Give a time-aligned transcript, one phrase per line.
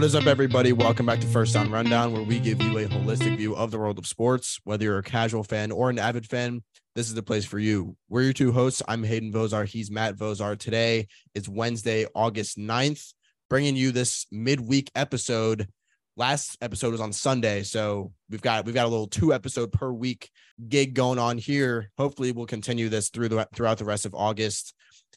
[0.00, 0.72] What is up, everybody?
[0.72, 3.78] Welcome back to First Down Rundown, where we give you a holistic view of the
[3.78, 4.58] world of sports.
[4.64, 6.62] Whether you're a casual fan or an avid fan,
[6.94, 7.98] this is the place for you.
[8.08, 8.80] We're your two hosts.
[8.88, 9.66] I'm Hayden Vozar.
[9.66, 10.58] He's Matt Vozar.
[10.58, 13.12] Today is Wednesday, August 9th,
[13.50, 15.68] bringing you this midweek episode.
[16.16, 19.92] Last episode was on Sunday, so we've got we've got a little two episode per
[19.92, 20.30] week
[20.66, 21.90] gig going on here.
[21.98, 24.72] Hopefully, we'll continue this through the throughout the rest of August.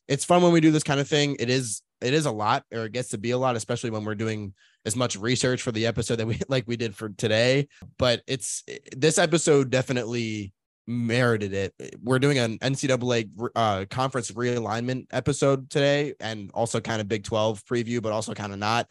[0.09, 1.37] It's fun when we do this kind of thing.
[1.39, 4.03] It is it is a lot or it gets to be a lot especially when
[4.03, 4.53] we're doing
[4.85, 8.63] as much research for the episode that we like we did for today but it's
[8.95, 10.53] this episode definitely
[10.85, 11.73] merited it.
[12.01, 17.63] We're doing an ncaa uh, conference realignment episode today and also kind of big 12
[17.65, 18.87] preview but also kind of not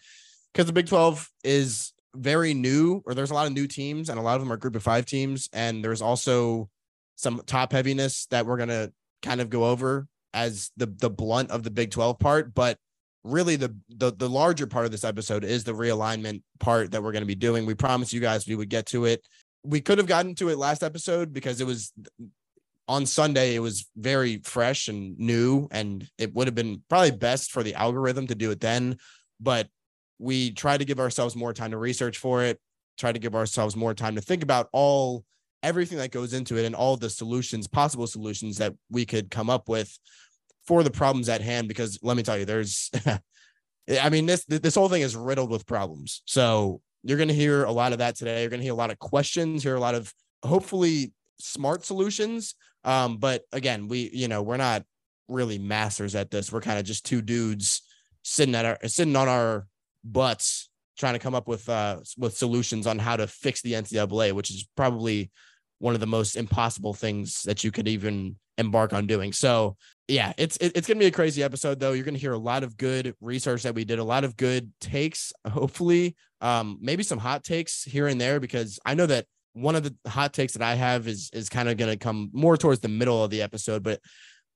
[0.52, 4.19] because the big 12 is very new or there's a lot of new teams and
[4.19, 5.48] a lot of them are group of five teams.
[5.52, 6.69] And there's also
[7.16, 11.50] some top heaviness that we're going to kind of go over as the the blunt
[11.50, 12.78] of the Big 12 part, but
[13.24, 17.12] really the, the the larger part of this episode is the realignment part that we're
[17.12, 17.66] going to be doing.
[17.66, 19.27] We promised you guys we would get to it.
[19.64, 21.92] We could have gotten to it last episode because it was
[22.88, 23.55] on Sunday.
[23.55, 27.74] It was very fresh and new, and it would have been probably best for the
[27.74, 28.98] algorithm to do it then.
[29.41, 29.69] But
[30.19, 32.60] we tried to give ourselves more time to research for it.
[32.98, 35.25] Try to give ourselves more time to think about all
[35.62, 39.48] everything that goes into it and all the solutions, possible solutions that we could come
[39.48, 39.97] up with
[40.66, 42.91] for the problems at hand because let me tell you there's
[44.00, 46.22] I mean this this whole thing is riddled with problems.
[46.24, 48.42] So you're going to hear a lot of that today.
[48.42, 50.12] You're going to hear a lot of questions, hear a lot of
[50.44, 52.54] hopefully smart solutions.
[52.84, 54.84] Um, but again, we you know we're not
[55.28, 56.52] really masters at this.
[56.52, 57.82] We're kind of just two dudes
[58.22, 59.66] sitting at our sitting on our
[60.04, 64.32] butts trying to come up with uh with solutions on how to fix the NCAA,
[64.32, 65.30] which is probably
[65.83, 69.33] one of the most impossible things that you could even embark on doing.
[69.33, 71.91] So yeah, it's it's gonna be a crazy episode though.
[71.91, 74.70] You're gonna hear a lot of good research that we did, a lot of good
[74.80, 75.33] takes.
[75.44, 79.82] Hopefully, um, maybe some hot takes here and there because I know that one of
[79.82, 82.88] the hot takes that I have is is kind of gonna come more towards the
[82.88, 83.99] middle of the episode, but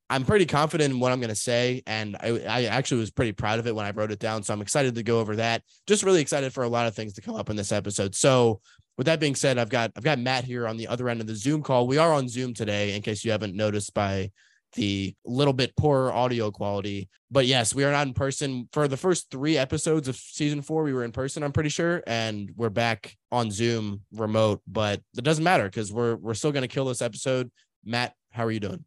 [0.09, 1.83] I'm pretty confident in what I'm going to say.
[1.85, 4.45] And I, I actually was pretty proud of it when I wrote it down.
[4.45, 5.65] So I'm excited to go over that.
[5.89, 8.15] Just really excited for a lot of things to come up in this episode.
[8.15, 8.61] So
[8.97, 11.27] with that being said, I've got I've got Matt here on the other end of
[11.27, 11.87] the Zoom call.
[11.87, 14.31] We are on Zoom today, in case you haven't noticed by
[14.75, 17.09] the little bit poorer audio quality.
[17.31, 20.83] But yes, we are not in person for the first three episodes of season four.
[20.83, 24.63] We were in person, I'm pretty sure, and we're back on Zoom remote.
[24.67, 27.51] But it doesn't matter because we're we're still gonna kill this episode.
[27.85, 28.85] Matt, how are you doing?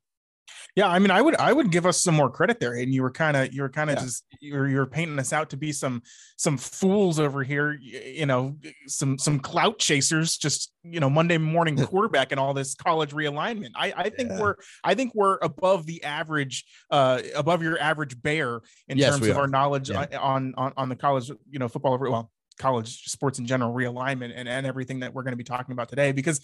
[0.75, 3.01] Yeah, I mean, I would I would give us some more credit there, and you
[3.01, 4.03] were kind of you were kind of yeah.
[4.03, 6.03] just you're you're painting us out to be some
[6.37, 8.55] some fools over here, you know,
[8.87, 13.71] some some clout chasers, just you know, Monday morning quarterback and all this college realignment.
[13.75, 14.39] I I think yeah.
[14.39, 19.27] we're I think we're above the average, uh, above your average bear in yes, terms
[19.27, 19.41] of are.
[19.41, 20.05] our knowledge yeah.
[20.19, 21.97] on, on on the college, you know, football.
[21.97, 25.71] Well, college sports in general realignment and and everything that we're going to be talking
[25.71, 26.41] about today because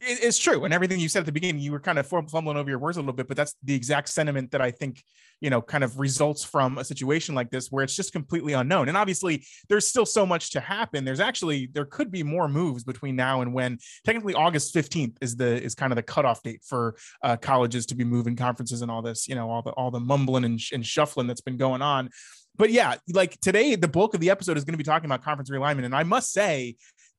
[0.00, 2.68] it's true and everything you said at the beginning you were kind of fumbling over
[2.68, 5.02] your words a little bit but that's the exact sentiment that i think
[5.40, 8.88] you know kind of results from a situation like this where it's just completely unknown
[8.88, 11.04] and obviously there's still so much to happen.
[11.04, 13.78] There's actually there could be more moves between now and when.
[14.04, 17.94] Technically august 15th is the is kind of the cutoff date for uh, colleges to
[17.94, 20.86] be moving conferences and all this you know all the all the mumbling and, and
[20.86, 22.10] shuffling that's been going on.
[22.56, 25.22] But yeah like today the bulk of the episode is going to be talking about
[25.22, 26.76] conference realignment and i must say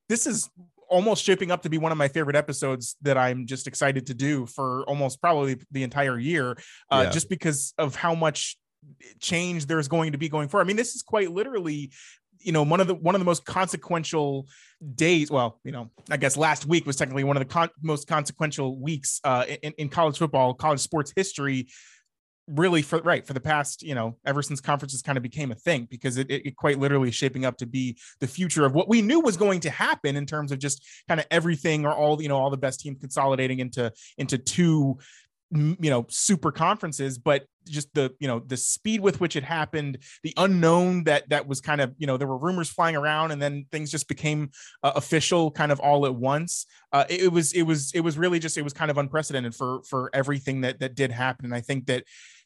[0.08, 0.50] this is
[0.90, 4.14] almost shaping up to be one of my favorite episodes that I'm just excited to
[4.14, 6.58] do for almost probably the entire year,
[6.92, 7.10] uh, yeah.
[7.12, 8.58] just because of how much
[9.20, 10.66] change there's going to be going forward.
[10.66, 11.92] I mean, this is quite literally
[12.40, 14.48] you know one of the one of the most consequential
[14.96, 18.08] days well you know i guess last week was technically one of the con- most
[18.08, 21.68] consequential weeks uh, in, in college football college sports history
[22.48, 25.56] really for right for the past you know ever since conferences kind of became a
[25.56, 28.74] thing because it, it, it, quite literally is shaping up to be the future of
[28.74, 31.94] what we knew was going to happen in terms of just kind of everything or
[31.94, 34.98] all you know all the best teams consolidating into into two
[35.52, 39.98] you know super conferences but just the you know the speed with which it happened
[40.24, 43.42] the unknown that that was kind of you know there were rumors flying around and
[43.42, 44.50] then things just became
[44.84, 46.66] uh, official kind of all at once.
[46.92, 49.54] Uh, it, it, was it was it was really just it was kind of unprecedented
[49.54, 52.04] for for everything that that did happen and i think that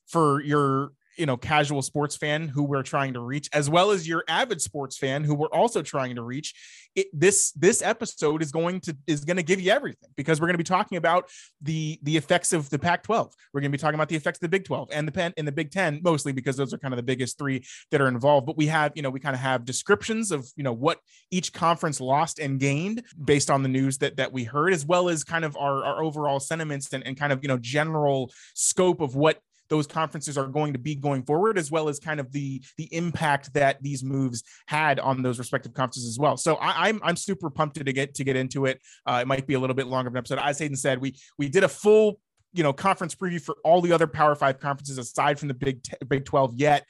[0.09, 4.07] for your you know casual sports fan who we're trying to reach as well as
[4.07, 6.53] your avid sports fan who we're also trying to reach
[6.95, 10.47] it, this this episode is going to is going to give you everything because we're
[10.47, 11.29] going to be talking about
[11.61, 14.37] the the effects of the pac 12 we're going to be talking about the effects
[14.37, 16.77] of the big 12 and the pen in the big 10 mostly because those are
[16.77, 18.45] kind of the biggest three that are involved.
[18.45, 20.99] But we have you know we kind of have descriptions of you know what
[21.31, 25.09] each conference lost and gained based on the news that that we heard as well
[25.09, 29.01] as kind of our, our overall sentiments and, and kind of you know general scope
[29.01, 32.31] of what those conferences are going to be going forward, as well as kind of
[32.31, 36.37] the the impact that these moves had on those respective conferences as well.
[36.37, 38.81] So I, am I'm, I'm super pumped to get to get into it.
[39.05, 40.39] Uh, it might be a little bit longer of an episode.
[40.39, 42.19] As Hayden said, we we did a full
[42.53, 45.81] you know conference preview for all the other Power Five conferences aside from the Big
[46.07, 46.85] Big Twelve yet.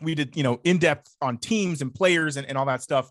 [0.00, 3.10] We did you know in depth on teams and players and, and all that stuff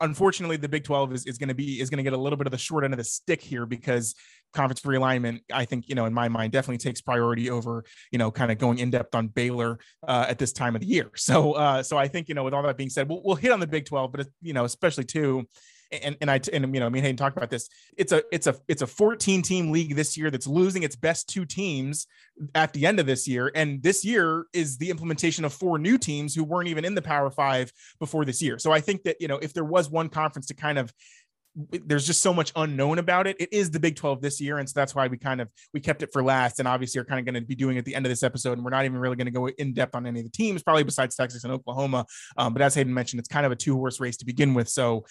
[0.00, 2.36] unfortunately the big 12 is, is going to be is going to get a little
[2.36, 4.14] bit of the short end of the stick here because
[4.52, 8.30] conference realignment i think you know in my mind definitely takes priority over you know
[8.30, 11.10] kind of going in depth on baylor uh, at this time of the year.
[11.20, 13.52] So uh, so i think you know with all that being said we'll, we'll hit
[13.52, 15.46] on the big 12 but you know especially too
[15.92, 17.68] and and I and you know, I mean, Hayden talked about this.
[17.96, 21.28] It's a it's a it's a 14 team league this year that's losing its best
[21.28, 22.06] two teams
[22.54, 25.98] at the end of this year, and this year is the implementation of four new
[25.98, 28.58] teams who weren't even in the Power Five before this year.
[28.58, 30.92] So I think that you know, if there was one conference to kind of
[31.84, 33.36] there's just so much unknown about it.
[33.40, 35.80] It is the Big 12 this year, and so that's why we kind of we
[35.80, 36.58] kept it for last.
[36.60, 38.52] And obviously, are kind of going to be doing at the end of this episode,
[38.52, 40.62] and we're not even really going to go in depth on any of the teams,
[40.62, 42.06] probably besides Texas and Oklahoma.
[42.36, 44.68] Um, but as Hayden mentioned, it's kind of a two horse race to begin with.
[44.68, 45.04] So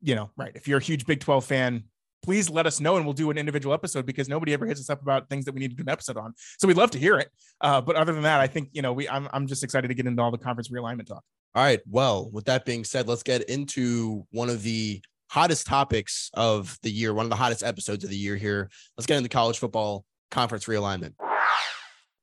[0.00, 0.52] you know, right.
[0.54, 1.84] If you're a huge Big 12 fan,
[2.22, 4.90] please let us know and we'll do an individual episode because nobody ever hits us
[4.90, 6.34] up about things that we need to do an episode on.
[6.58, 7.30] So we'd love to hear it.
[7.60, 9.94] Uh, but other than that, I think, you know, we I'm, I'm just excited to
[9.94, 11.22] get into all the conference realignment talk.
[11.54, 11.80] All right.
[11.88, 15.00] Well, with that being said, let's get into one of the
[15.30, 18.70] hottest topics of the year, one of the hottest episodes of the year here.
[18.96, 21.14] Let's get into college football conference realignment.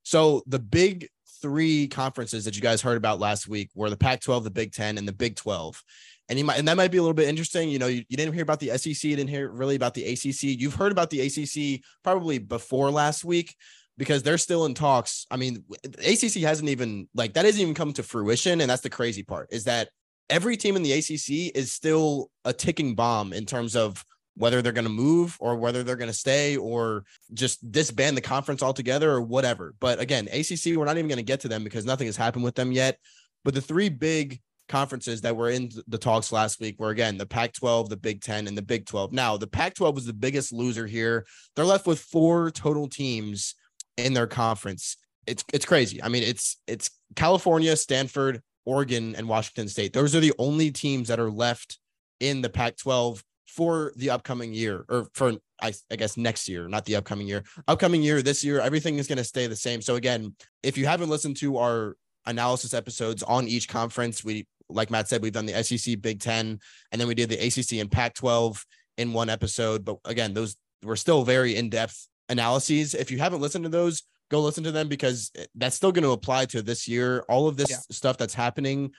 [0.04, 1.08] So the big
[1.42, 4.72] three conferences that you guys heard about last week were the Pac 12, the Big
[4.72, 5.82] 10, and the Big 12
[6.30, 7.70] and you might and that might be a little bit interesting.
[7.70, 10.06] You know, you, you didn't hear about the SEC, you didn't hear really about the
[10.06, 10.44] ACC.
[10.44, 13.56] You've heard about the ACC probably before last week
[13.98, 15.26] because they're still in talks.
[15.30, 18.90] I mean, ACC hasn't even like that hasn't even come to fruition, and that's the
[18.90, 19.90] crazy part is that
[20.30, 24.04] every team in the ACC is still a ticking bomb in terms of
[24.36, 27.04] whether they're going to move or whether they're going to stay or
[27.34, 29.76] just disband the conference altogether or whatever.
[29.80, 32.44] But again, ACC, we're not even going to get to them because nothing has happened
[32.44, 32.98] with them yet.
[33.44, 37.26] But the three big conferences that were in the talks last week were again the
[37.26, 39.12] Pac 12, the Big 10, and the Big 12.
[39.12, 41.26] Now, the Pac 12 was the biggest loser here.
[41.56, 43.56] They're left with four total teams
[43.98, 44.98] in their conference.
[45.28, 46.02] It's it's crazy.
[46.02, 49.94] I mean, it's it's California, Stanford, Oregon, and Washington State.
[49.94, 51.80] Those are the only teams that are left
[52.20, 56.68] in the Pac 12 for the upcoming year or for I, I, guess next year,
[56.68, 57.44] not the upcoming year.
[57.68, 59.82] Upcoming year, this year, everything is going to stay the same.
[59.82, 61.96] So again, if you haven't listened to our
[62.26, 64.24] analysis episodes on each conference.
[64.24, 66.60] We, like Matt said, we've done the SEC, Big Ten,
[66.92, 68.66] and then we did the ACC and Pac 12
[68.98, 69.86] in one episode.
[69.86, 72.94] But again, those were still very in depth analyses.
[72.94, 76.12] If you haven't listened to those, go listen to them because that's still going to
[76.12, 77.24] apply to this year.
[77.30, 77.78] All of this yeah.
[77.92, 78.92] stuff that's happening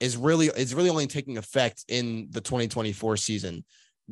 [0.00, 3.64] is really is really only taking effect in the 2024 season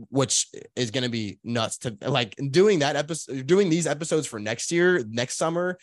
[0.08, 4.40] which is going to be nuts to like doing that episode doing these episodes for
[4.40, 5.78] next year next summer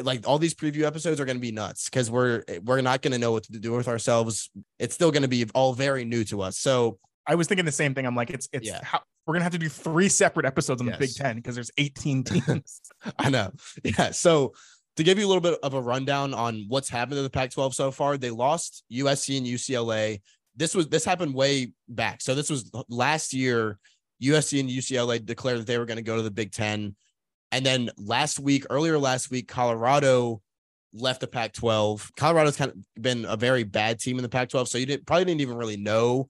[0.00, 3.02] like all these preview episodes are going to be nuts because we're eh, we're not
[3.02, 4.50] going to know what to do with ourselves.
[4.78, 6.58] It's still going to be all very new to us.
[6.58, 8.06] So I was thinking the same thing.
[8.06, 8.80] I'm like, it's it's yeah.
[8.82, 10.96] how, we're gonna have to do three separate episodes on yes.
[10.96, 12.80] the Big Ten because there's 18 teams.
[13.18, 13.52] I know.
[13.84, 14.10] Yeah.
[14.10, 14.54] So
[14.96, 17.74] to give you a little bit of a rundown on what's happened to the Pac-12
[17.74, 20.20] so far, they lost USC and UCLA.
[20.56, 22.20] This was this happened way back.
[22.20, 23.78] So this was last year.
[24.22, 26.94] USC and UCLA declared that they were going to go to the Big Ten.
[27.52, 30.40] And then last week, earlier last week, Colorado
[30.94, 32.12] left the Pac 12.
[32.16, 34.68] Colorado's kind of been a very bad team in the Pac 12.
[34.68, 36.28] So you didn't probably didn't even really know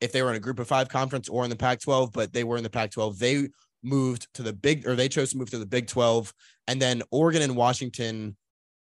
[0.00, 2.32] if they were in a group of five conference or in the Pac 12, but
[2.32, 3.18] they were in the Pac 12.
[3.18, 3.48] They
[3.82, 6.32] moved to the big, or they chose to move to the Big 12.
[6.68, 8.36] And then Oregon and Washington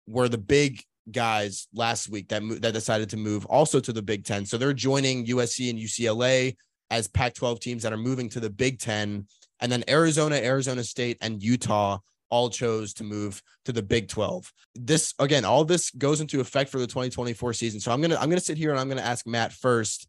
[0.07, 4.25] were the big guys last week that that decided to move also to the Big
[4.25, 4.45] 10.
[4.45, 6.55] So they're joining USC and UCLA
[6.89, 9.27] as Pac 12 teams that are moving to the Big 10.
[9.59, 11.99] And then Arizona, Arizona State, and Utah
[12.29, 14.51] all chose to move to the Big 12.
[14.75, 17.79] This again, all this goes into effect for the 2024 season.
[17.79, 20.07] So I'm gonna I'm gonna sit here and I'm gonna ask Matt first.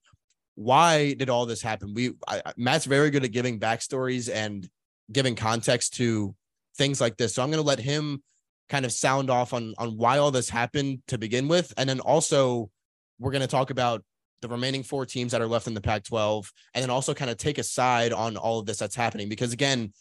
[0.54, 1.94] Why did all this happen?
[1.94, 4.68] We I, Matt's very good at giving backstories and
[5.10, 6.34] giving context to
[6.76, 7.34] things like this.
[7.34, 8.22] So I'm gonna let him
[8.68, 12.00] kind of sound off on on why all this happened to begin with, and then
[12.00, 12.70] also
[13.18, 14.04] we're gonna talk about
[14.40, 17.30] the remaining four teams that are left in the Pac 12, and then also kind
[17.30, 19.28] of take a side on all of this that's happening.
[19.28, 19.92] Because again,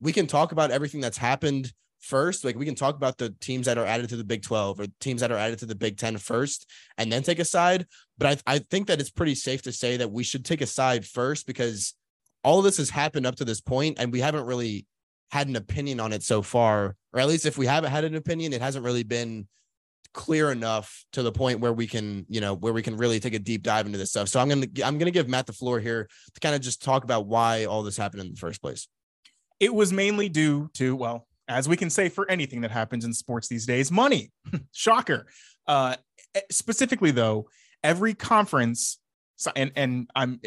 [0.00, 2.44] we can talk about everything that's happened first.
[2.44, 4.86] Like we can talk about the teams that are added to the Big 12 or
[5.00, 7.86] teams that are added to the Big 10 first and then take a side.
[8.18, 10.66] But I, I think that it's pretty safe to say that we should take a
[10.66, 11.94] side first because
[12.44, 14.86] all of this has happened up to this point and we haven't really
[15.30, 16.94] had an opinion on it so far.
[17.12, 19.48] Or at least if we haven't had an opinion, it hasn't really been
[20.16, 23.34] clear enough to the point where we can, you know, where we can really take
[23.34, 24.28] a deep dive into this stuff.
[24.28, 27.04] So I'm gonna I'm gonna give Matt the floor here to kind of just talk
[27.04, 28.88] about why all this happened in the first place.
[29.60, 33.12] It was mainly due to well, as we can say for anything that happens in
[33.12, 34.32] sports these days, money.
[34.72, 35.26] Shocker.
[35.68, 35.96] Uh,
[36.50, 37.48] specifically, though,
[37.84, 38.98] every conference
[39.54, 40.40] and and I'm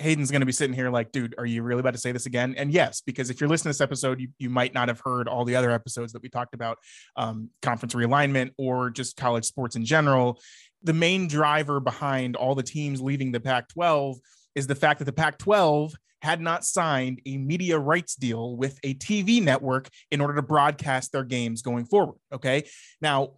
[0.00, 2.26] Hayden's going to be sitting here like, dude, are you really about to say this
[2.26, 2.54] again?
[2.56, 5.28] And yes, because if you're listening to this episode, you, you might not have heard
[5.28, 6.78] all the other episodes that we talked about
[7.16, 10.40] um, conference realignment or just college sports in general.
[10.82, 14.16] The main driver behind all the teams leaving the Pac-12
[14.56, 18.94] is the fact that the Pac-12 had not signed a media rights deal with a
[18.94, 22.16] TV network in order to broadcast their games going forward.
[22.32, 22.64] Okay,
[23.00, 23.34] now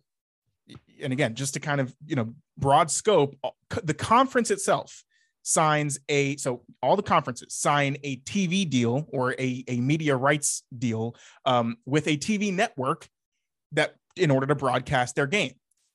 [1.03, 3.51] and again, just to kind of, you know, broad scope, uh,
[3.83, 5.05] the conference itself
[5.43, 10.63] signs a so all the conferences sign a TV deal or a, a media rights
[10.79, 13.09] deal um, with a TV network
[13.73, 15.53] that in order to broadcast their game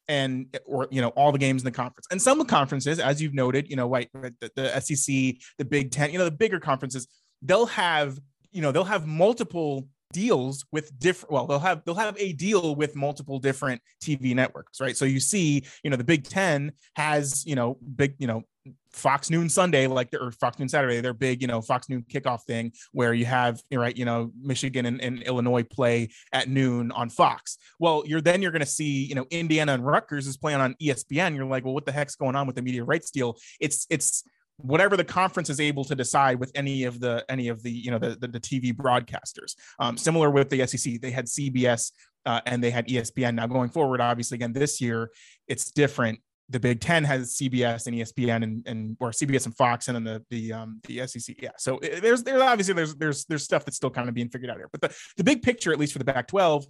[0.08, 2.06] and or you know all the games in the conference.
[2.12, 6.12] And some conferences as you've noted you know like the, the sec the big 10
[6.12, 7.08] you know the bigger conferences
[7.42, 8.20] they'll have
[8.52, 12.76] you know they'll have multiple deals with different well they'll have they'll have a deal
[12.76, 17.46] with multiple different tv networks right so you see you know the big 10 has
[17.46, 18.44] you know big you know
[18.92, 22.44] Fox Noon Sunday, like or Fox Noon Saturday, their big, you know, Fox Noon kickoff
[22.44, 27.10] thing where you have, right, you know, Michigan and, and Illinois play at noon on
[27.10, 27.58] Fox.
[27.80, 30.76] Well, you're then you're going to see, you know, Indiana and Rutgers is playing on
[30.82, 31.36] ESPN.
[31.36, 33.38] You're like, well, what the heck's going on with the media rights deal?
[33.60, 34.24] It's it's
[34.62, 37.92] whatever the conference is able to decide with any of the any of the you
[37.92, 39.56] know the the, the TV broadcasters.
[39.80, 41.92] Um, similar with the SEC, they had CBS
[42.26, 43.36] uh, and they had ESPN.
[43.36, 45.12] Now going forward, obviously, again this year
[45.48, 46.20] it's different.
[46.52, 50.04] The Big Ten has CBS and ESPN and, and or CBS and Fox, and then
[50.04, 51.36] the the um, the SEC.
[51.42, 54.50] Yeah, so there's there's obviously there's there's there's stuff that's still kind of being figured
[54.50, 54.70] out here.
[54.72, 56.66] But the the big picture, at least for the Pac-12,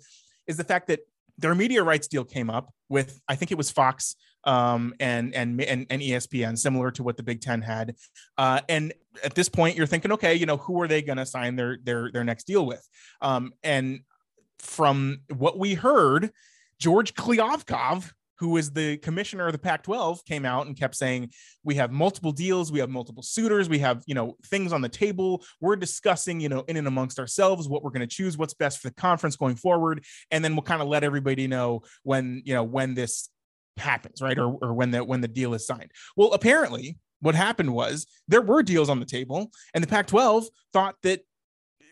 [0.47, 0.99] is the fact that
[1.37, 5.61] their media rights deal came up with I think it was Fox um, and, and
[5.61, 7.95] and and ESPN, similar to what the Big Ten had.
[8.37, 8.93] Uh, and
[9.23, 11.77] at this point, you're thinking, okay, you know, who are they going to sign their
[11.83, 12.87] their their next deal with?
[13.21, 14.01] Um, and
[14.59, 16.31] from what we heard,
[16.79, 21.31] George Kliavkoff, who is the commissioner of the Pac-12, came out and kept saying,
[21.63, 24.89] "We have multiple deals, we have multiple suitors, we have you know things on the
[24.89, 25.43] table.
[25.59, 28.79] We're discussing, you know, in and amongst ourselves what we're going to choose, what's best
[28.79, 32.53] for the conference going forward, and then we'll kind of let everybody know when you
[32.53, 33.29] know when this
[33.79, 34.37] happens, right?
[34.37, 35.91] Or, or when the when the deal is signed.
[36.15, 40.95] Well, apparently, what happened was there were deals on the table, and the Pac-12 thought
[41.03, 41.21] that,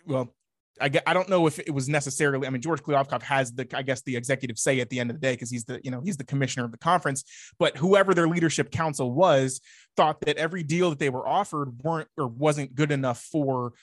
[0.05, 0.33] well,
[0.79, 2.47] I, I don't know if it was necessarily.
[2.47, 5.15] I mean, George Kliavkoff has the, I guess, the executive say at the end of
[5.15, 7.23] the day because he's the, you know, he's the commissioner of the conference.
[7.57, 9.59] But whoever their leadership council was
[9.95, 13.73] thought that every deal that they were offered weren't or wasn't good enough for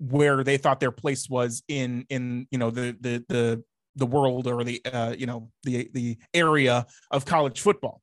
[0.00, 3.64] where they thought their place was in in you know the the the
[4.00, 8.00] the world or the uh, you know the the area of college football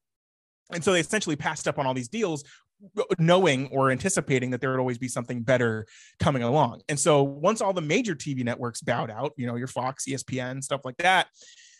[0.72, 2.44] and so they essentially passed up on all these deals
[3.18, 5.86] knowing or anticipating that there would always be something better
[6.20, 9.68] coming along and so once all the major tv networks bowed out you know your
[9.68, 11.27] fox espn stuff like that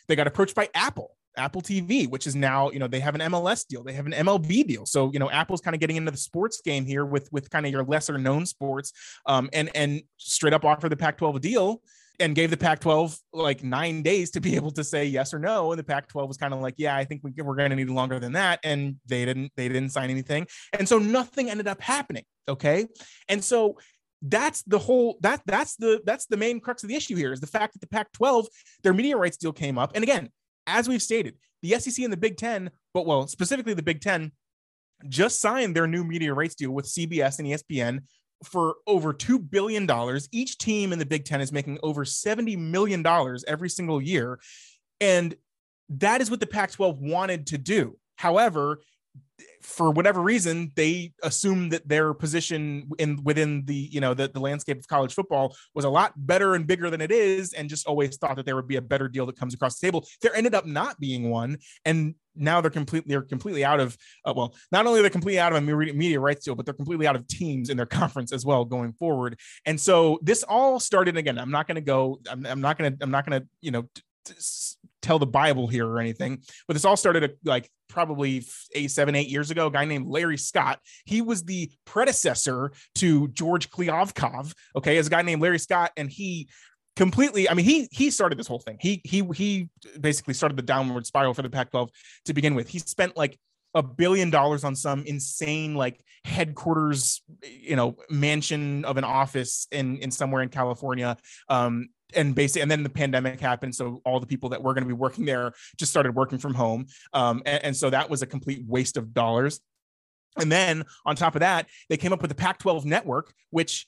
[0.08, 3.22] they got approached by apple Apple TV, which is now, you know, they have an
[3.22, 4.86] MLS deal, they have an MLB deal.
[4.86, 7.66] So, you know, Apple's kind of getting into the sports game here with with kind
[7.66, 8.92] of your lesser known sports,
[9.26, 11.82] um, and and straight up offer the Pac-12 a deal
[12.20, 15.40] and gave the Pac 12 like nine days to be able to say yes or
[15.40, 15.72] no.
[15.72, 17.76] And the Pac 12 was kind of like, yeah, I think we, we're going to
[17.76, 18.60] need longer than that.
[18.64, 20.48] And they didn't, they didn't sign anything.
[20.78, 22.24] And so nothing ended up happening.
[22.48, 22.88] Okay.
[23.30, 23.78] And so
[24.24, 27.40] that's the whole that that's the that's the main crux of the issue here is
[27.40, 28.48] the fact that the Pac 12,
[28.82, 29.92] their media rights deal came up.
[29.94, 30.30] And again,
[30.66, 34.32] as we've stated, the SEC and the Big Ten, but well, specifically the Big Ten,
[35.08, 38.00] just signed their new media rights deal with CBS and ESPN
[38.44, 39.90] for over $2 billion.
[40.32, 43.06] Each team in the Big Ten is making over $70 million
[43.48, 44.40] every single year.
[45.00, 45.36] And
[45.90, 47.98] that is what the Pac 12 wanted to do.
[48.16, 48.82] However,
[49.62, 54.40] for whatever reason, they assumed that their position in within the you know the, the
[54.40, 57.86] landscape of college football was a lot better and bigger than it is, and just
[57.86, 60.08] always thought that there would be a better deal that comes across the table.
[60.22, 64.34] There ended up not being one, and now they're completely they're completely out of uh,
[64.36, 67.16] well, not only they're completely out of a media rights deal, but they're completely out
[67.16, 69.40] of teams in their conference as well going forward.
[69.66, 71.38] And so this all started again.
[71.38, 72.22] I'm not going to go.
[72.30, 73.04] I'm, I'm not going to.
[73.04, 73.84] I'm not going to you know.
[73.94, 74.77] T- t-
[75.08, 78.46] tell the Bible here or anything, but this all started uh, like probably
[78.76, 79.68] eight, seven, eight years ago.
[79.68, 80.80] A guy named Larry Scott.
[81.06, 84.54] He was the predecessor to George Kliavkoff.
[84.76, 86.50] Okay, as a guy named Larry Scott, and he
[86.98, 89.70] completely i mean he he started this whole thing he he he
[90.02, 91.92] basically started the downward spiral for the pac 12
[92.26, 93.38] to begin with he spent like
[93.78, 99.98] a billion dollars on some insane like headquarters you know mansion of an office in
[99.98, 101.16] in somewhere in california
[101.48, 104.84] um and basically and then the pandemic happened so all the people that were going
[104.84, 108.22] to be working there just started working from home um, and, and so that was
[108.22, 109.60] a complete waste of dollars.
[110.40, 113.88] And then on top of that they came up with the pac 12 network which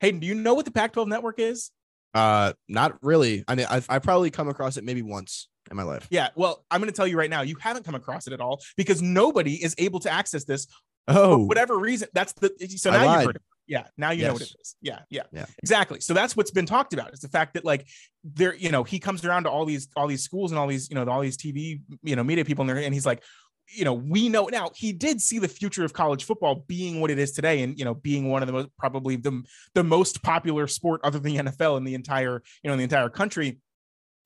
[0.00, 1.70] hayden do you know what the pac 12 network is?
[2.12, 3.42] Uh, not really.
[3.48, 6.06] I mean, I've I probably come across it maybe once in my life.
[6.10, 6.28] Yeah.
[6.34, 8.60] Well, I'm going to tell you right now, you haven't come across it at all
[8.76, 10.66] because nobody is able to access this.
[11.06, 12.08] Oh, For whatever reason.
[12.14, 13.42] That's the so now you've heard it.
[13.66, 13.84] Yeah.
[13.96, 14.60] Now you know what it Yes.
[14.60, 14.76] is.
[14.80, 15.00] Yeah.
[15.10, 15.22] Yeah.
[15.32, 15.46] Yeah.
[15.62, 16.00] Exactly.
[16.00, 17.86] So that's what's been talked about is the fact that like
[18.22, 20.88] there, you know, he comes around to all these all these schools and all these,
[20.88, 23.22] you know, all these TV, you know, media people in there, and he's like,
[23.68, 27.10] you know, we know now he did see the future of college football being what
[27.10, 29.42] it is today, and you know, being one of the most probably the
[29.74, 32.84] the most popular sport other than the NFL in the entire, you know, in the
[32.84, 33.58] entire country.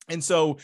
[0.08, 0.58] And so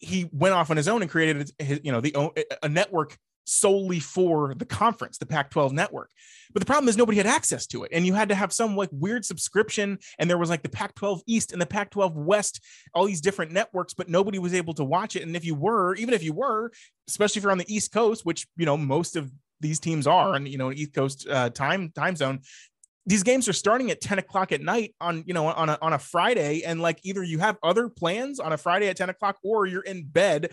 [0.00, 2.14] he went off on his own and created his, you know, the
[2.62, 6.10] a network solely for the conference, the Pac-12 network.
[6.52, 8.76] But the problem is nobody had access to it, and you had to have some
[8.76, 9.98] like weird subscription.
[10.18, 12.60] And there was like the Pac-12 East and the Pac-12 West,
[12.94, 15.22] all these different networks, but nobody was able to watch it.
[15.22, 16.72] And if you were, even if you were,
[17.08, 19.30] especially if you're on the East Coast, which you know most of
[19.60, 22.40] these teams are, and you know East Coast uh, time time zone,
[23.10, 25.92] these games are starting at 10 o'clock at night on you know on a, on
[25.92, 29.36] a friday and like either you have other plans on a friday at 10 o'clock
[29.42, 30.52] or you're in bed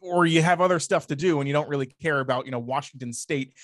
[0.00, 2.60] or you have other stuff to do and you don't really care about you know
[2.60, 3.54] washington state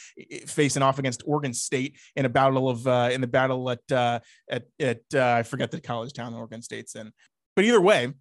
[0.47, 4.19] facing off against oregon state in a battle of uh in the battle at uh
[4.51, 7.13] at at uh, i forget the college town oregon state's in.
[7.55, 8.13] But either way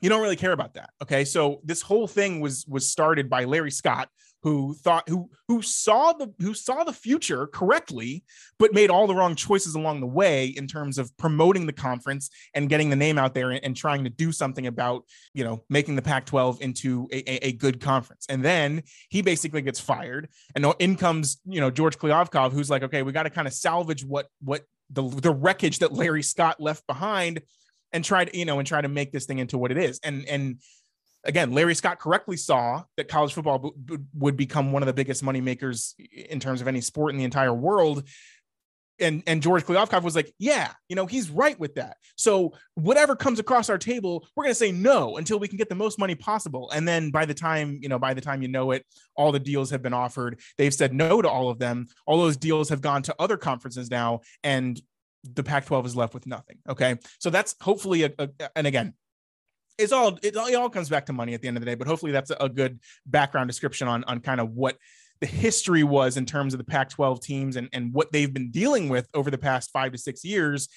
[0.00, 1.24] you don't really care about that okay?
[1.24, 4.08] So this whole thing was was started by larry scott
[4.44, 8.22] who thought who who saw the who saw the future correctly
[8.58, 12.28] but made all the wrong choices along the way in terms of promoting the conference
[12.54, 15.64] and getting the name out there and, and trying to do something about you know
[15.70, 18.26] making the pac-12 into a, a, a good conference.
[18.28, 22.82] And then he basically gets fired and in comes you know george kliavkoff who's like
[22.82, 26.60] okay we got to kind of salvage what what the, the wreckage that larry scott
[26.60, 27.40] left behind
[27.94, 29.98] and try to you know and try to make this thing into what it is.
[30.04, 30.58] And and
[31.24, 34.92] again larry scott correctly saw that college football b- b- would become one of the
[34.92, 38.06] biggest money makers in terms of any sport in the entire world
[39.00, 43.16] and and george kliavkoff was like yeah you know he's right with that so whatever
[43.16, 45.98] comes across our table we're going to say no until we can get the most
[45.98, 48.84] money possible and then by the time you know by the time you know it
[49.16, 52.36] all the deals have been offered they've said no to all of them all those
[52.36, 54.80] deals have gone to other conferences now and
[55.32, 56.58] the Pac 12 is left with nothing.
[56.68, 56.96] Okay.
[57.18, 58.94] So that's hopefully a, a and again,
[59.78, 61.66] it's all it, all it all comes back to money at the end of the
[61.66, 64.76] day, but hopefully that's a, good background description on on kind of what
[65.20, 68.50] the history was in terms of the Pac 12 teams and, and what they've been
[68.50, 70.68] dealing with over the past five to six years.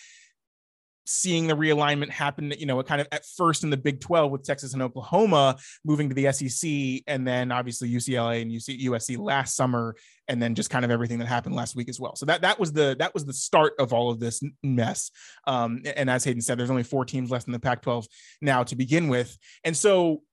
[1.10, 4.44] Seeing the realignment happen, you know, kind of at first in the Big 12 with
[4.44, 9.56] Texas and Oklahoma moving to the SEC, and then obviously UCLA and UC, USC last
[9.56, 9.96] summer,
[10.28, 12.16] and then just kind of everything that happened last week as well.
[12.16, 15.10] So that that was the that was the start of all of this mess.
[15.46, 18.06] Um, and as Hayden said, there's only four teams left in the Pac-12
[18.42, 20.24] now to begin with, and so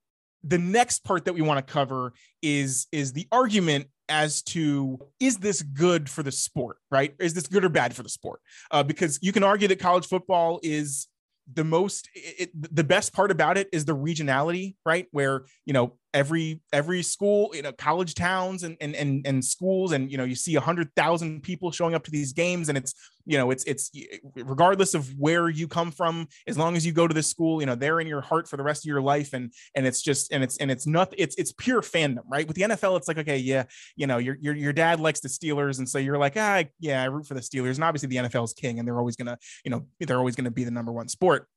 [0.42, 5.38] the next part that we want to cover is is the argument as to is
[5.38, 7.14] this good for the sport right?
[7.18, 8.40] Is this good or bad for the sport?
[8.70, 11.08] Uh, because you can argue that college football is
[11.52, 15.06] the most it, the best part about it is the regionality right?
[15.10, 19.92] Where you know every every school you know college towns and and and, and schools
[19.92, 22.79] and you know you see a hundred thousand people showing up to these games and
[22.79, 22.94] it's
[23.27, 23.90] you know it's it's
[24.37, 27.66] regardless of where you come from as long as you go to this school you
[27.66, 30.33] know they're in your heart for the rest of your life and and it's just
[30.33, 32.46] and it's and it's not it's it's pure fandom right?
[32.46, 33.64] With the nfl it's like okay yeah
[33.96, 37.03] you know your your, your dad likes the steelers and so you're like ah yeah
[37.03, 37.74] i root for the steelers.
[37.74, 40.53] And obviously the nfl is king and they're always gonna you know they're always gonna
[40.53, 41.48] be the number one sport.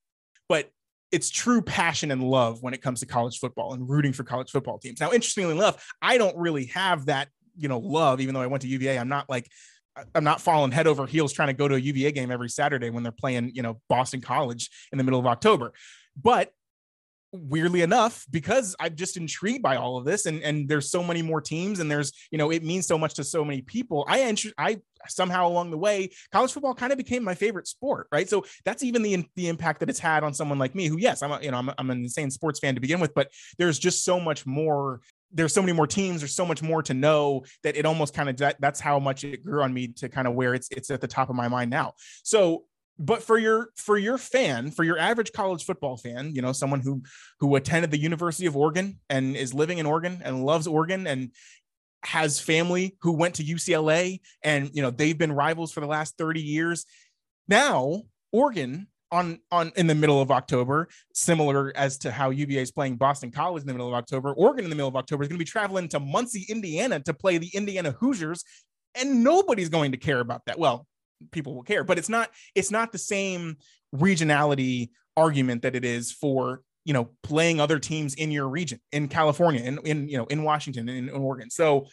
[0.50, 0.72] But
[1.12, 4.52] it's true passion and love when it comes to college football and rooting for college
[4.52, 5.00] football teams.
[5.00, 8.62] Now, interestingly enough, I don't really have that, you know, love, even though I went
[8.64, 9.00] to UVA.
[9.00, 9.50] I'm not like,
[10.14, 12.90] I'm not falling head over heels trying to go to a UVA game every Saturday
[12.90, 15.74] when they're playing, you know, Boston College in the middle of October.
[16.22, 16.52] But
[17.32, 21.22] weirdly enough, because I'm just intrigued by all of this, and and there's so many
[21.22, 24.06] more teams, and there's you know it means so much to so many people.
[24.08, 28.08] I ent- I somehow along the way, college football kind of became my favorite sport,
[28.12, 28.30] right?
[28.30, 31.22] So that's even the the impact that it's had on someone like me, who yes,
[31.22, 33.80] I'm a, you know I'm, I'm an insane sports fan to begin with, but there's
[33.80, 35.02] just so much more.
[35.34, 36.22] There's so many more teams.
[36.22, 39.26] There's so much more to know that it almost kind of that, that's how much
[39.26, 41.50] it grew on me to kind of where it's it's at the top of my
[41.50, 41.94] mind now.
[42.24, 42.64] So
[43.00, 46.80] but for your for your fan for your average college football fan you know someone
[46.80, 47.02] who
[47.40, 51.32] who attended the university of oregon and is living in oregon and loves oregon and
[52.04, 56.18] has family who went to ucla and you know they've been rivals for the last
[56.18, 56.86] 30 years.
[57.48, 62.74] Now oregon on on in the middle of october similar as to how uva is
[62.74, 65.30] playing boston college in the middle of october oregon in the middle of october is
[65.30, 68.44] going to be traveling to muncie indiana to play the indiana hoosiers
[68.96, 70.60] and nobody's going to care about that.
[70.60, 70.86] Well
[71.32, 73.58] people will care but it's not it's not the same
[73.96, 79.08] regionality argument that it is for you know playing other teams in your region in
[79.08, 81.86] california in, in you know in washington in, in oregon so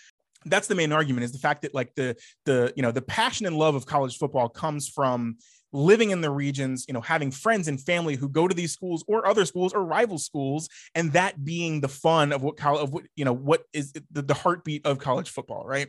[0.46, 3.44] that's the main argument is the fact that like the the you know the passion
[3.46, 5.36] and love of college football comes from
[5.74, 9.04] living in the regions, you know, having friends and family who go to these schools
[9.08, 12.94] or other schools or rival schools, and that being the fun of what college, of
[12.94, 15.88] what you know, what is the, the heartbeat of college football, right?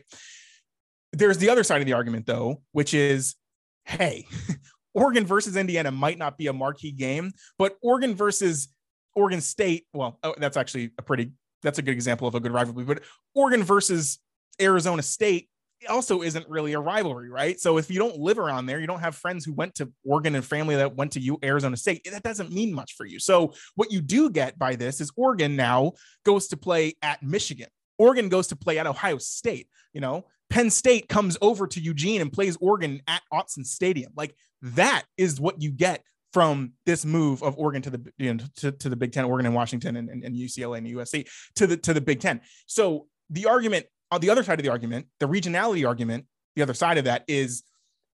[1.12, 3.36] There's the other side of the argument, though, which is,
[3.84, 4.26] hey,
[4.94, 8.68] Oregon versus Indiana might not be a marquee game, but Oregon versus
[9.16, 12.52] Oregon State, well, oh, that's actually a pretty that's a good example of a good
[12.52, 12.84] rivalry.
[12.84, 13.02] But
[13.34, 14.20] Oregon versus
[14.60, 15.48] Arizona State
[15.88, 17.58] also isn't really a rivalry, right?
[17.60, 20.34] So if you don't live around there, you don't have friends who went to Oregon
[20.34, 23.18] and family that went to you Arizona State, that doesn't mean much for you.
[23.18, 25.92] So what you do get by this is Oregon now
[26.24, 27.68] goes to play at Michigan.
[27.98, 30.24] Oregon goes to play at Ohio State, you know.
[30.48, 34.12] Penn State comes over to Eugene and plays Oregon at Autzen Stadium.
[34.16, 36.02] Like that is what you get
[36.32, 39.46] from this move of Oregon to the you know, to, to the Big Ten, Oregon
[39.46, 42.40] and Washington and, and, and UCLA and USC to the to the Big Ten.
[42.66, 46.74] So the argument on the other side of the argument, the regionality argument, the other
[46.74, 47.62] side of that is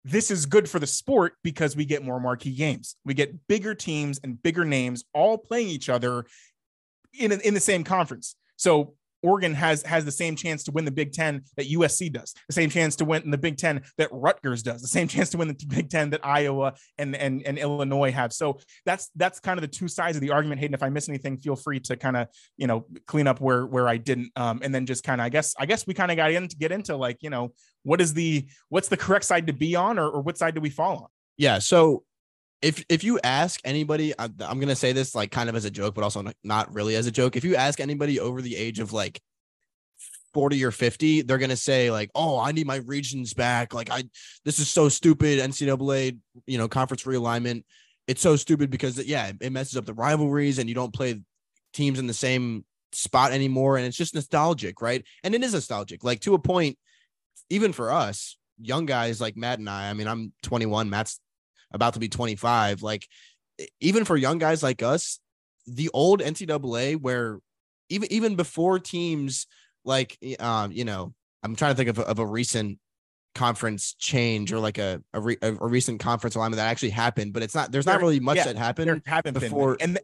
[0.04, 2.96] this is good for the sport because we get more marquee games.
[3.04, 6.26] We get bigger teams and bigger names all playing each other
[7.18, 8.36] in, in the same conference.
[8.56, 8.94] So
[9.26, 12.52] Oregon has has the same chance to win the Big Ten that USC does, the
[12.52, 15.38] same chance to win in the Big Ten that Rutgers does, the same chance to
[15.38, 18.32] win the Big Ten that Iowa and and, and Illinois have.
[18.32, 20.60] So that's that's kind of the two sides of the argument.
[20.60, 23.66] Hayden, if I miss anything, feel free to kind of you know clean up where
[23.66, 26.12] where I didn't, um, and then just kind of I guess I guess we kind
[26.12, 29.24] of got in to get into like you know what is the what's the correct
[29.24, 31.08] side to be on, or, or what side do we fall on?
[31.36, 32.04] Yeah, so
[32.62, 35.70] if if you ask anybody, I'm, I'm gonna say this like kind of as a
[35.70, 37.36] joke, but also not really as a joke.
[37.36, 39.20] If you ask anybody over the age of like
[40.34, 44.04] 40 or 50, they're gonna say like, "Oh, I need my regions back." Like, I
[44.44, 45.38] this is so stupid.
[45.38, 47.64] NCAA, you know, conference realignment.
[48.06, 51.20] It's so stupid because yeah, it messes up the rivalries, and you don't play
[51.72, 55.04] teams in the same spot anymore, and it's just nostalgic, right?
[55.22, 56.78] And it is nostalgic, like to a point.
[57.48, 59.88] Even for us, young guys like Matt and I.
[59.88, 60.90] I mean, I'm 21.
[60.90, 61.20] Matt's
[61.72, 62.82] about to be 25.
[62.82, 63.06] Like,
[63.80, 65.18] even for young guys like us,
[65.66, 67.38] the old NCAA, where
[67.88, 69.46] even even before teams
[69.84, 72.78] like, um, you know, I'm trying to think of, of a recent
[73.36, 77.32] conference change or like a a, re, a, a recent conference alignment that actually happened,
[77.32, 77.70] but it's not.
[77.70, 79.02] There's not really much yeah, that happened.
[79.06, 80.00] happened before, and the,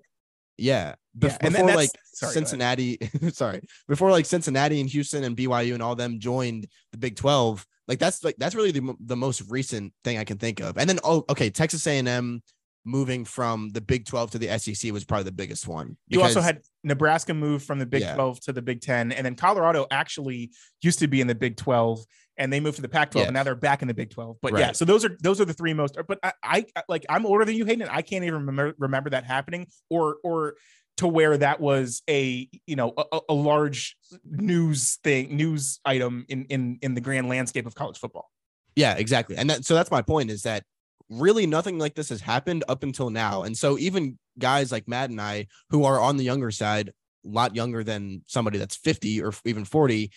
[0.57, 2.99] yeah, yeah, before like sorry, Cincinnati.
[3.33, 7.67] sorry, before like Cincinnati and Houston and BYU and all them joined the Big Twelve.
[7.93, 10.79] Like that's like that's really the the most recent thing I can think of.
[10.79, 12.43] And then oh, okay, Texas A&M
[12.87, 15.99] moving from the Big 12 to the SEC was probably the biggest one.
[16.09, 18.15] You also had Nebraska move from the Big yeah.
[18.15, 21.59] 12 to the Big 10, and then Colorado actually used to be in the Big
[21.59, 22.03] 12
[22.39, 23.29] and they moved to the Pac 12 yeah.
[23.29, 24.39] and now they're back in the Big 12.
[24.41, 24.61] But right.
[24.61, 27.45] yeah, so those are those are the three most but I, I like I'm older
[27.45, 27.87] than you, Hayden.
[27.91, 30.55] I can't even remember remember that happening or or
[31.03, 36.45] to where that was a you know a, a large news thing news item in
[36.45, 38.31] in in the grand landscape of college football.
[38.77, 39.37] Yeah, exactly.
[39.37, 40.63] And that, so that's my point is that
[41.11, 43.43] really nothing like this has happened up until now.
[43.43, 47.29] And so even guys like Matt and I, who are on the younger side, a
[47.29, 50.13] lot younger than somebody that's 50 or even 40,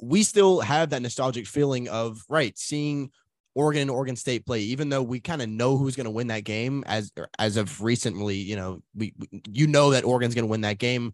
[0.00, 3.10] we still have that nostalgic feeling of right seeing
[3.54, 6.26] Oregon and Oregon State play, even though we kind of know who's going to win
[6.28, 9.14] that game as er, as of recently, you know, we
[9.48, 11.12] you know that Oregon's going to win that game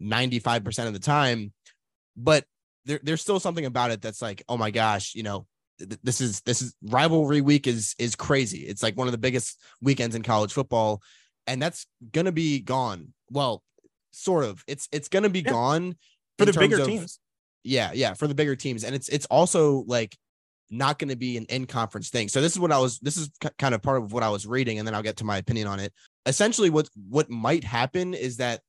[0.00, 1.52] 95% of the time,
[2.16, 2.44] but
[2.86, 5.46] there, there's still something about it that's like, oh my gosh, you know,
[5.78, 8.60] this is this is rivalry week is is crazy.
[8.60, 11.02] It's like one of the biggest weekends in college football,
[11.46, 13.12] and that's gonna be gone.
[13.30, 13.62] Well,
[14.12, 14.64] sort of.
[14.66, 15.50] It's it's gonna be yeah.
[15.50, 15.96] gone
[16.38, 17.18] for the bigger of, teams.
[17.62, 20.16] Yeah, yeah, for the bigger teams, and it's it's also like
[20.70, 22.28] not going to be an in conference thing.
[22.28, 22.98] So this is what I was.
[23.00, 25.24] This is kind of part of what I was reading, and then I'll get to
[25.24, 25.92] my opinion on it.
[26.26, 28.60] Essentially, what what might happen is that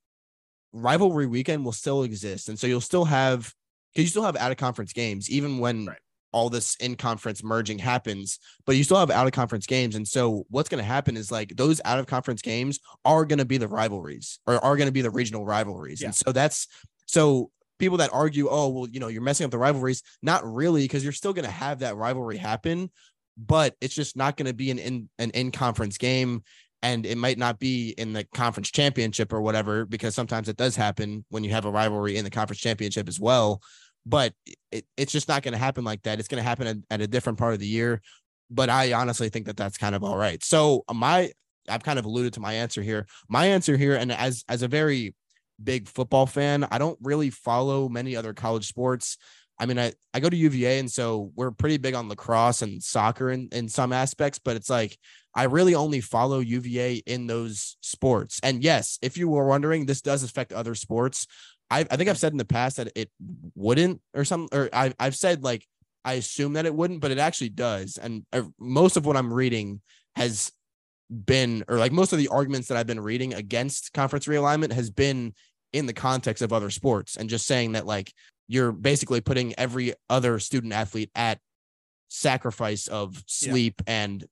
[0.74, 3.54] rivalry weekend will still exist, and so you'll still have
[3.94, 5.98] because you still have out of conference games, even when right
[6.32, 9.96] all this in conference merging happens, but you still have out of conference games.
[9.96, 13.40] And so what's going to happen is like those out of conference games are going
[13.40, 16.02] to be the rivalries or are going to be the regional rivalries.
[16.02, 16.08] Yeah.
[16.08, 16.68] And so that's
[17.06, 20.04] so people that argue, oh, well, you know, you're messing up the rivalries.
[20.22, 22.90] Not really, because you're still going to have that rivalry happen,
[23.38, 26.44] but it's just not going to be an in an in conference game.
[26.84, 30.76] And it might not be in the conference championship or whatever, because sometimes it does
[30.76, 33.62] happen when you have a rivalry in the conference championship as well
[34.08, 34.34] but
[34.72, 36.18] it, it's just not going to happen like that.
[36.18, 38.02] It's going to happen at, at, a different part of the year.
[38.50, 40.42] But I honestly think that that's kind of all right.
[40.44, 41.32] So my,
[41.68, 43.06] I've kind of alluded to my answer here.
[43.28, 45.14] My answer here, and as as a very
[45.64, 49.18] big football fan, I don't really follow many other college sports.
[49.60, 52.82] I mean, I, I go to UVA, and so we're pretty big on lacrosse and
[52.82, 54.98] soccer in, in some aspects, but it's like
[55.34, 58.40] I really only follow UVA in those sports.
[58.44, 61.28] And yes, if you were wondering, this does affect other sports.
[61.70, 63.10] I, I think I've said in the past that it
[63.56, 65.66] wouldn't or some or I, I've said like
[66.06, 67.98] I assume that it wouldn't, but it actually does.
[67.98, 69.82] And uh, most of what I'm reading
[70.16, 70.52] has
[71.10, 74.90] been, or like most of the arguments that I've been reading against conference realignment has
[74.90, 75.34] been
[75.74, 78.14] in the context of other sports and just saying that like
[78.48, 81.40] you're basically putting every other student athlete at
[82.10, 84.06] sacrifice of sleep yeah.
[84.06, 84.26] and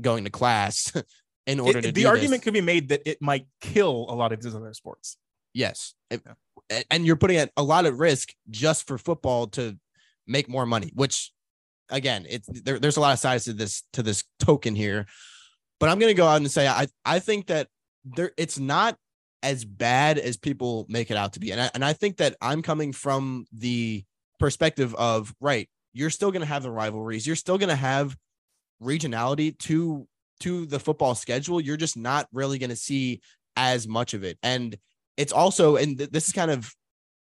[0.00, 0.92] going to class
[1.46, 2.44] in order it, to the argument this.
[2.44, 5.16] could be made that it might kill a lot of these other sports
[5.52, 6.82] yes yeah.
[6.90, 9.76] and you're putting a lot of risk just for football to
[10.26, 11.32] make more money which
[11.88, 15.06] again it's there, there's a lot of sides to this to this token here
[15.80, 17.66] but i'm going to go out and say i i think that
[18.04, 18.96] there it's not
[19.42, 22.36] as bad as people make it out to be and I, and I think that
[22.40, 24.04] i'm coming from the
[24.38, 27.26] perspective of right you're still going to have the rivalries.
[27.26, 28.16] You're still going to have
[28.82, 30.06] regionality to
[30.40, 31.60] to the football schedule.
[31.60, 33.20] You're just not really going to see
[33.56, 34.38] as much of it.
[34.42, 34.76] And
[35.16, 36.72] it's also and th- this is kind of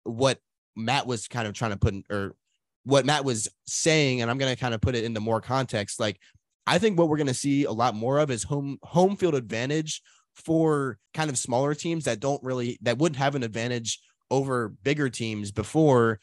[0.04, 0.40] what
[0.76, 2.36] Matt was kind of trying to put in or
[2.84, 6.00] what Matt was saying and I'm going to kind of put it into more context
[6.00, 6.20] like
[6.68, 9.36] I think what we're going to see a lot more of is home home field
[9.36, 10.02] advantage
[10.36, 14.00] for kind of smaller teams that don't really that wouldn't have an advantage
[14.30, 16.20] over bigger teams before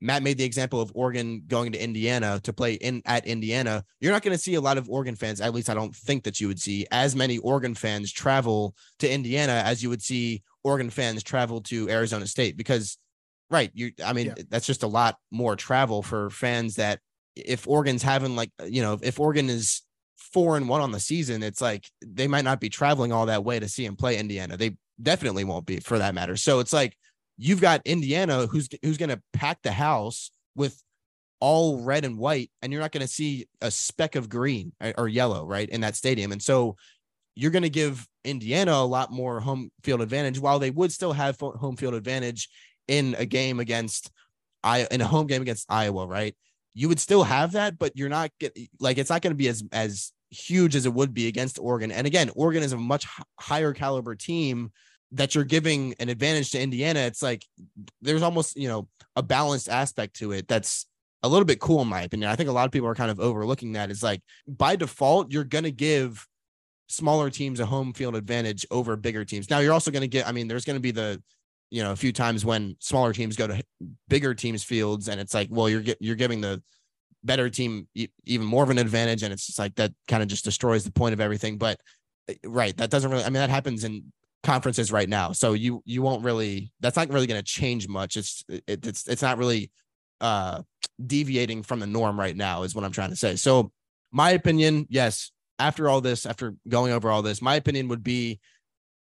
[0.00, 3.82] Matt made the example of Oregon going to Indiana to play in at Indiana.
[3.98, 6.24] You're not going to see a lot of Oregon fans, at least I don't think
[6.24, 10.42] that you would see as many Oregon fans travel to Indiana as you would see
[10.64, 12.98] Oregon fans travel to Arizona State because
[13.50, 14.42] right, you I mean yeah.
[14.50, 17.00] that's just a lot more travel for fans that
[17.34, 19.82] if Oregon's having like you know, if Oregon is
[20.32, 23.44] four and one on the season, it's like they might not be traveling all that
[23.44, 24.56] way to see him play Indiana.
[24.56, 26.36] They definitely won't be for that matter.
[26.36, 26.96] So it's like
[27.36, 30.82] you've got Indiana who's who's going to pack the house with
[31.40, 34.92] all red and white, and you're not going to see a speck of green uh,
[34.96, 36.32] or yellow, right, in that stadium.
[36.32, 36.76] And so
[37.34, 41.12] you're going to give Indiana a lot more home field advantage, while they would still
[41.12, 42.48] have home field advantage
[42.88, 44.10] in a game against
[44.64, 46.34] I in a home game against Iowa, right?
[46.74, 49.48] You would still have that, but you're not get like it's not going to be
[49.48, 51.92] as as huge as it would be against Oregon.
[51.92, 53.06] And again, Oregon is a much
[53.38, 54.72] higher caliber team
[55.12, 57.44] that you're giving an advantage to Indiana, it's like
[58.02, 60.86] there's almost, you know, a balanced aspect to it that's
[61.22, 62.30] a little bit cool in my opinion.
[62.30, 63.90] I think a lot of people are kind of overlooking that.
[63.90, 66.26] Is like by default, you're going to give
[66.88, 69.50] smaller teams a home field advantage over bigger teams.
[69.50, 71.22] Now you're also going to get, I mean, there's going to be the,
[71.70, 73.62] you know, a few times when smaller teams go to
[74.08, 76.62] bigger teams fields and it's like, well, you're you're giving the
[77.26, 77.88] better team
[78.24, 79.22] even more of an advantage.
[79.22, 81.58] And it's just like that kind of just destroys the point of everything.
[81.58, 81.80] But
[82.28, 84.12] eh, right, that doesn't really, I mean, that happens in
[84.42, 85.32] conferences right now.
[85.32, 88.16] So you you won't really that's not really going to change much.
[88.16, 89.70] It's it, it's it's not really
[90.20, 90.62] uh
[91.04, 93.36] deviating from the norm right now is what I'm trying to say.
[93.36, 93.72] So
[94.12, 98.38] my opinion, yes, after all this, after going over all this, my opinion would be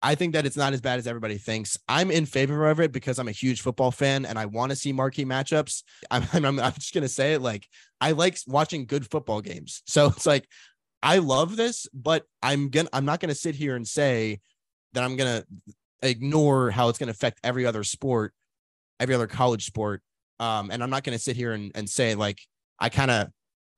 [0.02, 1.76] I think that it's not as bad as everybody thinks.
[1.88, 4.76] I'm in favor of it because I'm a huge football fan and I want to
[4.76, 5.82] see marquee matchups.
[6.11, 7.66] I'm, I'm, I'm just going to say it like
[8.00, 9.82] I like watching good football games.
[9.88, 10.46] So it's like
[11.02, 14.40] I love this, but I'm going to I'm not going to sit here and say
[14.92, 15.44] that I'm gonna
[16.02, 18.32] ignore how it's gonna affect every other sport,
[19.00, 20.02] every other college sport.
[20.40, 22.40] Um, and I'm not gonna sit here and, and say like
[22.78, 23.28] I kind of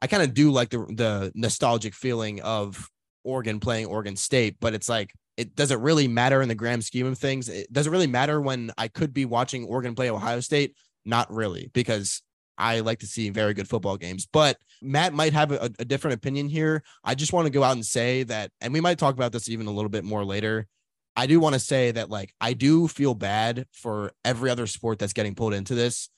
[0.03, 2.89] I kind of do like the the nostalgic feeling of
[3.25, 7.07] Oregon playing Oregon State, but it's like it doesn't really matter in the grand scheme
[7.07, 7.49] of things.
[7.49, 10.77] It doesn't really matter when I could be watching Oregon play Ohio State.
[11.07, 12.21] Not really, because
[12.59, 14.29] I like to see very good football games.
[14.31, 16.83] But Matt might have a, a different opinion here.
[17.03, 19.49] I just want to go out and say that, and we might talk about this
[19.49, 20.67] even a little bit more later.
[21.17, 24.99] I do want to say that like I do feel bad for every other sport
[24.99, 26.11] that's getting pulled into this.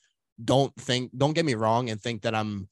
[0.43, 2.67] Don't think don't get me wrong and think that I'm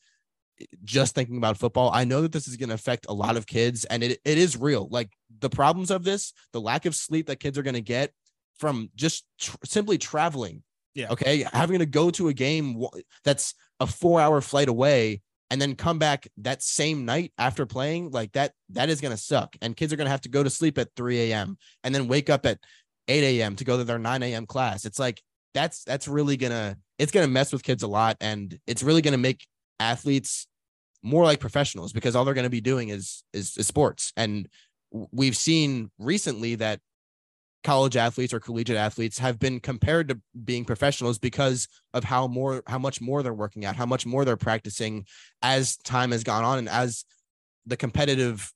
[0.83, 1.91] just thinking about football.
[1.93, 4.37] I know that this is going to affect a lot of kids and it, it
[4.37, 4.87] is real.
[4.89, 8.11] Like the problems of this, the lack of sleep that kids are going to get
[8.57, 10.63] from just tr- simply traveling.
[10.93, 11.11] Yeah.
[11.11, 11.45] Okay.
[11.51, 12.83] Having to go to a game
[13.23, 18.09] that's a four hour flight away and then come back that same night after playing
[18.11, 20.43] like that that is going to suck and kids are going to have to go
[20.43, 22.59] to sleep at 3 a.m and then wake up at
[23.07, 25.21] 8 a.m to go to their 9 a.m class it's like
[25.53, 29.17] that's that's really gonna it's gonna mess with kids a lot and it's really gonna
[29.17, 29.45] make
[29.79, 30.47] athletes
[31.03, 34.11] more like professionals because all they're gonna be doing is is, is sports.
[34.15, 34.47] And
[35.11, 36.79] we've seen recently that
[37.63, 42.63] college athletes or collegiate athletes have been compared to being professionals because of how more
[42.65, 45.05] how much more they're working out how much more they're practicing
[45.43, 47.05] as time has gone on and as
[47.67, 48.51] the competitive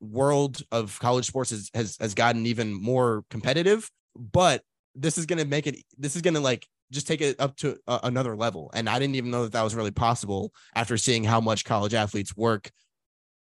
[0.00, 3.90] world of college sports has has, has gotten even more competitive.
[4.16, 4.62] But
[4.94, 7.56] this is going to make it this is going to like just take it up
[7.56, 11.24] to another level and i didn't even know that that was really possible after seeing
[11.24, 12.70] how much college athletes work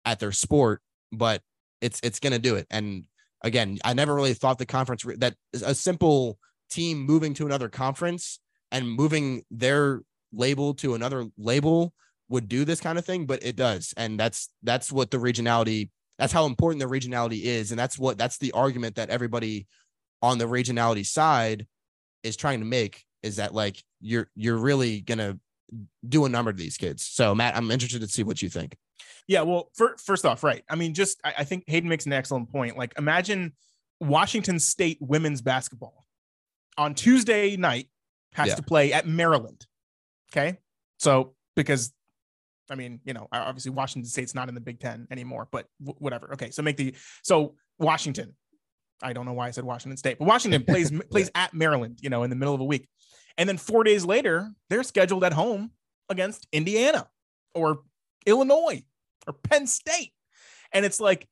[0.05, 1.41] at their sport but
[1.81, 3.05] it's it's going to do it and
[3.43, 6.39] again, I never really thought the conference that a simple
[6.71, 8.41] team moving to another conference
[8.71, 11.93] and moving their label to another label
[12.29, 13.93] would do this kind of thing, but it does.
[13.97, 17.73] And that's that's what the regionality That's how important the regionality is.
[17.73, 19.67] And that's what that's the argument that everybody
[20.23, 21.67] on the regionality side
[22.23, 25.39] is trying to make is that like you're you're really gonna
[26.07, 27.07] do a number to these kids.
[27.07, 28.77] So Matt, I'm interested to see what you think.
[29.29, 30.65] Yeah, well, for, first off, right.
[30.69, 32.77] I mean, just I, I think Hayden makes an excellent point.
[32.77, 33.53] Like, imagine
[34.01, 36.05] Washington State women's basketball
[36.77, 37.89] on Tuesday night
[38.33, 38.55] has yeah.
[38.57, 39.67] to play at Maryland.
[40.33, 40.59] Okay,
[40.99, 41.93] so because
[42.71, 45.97] I mean, you know, obviously Washington State's not in the Big Ten anymore, but w-
[45.99, 46.33] whatever.
[46.33, 48.35] Okay, so make the so Washington.
[49.03, 51.99] I don't know why I said Washington State, but Washington plays plays at Maryland.
[52.03, 52.89] You know, in the middle of a week,
[53.39, 55.71] and then four days later they're scheduled at home
[56.09, 57.09] against Indiana
[57.55, 57.83] or
[58.27, 58.83] Illinois
[59.27, 60.13] or Penn State,
[60.73, 61.29] and it's like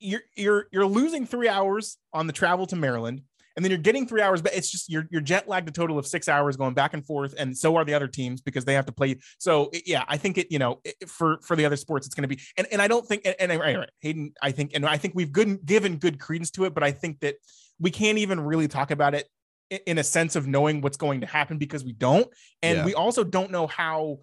[0.00, 3.22] you're you're you're losing three hours on the travel to Maryland
[3.58, 5.98] and then you're getting three hours, but it's just you're you're jet lagged a total
[5.98, 8.74] of six hours going back and forth, and so are the other teams because they
[8.74, 9.16] have to play.
[9.38, 12.22] So yeah, I think it you know it, for for the other sports it's going
[12.22, 14.96] to be, and and I don't think and, and right, Hayden, I think and I
[14.96, 17.34] think we've good given good credence to it, but I think that
[17.80, 19.26] we can't even really talk about it
[19.70, 22.26] in a sense of knowing what's going to happen because we don't
[22.62, 22.84] and yeah.
[22.84, 24.18] we also don't know how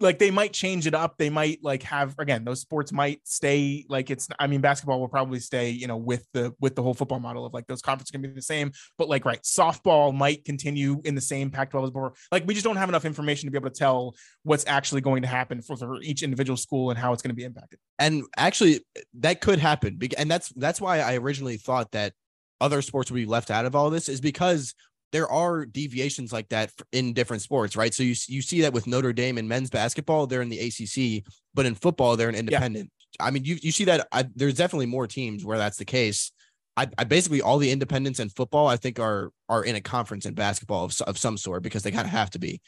[0.00, 1.18] like they might change it up.
[1.18, 4.28] They might like have again those sports might stay like it's.
[4.38, 7.44] I mean, basketball will probably stay you know with the with the whole football model
[7.44, 8.72] of like those conferences can be the same.
[8.96, 12.14] But like right, softball might continue in the same Pac-12 as before.
[12.32, 15.22] Like we just don't have enough information to be able to tell what's actually going
[15.22, 17.78] to happen for, for each individual school and how it's going to be impacted.
[17.98, 18.84] And actually,
[19.20, 19.98] that could happen.
[20.16, 22.14] And that's that's why I originally thought that
[22.60, 24.74] other sports would be left out of all this is because
[25.12, 27.92] there are deviations like that in different sports, right?
[27.92, 31.24] So you you see that with Notre Dame in men's basketball, they're in the ACC,
[31.54, 32.90] but in football, they're an independent.
[33.18, 33.26] Yeah.
[33.26, 36.32] I mean, you you see that I, there's definitely more teams where that's the case.
[36.76, 40.26] I, I, basically all the independents in football, I think, are are in a conference
[40.26, 42.60] in basketball of, of some sort because they kind of have to be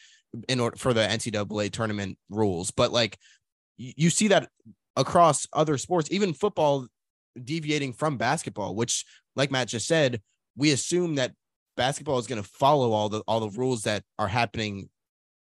[0.48, 2.72] in order for the NCAA tournament rules.
[2.72, 3.16] But like
[3.76, 4.48] you, you see that
[4.96, 6.87] across other sports, even football
[7.42, 9.05] deviating from basketball, which,
[9.37, 10.21] like Matt just said,
[10.57, 11.33] we assume that
[11.77, 14.88] basketball is going to follow all the all the rules that are happening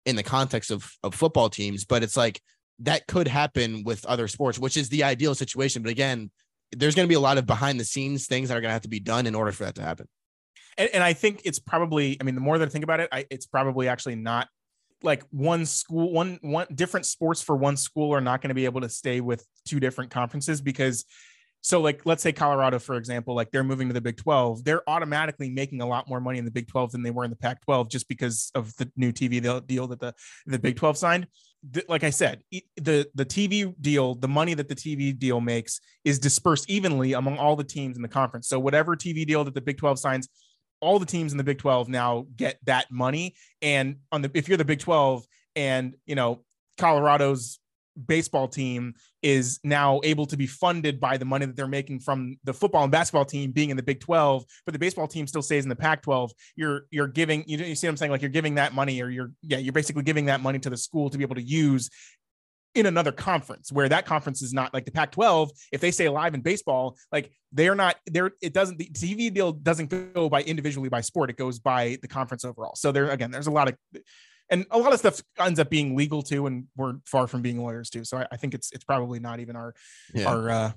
[0.05, 2.41] in the context of of football teams but it's like
[2.79, 5.81] that could happen with other sports which is the ideal situation.
[5.81, 6.31] But again
[6.73, 8.73] there's going to be a lot of behind the scenes things that are going to
[8.73, 10.07] have to be done in order for that to happen.
[10.77, 13.09] And, and i think it's probably i mean the more that i think about it
[13.11, 14.47] I, it's probably actually not
[15.03, 18.65] like one school one one different sports for one school are not going to be
[18.65, 21.05] able to stay with two different conferences because
[21.67, 24.89] so like let's say Colorado for example like they're moving to the Big 12 they're
[24.89, 27.35] automatically making a lot more money in the Big 12 than they were in the
[27.35, 30.13] Pac 12 just because of the new TV deal that the
[30.45, 31.27] the Big 12 signed.
[31.89, 32.41] Like I said
[32.77, 37.37] the the TV deal the money that the TV deal makes is dispersed evenly among
[37.37, 38.47] all the teams in the conference.
[38.47, 40.29] So whatever TV deal that the Big 12 signs
[40.79, 43.35] all the teams in the Big 12 now get that money.
[43.61, 45.25] And on the if you're the Big 12
[45.57, 46.45] and you know
[46.77, 47.59] Colorado's
[48.05, 52.37] baseball team is now able to be funded by the money that they're making from
[52.43, 55.41] the football and basketball team being in the Big 12, but the baseball team still
[55.41, 56.31] stays in the Pac 12.
[56.55, 59.09] You're you're giving you, you see what I'm saying like you're giving that money or
[59.09, 61.89] you're yeah you're basically giving that money to the school to be able to use
[62.77, 65.51] in another conference where that conference is not like the Pac 12.
[65.71, 69.51] If they stay alive in baseball, like they're not there, it doesn't, the TV deal
[69.51, 72.75] doesn't go by individually by sport, it goes by the conference overall.
[72.75, 73.75] So there, again, there's a lot of
[74.49, 77.61] and a lot of stuff ends up being legal too, and we're far from being
[77.61, 78.03] lawyers too.
[78.03, 79.73] So I, I think it's it's probably not even our
[80.13, 80.25] yeah.
[80.25, 80.71] our uh,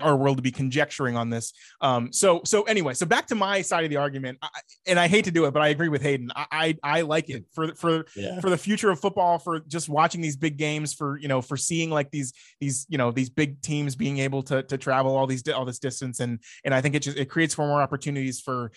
[0.00, 1.52] our world to be conjecturing on this.
[1.80, 4.48] Um, so so anyway, so back to my side of the argument, I,
[4.86, 6.30] and I hate to do it, but I agree with Hayden.
[6.34, 8.40] I I, I like it for for yeah.
[8.40, 11.56] for the future of football, for just watching these big games, for you know, for
[11.56, 15.26] seeing like these these you know these big teams being able to to travel all
[15.26, 18.40] these all this distance, and and I think it just it creates for more opportunities
[18.40, 18.72] for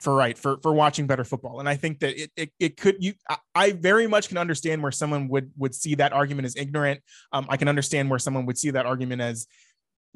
[0.00, 1.60] for right for for watching better football.
[1.60, 3.14] And i think that it it, it could you
[3.54, 7.00] I, very much can understand where someone would would see that argument as ignorant.
[7.32, 9.46] Um, i can understand where someone would see that argument as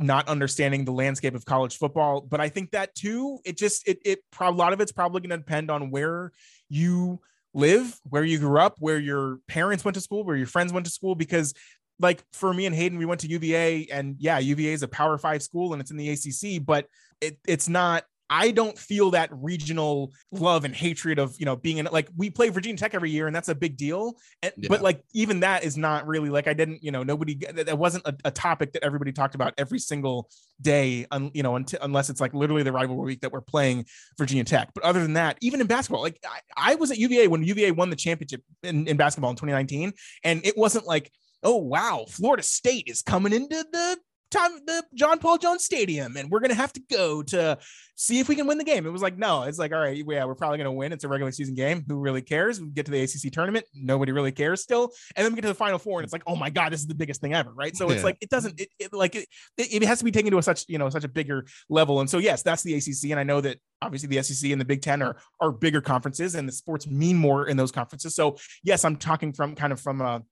[0.01, 2.21] not understanding the landscape of college football.
[2.21, 5.31] But i think that too it just it it a lot of it's probably going
[5.31, 6.33] to depend on where
[6.69, 7.21] you
[7.55, 10.87] live where you grew up where your parents went to school where your friends went
[10.87, 11.15] to school.
[11.15, 11.55] Because
[12.01, 15.19] like for me and Hayden, we went to UVA, and yeah, UVA is a Power
[15.19, 16.87] Five school and it's in the ACC, but
[17.21, 21.79] it, it's not I don't feel that regional love and hatred of you know being
[21.79, 24.17] in like we play Virginia Tech every year and that's a big deal.
[24.43, 24.69] And, yeah.
[24.69, 28.07] But like even that is not really like I didn't you know nobody that wasn't
[28.07, 30.29] a, a topic that everybody talked about every single
[30.61, 31.07] day.
[31.11, 33.87] Un, you know until, unless it's like literally the rivalry week that we're playing
[34.19, 34.71] Virginia Tech.
[34.75, 37.71] But other than that, even in basketball, like I, I was at UVA when UVA
[37.71, 39.93] won the championship in, in basketball in 2019,
[40.25, 41.11] and it wasn't like
[41.45, 43.97] oh wow Florida State is coming into the
[44.31, 47.59] time the John Paul Jones Stadium, and we're gonna have to go to
[47.95, 48.87] see if we can win the game.
[48.87, 50.93] It was like, no, it's like, all right, yeah, we're probably gonna win.
[50.93, 51.85] It's a regular season game.
[51.89, 52.61] Who really cares?
[52.61, 55.49] We get to the ACC tournament, nobody really cares still, and then we get to
[55.49, 57.53] the Final Four, and it's like, oh my god, this is the biggest thing ever,
[57.53, 57.77] right?
[57.77, 57.95] So yeah.
[57.95, 59.27] it's like it doesn't, it, it like it,
[59.57, 62.09] it has to be taken to a such you know such a bigger level, and
[62.09, 64.83] so yes, that's the ACC, and I know that obviously the SEC and the Big
[64.83, 68.15] Ten are are bigger conferences, and the sports mean more in those conferences.
[68.15, 70.23] So yes, I'm talking from kind of from a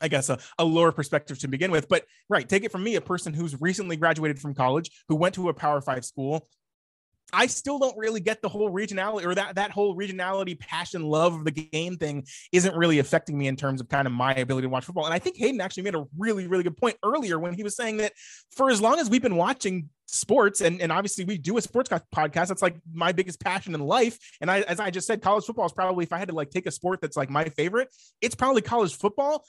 [0.00, 1.88] I guess a, a lower perspective to begin with.
[1.88, 5.34] But right, take it from me, a person who's recently graduated from college, who went
[5.36, 6.46] to a Power Five school.
[7.32, 11.34] I still don't really get the whole regionality or that that whole regionality, passion, love
[11.34, 14.64] of the game thing isn't really affecting me in terms of kind of my ability
[14.64, 15.04] to watch football.
[15.04, 17.76] And I think Hayden actually made a really, really good point earlier when he was
[17.76, 18.12] saying that
[18.56, 21.90] for as long as we've been watching sports and, and obviously we do a sports
[21.90, 25.44] podcast that's like my biggest passion in life and i as i just said college
[25.44, 27.88] football is probably if i had to like take a sport that's like my favorite
[28.22, 29.44] it's probably college football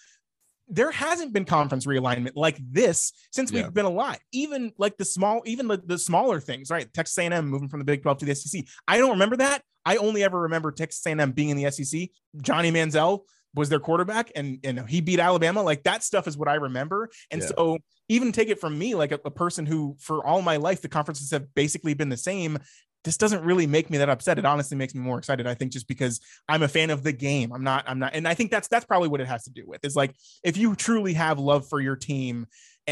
[0.70, 3.70] there hasn't been conference realignment like this since we've yeah.
[3.70, 4.20] been alive.
[4.32, 6.92] Even like the small, even the, the smaller things, right?
[6.94, 8.64] Texas A&M moving from the Big 12 to the SEC.
[8.88, 9.64] I don't remember that.
[9.86, 12.10] I only ever remember Texas A&M being in the SEC.
[12.42, 13.22] Johnny Manziel
[13.56, 15.64] was their quarterback, and and he beat Alabama.
[15.64, 17.10] Like that stuff is what I remember.
[17.32, 17.48] And yeah.
[17.48, 20.82] so even take it from me, like a, a person who for all my life
[20.82, 22.60] the conferences have basically been the same
[23.04, 24.38] this doesn't really make me that upset.
[24.38, 25.48] It honestly makes me more excited.
[25.48, 27.52] I think just because I'm a fan of the game.
[27.54, 29.64] I'm not, I'm not, and I think that's that's probably what it has to do
[29.66, 32.48] with is like if you truly have love for your team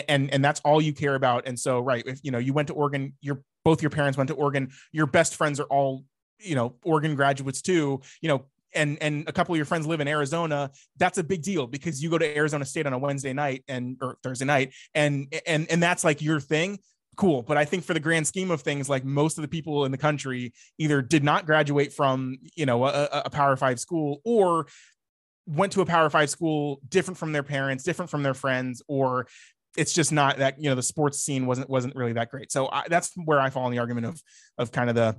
[0.08, 1.48] and and that's all you care about.
[1.48, 4.30] And so, right, if you know you went to Oregon, your both your parents went
[4.30, 6.06] to Oregon, your best friends are all,
[6.40, 10.00] you know, Oregon graduates too, you know, and and a couple of your friends live
[10.00, 13.34] in Arizona, that's a big deal because you go to Arizona State on a Wednesday
[13.34, 16.80] night and or Thursday night and and and that's like your thing
[17.18, 17.42] cool.
[17.42, 19.92] But I think for the grand scheme of things, like most of the people in
[19.92, 24.68] the country either did not graduate from, you know, a, a power five school or
[25.46, 29.28] went to a power five school different from their parents, different from their friends, or
[29.76, 32.52] it's just not that, you know, the sports scene wasn't, wasn't really that great.
[32.52, 34.22] So I, that's where I fall in the argument of,
[34.58, 35.18] of kind of the,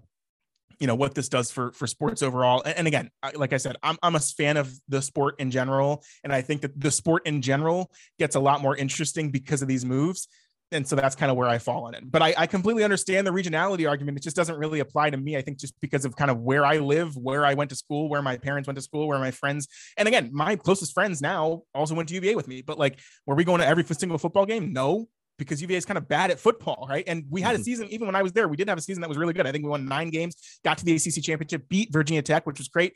[0.80, 3.74] you know what this does for for sports overall and, and again like i said
[3.82, 7.26] I'm, I'm a fan of the sport in general and i think that the sport
[7.26, 7.90] in general
[8.20, 10.28] gets a lot more interesting because of these moves
[10.72, 12.10] and so that's kind of where I fall on it.
[12.10, 14.18] But I, I, completely understand the regionality argument.
[14.18, 15.36] It just doesn't really apply to me.
[15.36, 18.08] I think just because of kind of where I live, where I went to school,
[18.08, 21.62] where my parents went to school, where my friends, and again, my closest friends now
[21.74, 22.62] also went to UVA with me.
[22.62, 24.72] But like, were we going to every single football game?
[24.72, 25.08] No,
[25.38, 27.04] because UVA is kind of bad at football, right?
[27.06, 27.62] And we had a mm-hmm.
[27.62, 29.46] season, even when I was there, we did have a season that was really good.
[29.46, 32.58] I think we won nine games, got to the ACC championship, beat Virginia Tech, which
[32.58, 32.94] was great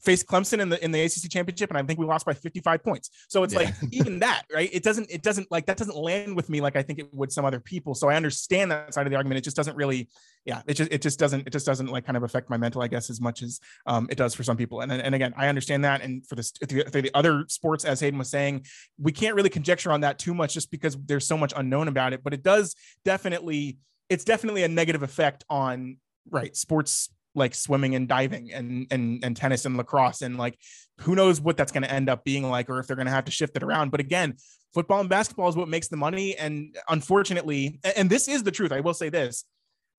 [0.00, 2.82] faced Clemson in the in the ACC championship, and I think we lost by 55
[2.82, 3.10] points.
[3.28, 3.60] So it's yeah.
[3.60, 4.68] like even that, right?
[4.72, 7.32] It doesn't it doesn't like that doesn't land with me like I think it would
[7.32, 7.94] some other people.
[7.94, 9.38] So I understand that side of the argument.
[9.38, 10.08] It just doesn't really,
[10.44, 12.82] yeah, it just it just doesn't it just doesn't like kind of affect my mental,
[12.82, 14.80] I guess, as much as um, it does for some people.
[14.80, 16.02] And and again, I understand that.
[16.02, 18.66] And for the for the other sports, as Hayden was saying,
[18.98, 22.12] we can't really conjecture on that too much just because there's so much unknown about
[22.12, 22.22] it.
[22.22, 22.74] But it does
[23.04, 23.78] definitely
[24.08, 25.98] it's definitely a negative effect on
[26.30, 30.58] right sports like swimming and diving and and and tennis and lacrosse and like
[31.00, 33.12] who knows what that's going to end up being like or if they're going to
[33.12, 34.34] have to shift it around but again
[34.74, 38.72] football and basketball is what makes the money and unfortunately and this is the truth
[38.72, 39.44] i will say this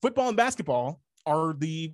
[0.01, 1.93] football and basketball are the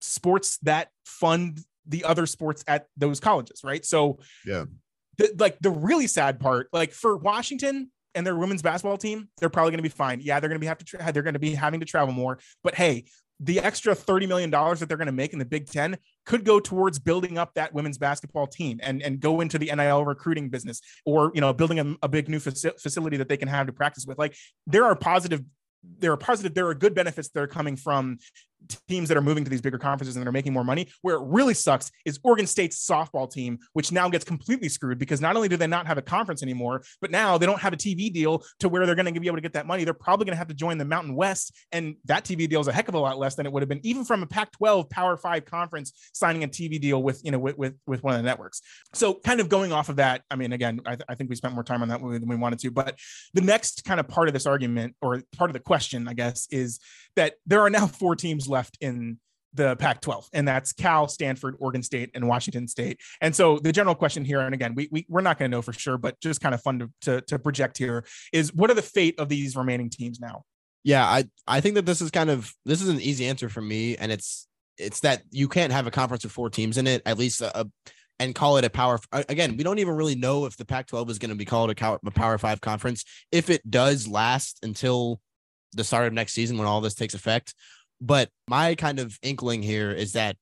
[0.00, 4.64] sports that fund the other sports at those colleges right so yeah
[5.18, 9.48] the, like the really sad part like for washington and their women's basketball team, they're
[9.48, 10.20] probably going to be fine.
[10.20, 12.12] Yeah, they're going to be have to tra- they're going to be having to travel
[12.12, 12.38] more.
[12.62, 13.04] But hey,
[13.42, 16.60] the extra $30 million that they're going to make in the Big Ten could go
[16.60, 20.80] towards building up that women's basketball team and, and go into the NIL recruiting business
[21.04, 23.72] or, you know, building a, a big new faci- facility that they can have to
[23.72, 24.16] practice with.
[24.16, 24.36] Like
[24.66, 25.42] there are positive
[25.98, 28.18] there are positive there are good benefits that are coming from
[28.88, 30.88] teams that are moving to these bigger conferences and that are making more money.
[31.02, 35.20] Where it really sucks is Oregon State's softball team, which now gets completely screwed because
[35.20, 37.76] not only do they not have a conference anymore, but now they don't have a
[37.76, 39.84] TV deal to where they're going to be able to get that money.
[39.84, 42.68] They're probably going to have to join the Mountain West, and that TV deal is
[42.68, 44.90] a heck of a lot less than it would have been even from a Pac-12
[44.90, 48.22] Power Five conference signing a TV deal with you know with with, with one of
[48.22, 48.62] the networks.
[48.94, 51.36] So kind of going off of that, I mean, again, I, th- I think we
[51.36, 52.98] spent more time on that than we wanted to, but
[53.34, 56.46] the next kind of part of this argument or part of the question, I guess,
[56.50, 56.80] is
[57.16, 59.18] that there are now four teams left in
[59.54, 63.00] the Pac 12, and that's Cal, Stanford, Oregon State, and Washington State.
[63.20, 65.62] And so the general question here, and again, we, we, we're not going to know
[65.62, 68.74] for sure, but just kind of fun to, to, to project here is what are
[68.74, 70.44] the fate of these remaining teams now?
[70.84, 73.60] Yeah, I, I think that this is kind of this is an easy answer for
[73.60, 74.48] me, and it's
[74.78, 77.60] it's that you can't have a conference with four teams in it, at least a,
[77.60, 77.66] a
[78.18, 78.98] and call it a power.
[79.12, 81.70] Again, we don't even really know if the Pac 12 is going to be called
[81.70, 83.04] a, a power five conference.
[83.30, 85.20] If it does last until
[85.72, 87.54] the start of next season when all this takes effect.
[88.02, 90.36] But my kind of inkling here is that,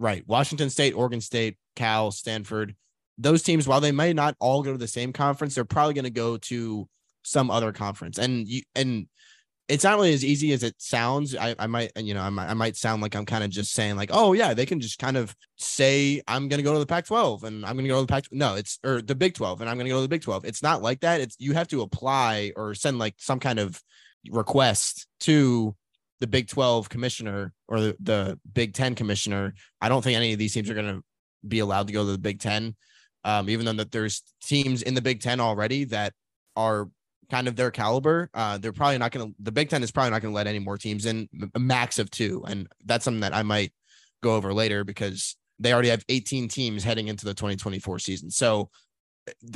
[0.00, 2.74] right, Washington State, Oregon State, Cal, Stanford,
[3.16, 6.04] those teams, while they may not all go to the same conference, they're probably going
[6.04, 6.88] to go to
[7.22, 8.18] some other conference.
[8.18, 9.06] And you and
[9.68, 11.36] it's not really as easy as it sounds.
[11.36, 13.72] I, I might, you know, I might, I might sound like I'm kind of just
[13.72, 16.80] saying like, oh yeah, they can just kind of say I'm going to go to
[16.80, 18.24] the Pac-12 and I'm going to go to the Pac.
[18.32, 20.44] No, it's or the Big 12 and I'm going to go to the Big 12.
[20.44, 21.20] It's not like that.
[21.20, 23.80] It's you have to apply or send like some kind of
[24.30, 25.74] request to
[26.20, 29.54] the Big 12 commissioner or the, the Big 10 commissioner.
[29.80, 31.02] I don't think any of these teams are going to
[31.46, 32.74] be allowed to go to the Big 10.
[33.24, 36.12] Um, even though that there's teams in the Big 10 already that
[36.56, 36.88] are
[37.30, 39.34] kind of their caliber, uh, they're probably not going to.
[39.40, 41.98] The Big Ten is probably not going to let any more teams in, a max
[41.98, 43.72] of two, and that's something that I might
[44.22, 48.30] go over later because they already have 18 teams heading into the 2024 season.
[48.30, 48.70] So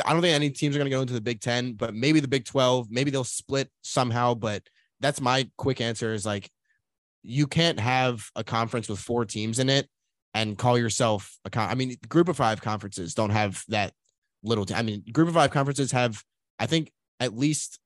[0.04, 2.20] I don't think any teams are going to go into the Big Ten, but maybe
[2.20, 4.34] the Big 12, maybe they'll split somehow.
[4.34, 4.62] But
[5.00, 6.50] that's my quick answer is like,
[7.22, 9.88] you can't have a conference with four teams in it
[10.34, 11.68] and call yourself a con.
[11.68, 13.92] I mean, group of five conferences don't have that
[14.42, 14.64] little.
[14.64, 16.22] T- I mean, group of five conferences have,
[16.58, 17.80] I think, at least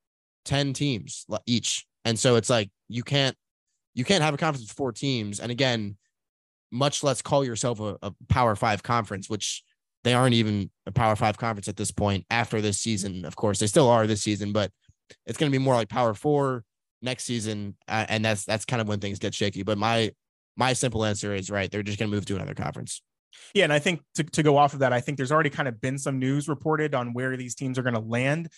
[0.45, 1.85] 10 teams each.
[2.05, 3.35] And so it's like you can't
[3.95, 5.39] you can't have a conference with four teams.
[5.39, 5.97] And again,
[6.71, 9.63] much less call yourself a, a power five conference, which
[10.03, 13.25] they aren't even a power five conference at this point after this season.
[13.25, 14.71] Of course, they still are this season, but
[15.25, 16.63] it's going to be more like power four
[17.03, 17.75] next season.
[17.87, 19.63] Uh, and that's that's kind of when things get shaky.
[19.63, 20.11] But my
[20.55, 21.69] my simple answer is right.
[21.69, 23.01] They're just going to move to another conference.
[23.53, 25.67] Yeah, and I think to, to go off of that, I think there's already kind
[25.67, 28.49] of been some news reported on where these teams are going to land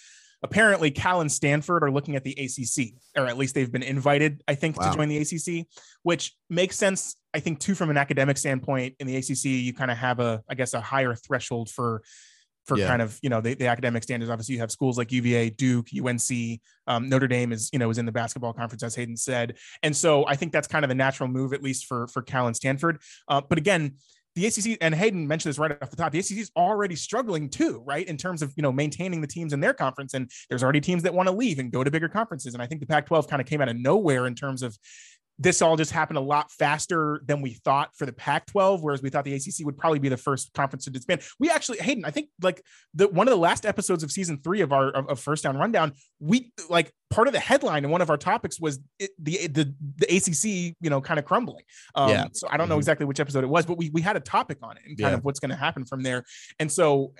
[0.45, 4.43] apparently Cal and Stanford are looking at the ACC, or at least they've been invited,
[4.47, 4.91] I think, wow.
[4.91, 5.67] to join the ACC,
[6.03, 7.15] which makes sense.
[7.33, 10.43] I think too, from an academic standpoint, in the ACC, you kind of have a,
[10.47, 12.03] I guess, a higher threshold for
[12.65, 12.87] for yeah.
[12.87, 14.29] kind of you know the, the academic standards.
[14.29, 17.97] Obviously, you have schools like UVA, Duke, UNC, um, Notre Dame is you know is
[17.97, 20.95] in the basketball conference, as Hayden said, and so I think that's kind of the
[20.95, 23.01] natural move, at least for for Cal and Stanford.
[23.27, 23.95] Uh, but again,
[24.35, 26.11] the ACC and Hayden mentioned this right off the top.
[26.11, 29.53] The ACC is already struggling too, right, in terms of you know maintaining the teams
[29.53, 32.09] in their conference, and there's already teams that want to leave and go to bigger
[32.09, 32.53] conferences.
[32.53, 34.77] And I think the Pac-12 kind of came out of nowhere in terms of
[35.37, 39.01] this all just happened a lot faster than we thought for the Pac 12, whereas
[39.01, 41.21] we thought the ACC would probably be the first conference to disband.
[41.39, 42.61] We actually, Hayden, I think like
[42.93, 45.57] the one of the last episodes of season three of our of, of First Down
[45.57, 49.47] Rundown, we like part of the headline and one of our topics was it, the,
[49.47, 51.63] the the ACC, you know, kind of crumbling.
[51.95, 52.27] Um, yeah.
[52.31, 52.79] So I don't know mm-hmm.
[52.79, 55.11] exactly which episode it was, but we we had a topic on it and kind
[55.11, 55.17] yeah.
[55.17, 56.23] of what's going to happen from there.
[56.59, 57.13] And so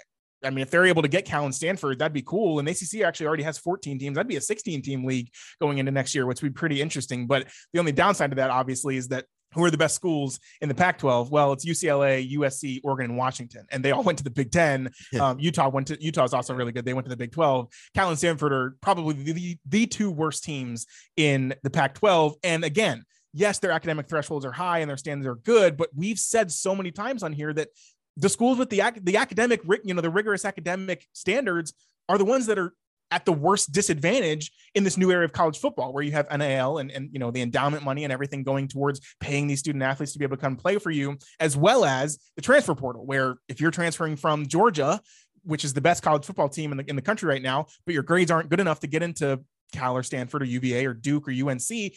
[0.43, 2.59] I mean, if they're able to get Cal and Stanford, that'd be cool.
[2.59, 4.15] And ACC actually already has 14 teams.
[4.15, 5.29] That'd be a 16 team league
[5.59, 7.27] going into next year, which would be pretty interesting.
[7.27, 10.69] But the only downside to that, obviously, is that who are the best schools in
[10.69, 11.31] the Pac 12?
[11.31, 13.65] Well, it's UCLA, USC, Oregon, and Washington.
[13.71, 14.91] And they all went to the Big 10.
[15.11, 15.29] Yeah.
[15.29, 16.85] Um, Utah went to Utah is also really good.
[16.85, 17.67] They went to the Big 12.
[17.95, 22.35] Cal and Stanford are probably the, the, the two worst teams in the Pac 12.
[22.43, 26.19] And again, yes, their academic thresholds are high and their standards are good, but we've
[26.19, 27.69] said so many times on here that
[28.17, 31.73] the schools with the the academic you know the rigorous academic standards
[32.07, 32.73] are the ones that are
[33.11, 36.79] at the worst disadvantage in this new area of college football where you have NIL
[36.79, 40.13] and, and you know the endowment money and everything going towards paying these student athletes
[40.13, 43.35] to be able to come play for you as well as the transfer portal where
[43.47, 44.99] if you're transferring from Georgia
[45.43, 47.93] which is the best college football team in the, in the country right now but
[47.93, 49.39] your grades aren't good enough to get into
[49.71, 51.93] Cal or Stanford or UVA or Duke or UNC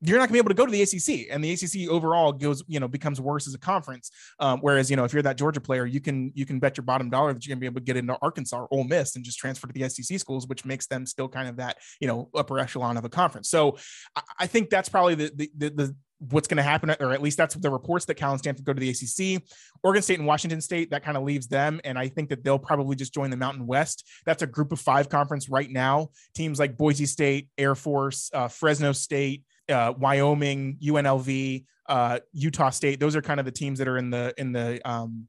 [0.00, 2.62] you're not gonna be able to go to the ACC, and the ACC overall goes,
[2.66, 4.10] you know, becomes worse as a conference.
[4.38, 6.84] Um, whereas, you know, if you're that Georgia player, you can you can bet your
[6.84, 9.24] bottom dollar that you're gonna be able to get into Arkansas or Ole Miss and
[9.24, 12.28] just transfer to the SEC schools, which makes them still kind of that, you know,
[12.34, 13.48] upper echelon of a conference.
[13.48, 13.76] So
[14.16, 15.96] I, I think that's probably the the, the, the
[16.30, 18.72] what's going to happen, or at least that's the reports that Cal and Stanford go
[18.72, 19.42] to the ACC.
[19.82, 21.80] Oregon State and Washington State, that kind of leaves them.
[21.84, 24.04] And I think that they'll probably just join the Mountain West.
[24.26, 26.08] That's a group of five conference right now.
[26.34, 33.00] Teams like Boise State, Air Force, uh, Fresno State, uh, Wyoming, UNLV, uh, Utah State.
[33.00, 35.28] Those are kind of the teams that are in the in the um,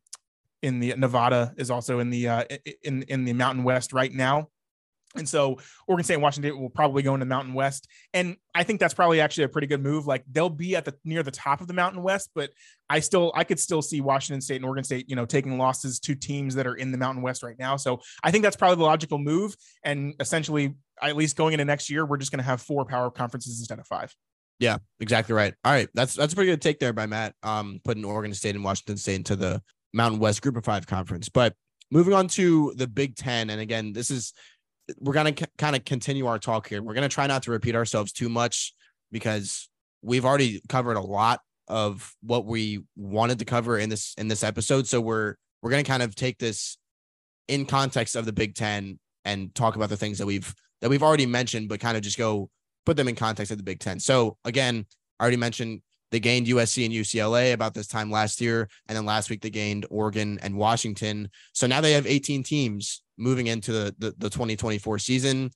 [0.61, 2.43] in the Nevada is also in the uh,
[2.83, 4.49] in in the Mountain West right now.
[5.15, 7.87] And so Oregon State and Washington will probably go into the Mountain West.
[8.13, 10.05] And I think that's probably actually a pretty good move.
[10.05, 12.51] Like they'll be at the near the top of the Mountain West, but
[12.91, 15.99] I still I could still see Washington State and Oregon State, you know, taking losses
[16.01, 17.75] to teams that are in the Mountain West right now.
[17.75, 19.55] So I think that's probably the logical move.
[19.83, 23.09] And essentially, at least going into next year, we're just going to have four power
[23.09, 24.13] conferences instead of five.
[24.59, 25.53] Yeah, exactly right.
[25.63, 27.33] All right, that's that's a pretty good take there by Matt.
[27.43, 29.61] Um, putting Oregon State and Washington State into the
[29.93, 31.29] Mountain West Group of Five conference.
[31.29, 31.55] But
[31.91, 34.33] moving on to the Big Ten, and again, this is
[34.99, 36.83] we're gonna c- kind of continue our talk here.
[36.83, 38.73] We're gonna try not to repeat ourselves too much
[39.11, 39.69] because
[40.01, 41.39] we've already covered a lot
[41.69, 44.87] of what we wanted to cover in this in this episode.
[44.87, 46.77] So we're we're gonna kind of take this
[47.47, 51.03] in context of the Big Ten and talk about the things that we've that we've
[51.03, 52.49] already mentioned, but kind of just go
[52.89, 53.99] put them in context of the Big Ten.
[53.99, 54.83] So again,
[55.19, 58.67] I already mentioned they gained USC and UCLA about this time last year.
[58.87, 61.29] And then last week they gained Oregon and Washington.
[61.53, 65.51] So now they have 18 teams moving into the, the, the 2024 season.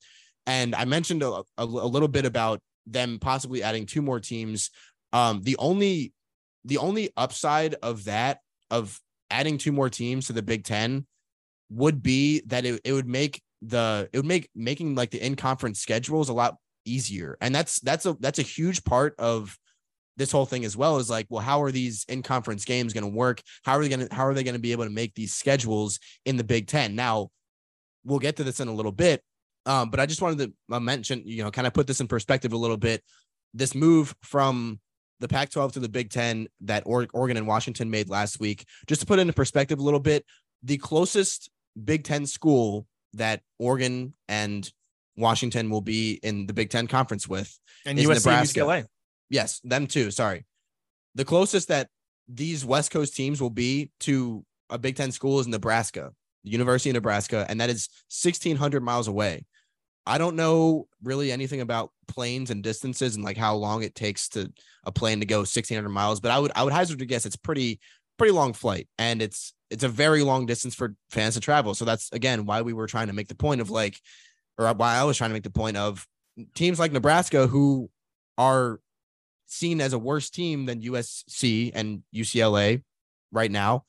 [0.46, 4.70] And I mentioned a, a, a little bit about them possibly adding two more teams.
[5.12, 6.12] Um, the only
[6.64, 8.38] the only upside of that
[8.70, 11.04] of adding two more teams to the Big Ten
[11.68, 15.34] would be that it, it would make the it would make making like the in
[15.34, 17.36] conference schedules a lot easier.
[17.40, 19.56] And that's that's a that's a huge part of
[20.16, 23.04] this whole thing as well is like, well, how are these in conference games going
[23.04, 23.42] to work?
[23.64, 25.34] How are they going to how are they going to be able to make these
[25.34, 26.94] schedules in the Big Ten?
[26.94, 27.30] Now,
[28.04, 29.22] we'll get to this in a little bit,
[29.66, 32.06] um, but I just wanted to uh, mention, you know, kind of put this in
[32.06, 33.02] perspective a little bit.
[33.52, 34.80] This move from
[35.20, 39.06] the Pac-12 to the Big Ten that Oregon and Washington made last week, just to
[39.06, 40.24] put into perspective a little bit,
[40.62, 41.50] the closest
[41.82, 44.70] Big Ten school that Oregon and
[45.16, 48.60] Washington will be in the Big Ten conference with, and USC, Nebraska.
[48.60, 48.84] UCLA.
[49.30, 50.10] Yes, them too.
[50.10, 50.44] Sorry.
[51.14, 51.88] The closest that
[52.28, 56.12] these West Coast teams will be to a Big Ten school is Nebraska,
[56.42, 57.88] the University of Nebraska, and that is
[58.22, 59.44] 1,600 miles away.
[60.06, 64.28] I don't know really anything about planes and distances and like how long it takes
[64.30, 64.52] to
[64.84, 67.36] a plane to go 1,600 miles, but I would I would hazard to guess it's
[67.36, 67.80] pretty
[68.18, 71.74] pretty long flight, and it's it's a very long distance for fans to travel.
[71.74, 73.98] So that's again why we were trying to make the point of like,
[74.58, 76.06] or why I was trying to make the point of
[76.54, 77.90] teams like Nebraska who
[78.38, 78.80] are
[79.46, 82.82] seen as a worse team than USC and UCLA
[83.32, 83.84] right now.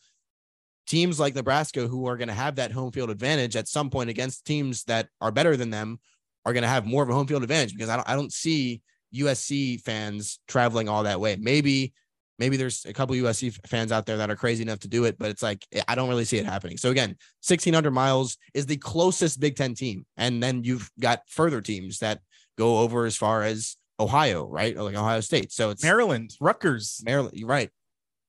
[0.87, 4.09] Teams like Nebraska, who are going to have that home field advantage at some point
[4.09, 5.99] against teams that are better than them,
[6.45, 8.31] are going to have more of a home field advantage because I don't, I don't
[8.31, 8.81] see
[9.15, 11.37] USC fans traveling all that way.
[11.39, 11.93] Maybe,
[12.39, 15.17] maybe there's a couple USC fans out there that are crazy enough to do it,
[15.17, 16.77] but it's like I don't really see it happening.
[16.77, 17.09] So again,
[17.47, 22.19] 1600 miles is the closest Big Ten team, and then you've got further teams that
[22.57, 24.75] go over as far as Ohio, right?
[24.75, 25.51] Or like Ohio State.
[25.51, 27.37] So it's Maryland, Rutgers, Maryland.
[27.43, 27.69] Right.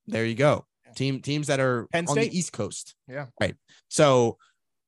[0.07, 0.67] There you go.
[0.95, 2.95] Team teams that are Penn on the East Coast.
[3.09, 3.27] Yeah.
[3.41, 3.57] Right.
[3.89, 4.39] So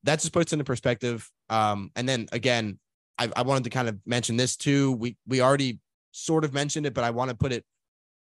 [0.03, 1.29] that just puts into perspective.
[1.49, 2.79] Um, and then again,
[3.17, 4.93] I, I wanted to kind of mention this too.
[4.93, 5.79] We we already
[6.11, 7.65] sort of mentioned it, but I want to put it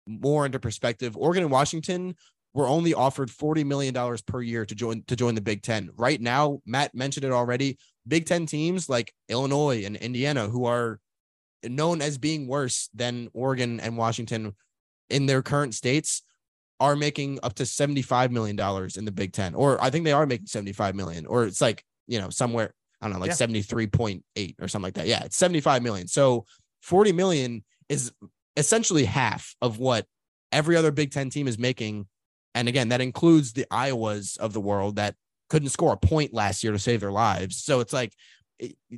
[0.10, 1.16] more into perspective.
[1.16, 2.16] Oregon and Washington
[2.54, 5.90] were only offered $40 million per year to join to join the Big Ten.
[5.96, 7.78] Right now, Matt mentioned it already.
[8.08, 11.00] Big Ten teams like Illinois and Indiana, who are
[11.64, 14.56] known as being worse than Oregon and Washington
[15.10, 16.24] in their current states
[16.80, 20.14] are making up to 75 million dollars in the Big 10 or I think they
[20.14, 23.48] are making 75 million or it's like you know somewhere I don't know like yeah.
[23.48, 26.46] 73.8 or something like that yeah it's 75 million so
[26.84, 28.14] 40 million is
[28.60, 30.06] essentially half of what
[30.52, 32.08] every other Big 10 team is making
[32.56, 35.16] and again that includes the Iowas of the world that
[35.50, 38.14] couldn't score a point last year to save their lives so it's like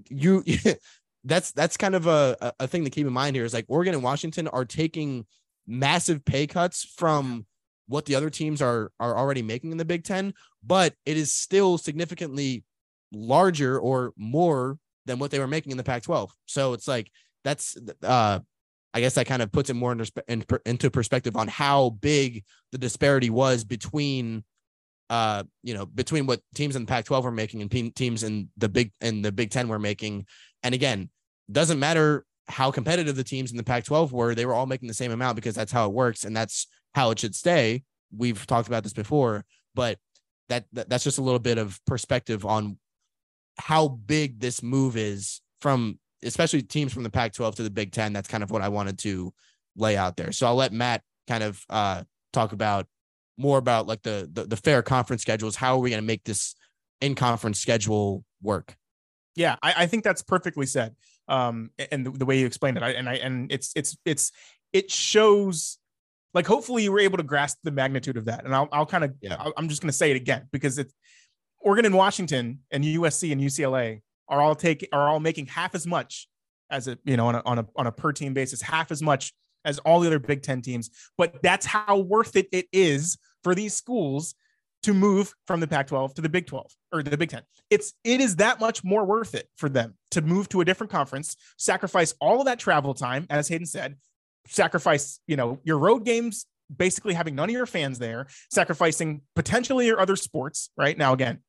[0.09, 0.43] you
[1.23, 3.93] that's that's kind of a, a thing to keep in mind here is like Oregon
[3.93, 5.25] and Washington are taking
[5.67, 7.45] massive pay cuts from
[7.87, 10.33] what the other teams are are already making in the Big 10,
[10.63, 12.63] but it is still significantly
[13.11, 16.29] larger or more than what they were making in the Pac-12.
[16.45, 17.11] So it's like
[17.43, 18.39] that's uh
[18.93, 22.77] I guess that kind of puts it more into, into perspective on how big the
[22.77, 24.43] disparity was between
[25.09, 28.69] uh you know between what teams in the Pac-12 were making and teams in the
[28.69, 30.25] big in the Big 10 were making
[30.63, 31.09] and again,
[31.51, 34.87] doesn't matter how competitive the teams in the Pac 12 were, they were all making
[34.87, 37.83] the same amount because that's how it works and that's how it should stay.
[38.15, 39.97] We've talked about this before, but
[40.49, 42.77] that, that that's just a little bit of perspective on
[43.57, 47.91] how big this move is from especially teams from the Pac 12 to the Big
[47.91, 48.13] 10.
[48.13, 49.33] That's kind of what I wanted to
[49.75, 50.31] lay out there.
[50.31, 52.03] So I'll let Matt kind of uh,
[52.33, 52.87] talk about
[53.37, 55.55] more about like the, the, the fair conference schedules.
[55.55, 56.55] How are we going to make this
[56.99, 58.75] in conference schedule work?
[59.35, 60.95] Yeah, I, I think that's perfectly said.
[61.27, 64.31] Um, and the, the way you explained it, I, and I and it's it's it's
[64.73, 65.77] it shows
[66.33, 68.43] like hopefully you were able to grasp the magnitude of that.
[68.43, 69.41] And I'll I'll kind of yeah.
[69.55, 70.93] I'm just going to say it again because it's
[71.59, 74.01] Oregon and Washington and USC and UCLA
[74.31, 76.27] are all taking are all making half as much
[76.71, 79.03] as a you know on a on a on a per team basis, half as
[79.03, 79.33] much
[79.65, 80.89] as all the other Big Ten teams.
[81.17, 84.33] But that's how worth it it is for these schools
[84.83, 87.43] to move from the Pac-12 to the Big 12 or the Big 10.
[87.69, 90.91] It's it is that much more worth it for them to move to a different
[90.91, 93.97] conference, sacrifice all of that travel time, as Hayden said,
[94.47, 99.85] sacrifice, you know, your road games, basically having none of your fans there, sacrificing potentially
[99.85, 100.97] your other sports, right?
[100.97, 101.39] Now again,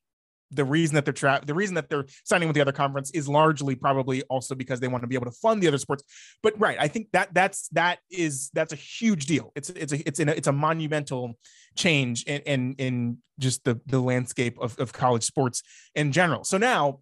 [0.53, 3.29] the reason that they're tra- the reason that they're signing with the other conference is
[3.29, 6.05] largely probably also because they want to be able to fund the other sports.
[6.43, 9.53] But right, I think that that's that is that's a huge deal.
[9.55, 11.39] It's it's a it's a, it's a monumental
[11.77, 15.63] change in in, in just the the landscape of, of college sports
[15.95, 16.45] in general.
[16.45, 17.01] So now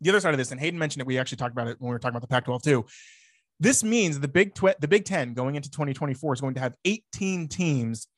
[0.00, 1.88] the other side of this, and Hayden mentioned it, we actually talked about it when
[1.88, 2.84] we were talking about the Pac-12 too.
[3.60, 6.74] This means the Big Tw- the Big Ten going into 2024 is going to have
[6.84, 8.08] 18 teams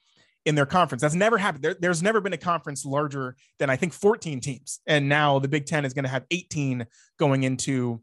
[0.45, 1.03] in their conference.
[1.03, 1.65] That's never happened.
[1.65, 4.81] There, there's never been a conference larger than I think 14 teams.
[4.87, 6.87] And now the Big Ten is going to have 18
[7.19, 8.03] going into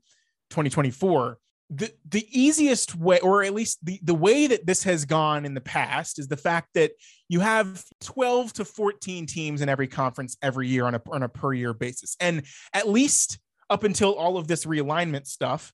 [0.50, 1.38] 2024
[1.74, 5.54] the the easiest way or at least the the way that this has gone in
[5.54, 6.92] the past is the fact that
[7.30, 11.30] you have 12 to 14 teams in every conference every year on a on a
[11.30, 13.40] per year basis and at least
[13.70, 15.72] up until all of this realignment stuff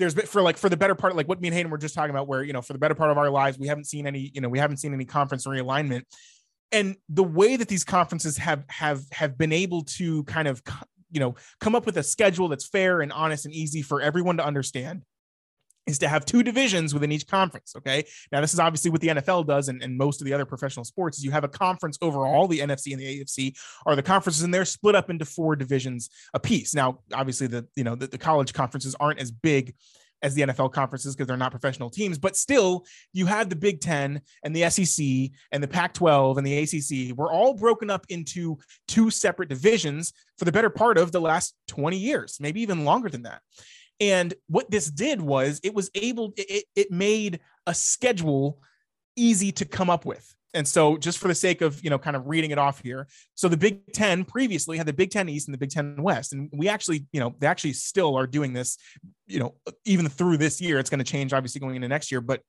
[0.00, 1.94] there's been for like for the better part like what me and Hayden were just
[1.94, 4.06] talking about where you know for the better part of our lives we haven't seen
[4.06, 6.02] any you know we haven't seen any conference realignment.
[6.72, 10.62] And the way that these conferences have have have been able to kind of
[11.10, 14.38] you know come up with a schedule that's fair and honest and easy for everyone
[14.38, 15.02] to understand
[15.90, 17.74] is to have two divisions within each conference.
[17.76, 18.04] Okay.
[18.32, 20.84] Now, this is obviously what the NFL does and, and most of the other professional
[20.84, 24.42] sports is you have a conference overall, the NFC and the AFC are the conferences,
[24.42, 26.74] and they're split up into four divisions apiece.
[26.74, 29.74] Now, obviously, the you know the, the college conferences aren't as big
[30.22, 33.80] as the NFL conferences because they're not professional teams, but still, you have the Big
[33.80, 37.16] Ten and the SEC and the Pac 12 and the ACC.
[37.16, 41.54] We're all broken up into two separate divisions for the better part of the last
[41.68, 43.40] 20 years, maybe even longer than that.
[44.00, 48.58] And what this did was it was able, it, it made a schedule
[49.14, 50.34] easy to come up with.
[50.52, 53.06] And so, just for the sake of you know, kind of reading it off here,
[53.34, 56.32] so the Big Ten previously had the Big Ten East and the Big Ten West,
[56.32, 58.76] and we actually, you know, they actually still are doing this,
[59.28, 60.80] you know, even through this year.
[60.80, 62.20] It's going to change, obviously, going into next year.
[62.20, 62.42] But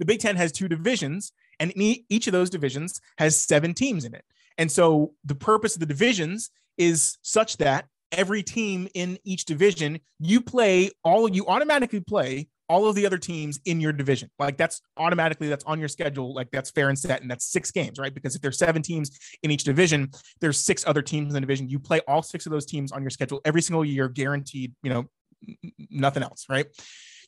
[0.00, 4.14] the Big Ten has two divisions, and each of those divisions has seven teams in
[4.14, 4.24] it.
[4.56, 10.00] And so, the purpose of the divisions is such that every team in each division,
[10.18, 14.30] you play all you automatically play all of the other teams in your division.
[14.38, 16.34] Like that's automatically that's on your schedule.
[16.34, 18.14] Like that's fair and set, and that's six games, right?
[18.14, 21.68] Because if there's seven teams in each division, there's six other teams in the division.
[21.68, 24.74] You play all six of those teams on your schedule every single year, guaranteed.
[24.82, 25.06] You know,
[25.90, 26.66] nothing else, right?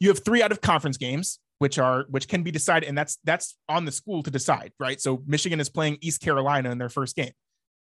[0.00, 3.18] You have three out of conference games, which are which can be decided, and that's
[3.24, 5.00] that's on the school to decide, right?
[5.00, 7.32] So Michigan is playing East Carolina in their first game.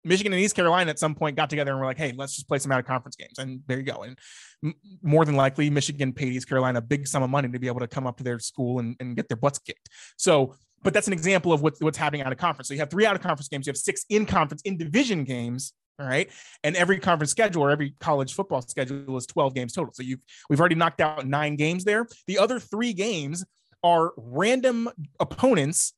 [0.04, 2.48] Michigan and East Carolina at some point got together and were like, "Hey, let's just
[2.48, 4.02] play some out of conference games." And there you go.
[4.02, 4.18] And
[4.64, 7.66] m- more than likely, Michigan paid East Carolina a big sum of money to be
[7.66, 9.88] able to come up to their school and, and get their butts kicked.
[10.16, 12.68] So, but that's an example of what's what's happening out of conference.
[12.68, 13.66] So you have three out of conference games.
[13.66, 15.72] You have six in conference in division games.
[15.98, 16.30] All right.
[16.64, 19.92] And every conference schedule or every college football schedule is 12 games total.
[19.92, 22.06] So you've we've already knocked out nine games there.
[22.26, 23.44] The other three games
[23.84, 24.88] are random
[25.18, 25.92] opponents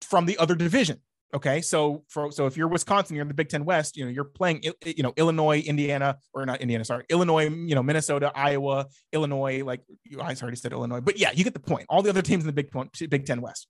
[0.00, 1.00] from the other division.
[1.32, 3.96] Okay, so for so if you're Wisconsin, you're in the Big Ten West.
[3.96, 7.82] You know you're playing, you know Illinois, Indiana, or not Indiana, sorry, Illinois, you know
[7.84, 9.62] Minnesota, Iowa, Illinois.
[9.62, 9.82] Like
[10.20, 11.86] I already said Illinois, but yeah, you get the point.
[11.88, 12.70] All the other teams in the Big
[13.08, 13.68] Big Ten West,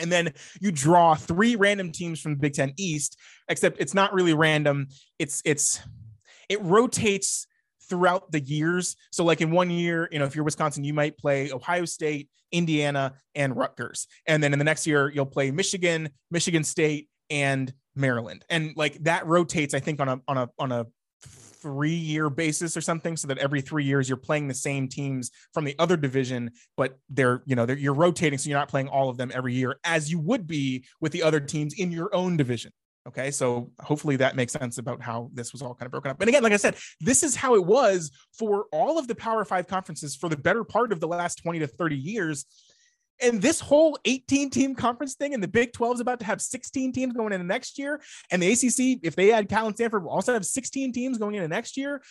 [0.00, 3.16] and then you draw three random teams from the Big Ten East.
[3.48, 4.88] Except it's not really random.
[5.20, 5.80] It's it's
[6.48, 7.46] it rotates
[7.92, 8.96] throughout the years.
[9.10, 12.30] So, like in one year, you know, if you're Wisconsin, you might play Ohio State,
[12.50, 14.06] Indiana, and Rutgers.
[14.26, 18.46] And then in the next year, you'll play Michigan, Michigan State, and Maryland.
[18.48, 20.86] And like that rotates, I think, on a on a on a
[21.26, 25.30] three year basis or something so that every three years you're playing the same teams
[25.54, 28.88] from the other division but they're you know they're, you're rotating so you're not playing
[28.88, 32.12] all of them every year as you would be with the other teams in your
[32.16, 32.72] own division
[33.08, 33.32] Okay.
[33.32, 36.20] So hopefully that makes sense about how this was all kind of broken up.
[36.20, 39.44] And again, like I said, this is how it was for all of the Power
[39.44, 42.46] Five conferences for the better part of the last 20 to 30 years.
[43.20, 46.40] And this whole 18 team conference thing, and the Big 12 is about to have
[46.40, 48.00] 16 teams going into next year.
[48.30, 51.34] And the ACC, if they add Cal and Stanford, will also have 16 teams going
[51.34, 52.02] into next year.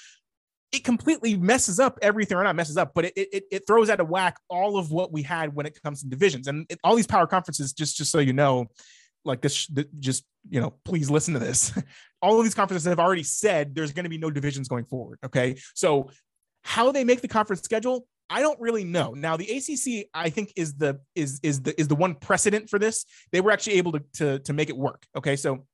[0.72, 4.00] It completely messes up everything, or not messes up, but it, it, it throws out
[4.00, 6.48] of whack all of what we had when it comes to divisions.
[6.48, 8.68] And it, all these power conferences, just, just so you know,
[9.26, 9.68] like this,
[10.00, 11.72] just you know please listen to this
[12.22, 15.20] all of these conferences have already said there's going to be no divisions going forward
[15.24, 16.10] okay so
[16.64, 19.12] how they make the conference schedule I don't really know.
[19.12, 22.80] Now the ACC, I think, is the is is the is the one precedent for
[22.80, 23.06] this.
[23.34, 25.06] They were actually able to to, to make it work.
[25.18, 25.66] Okay, so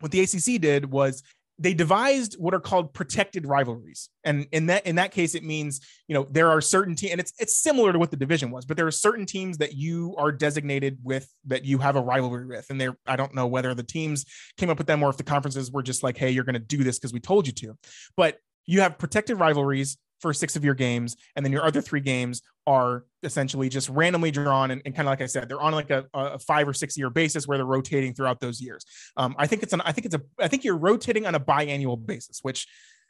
[0.00, 1.22] what the ACC did was
[1.58, 4.08] they devised what are called protected rivalries.
[4.24, 7.20] And in that in that case it means you know there are certain teams and
[7.20, 10.14] it's it's similar to what the division was but there are certain teams that you
[10.18, 12.66] are designated with that you have a rivalry with.
[12.70, 14.24] And there i don't know whether the teams
[14.56, 16.60] came up with them or if the conferences were just like hey you're going to
[16.60, 17.76] do this because we told you to.
[18.16, 22.00] But you have protected rivalries for six of your games, and then your other three
[22.00, 25.72] games are essentially just randomly drawn and, and kind of like I said, they're on
[25.72, 28.84] like a, a, five or six year basis where they're rotating throughout those years.
[29.16, 31.40] Um, I think it's an I think it's a I think you're rotating on a
[31.40, 32.66] biannual basis, which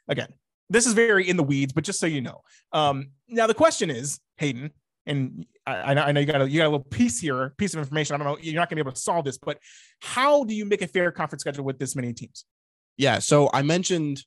[0.07, 0.29] again,
[0.69, 2.41] this is very in the weeds, but just so you know.
[2.71, 4.71] Um, now the question is, Hayden,
[5.05, 7.79] and I, I, know you got a you got a little piece here, piece of
[7.79, 8.13] information.
[8.13, 9.57] I don't know, you're not gonna be able to solve this, but
[9.99, 12.45] how do you make a fair conference schedule with this many teams?
[12.97, 14.23] Yeah, so I mentioned,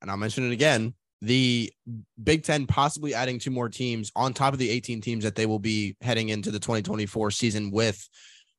[0.00, 1.72] and I'll mention it again the
[2.22, 5.46] Big Ten possibly adding two more teams on top of the 18 teams that they
[5.46, 8.08] will be heading into the 2024 season with.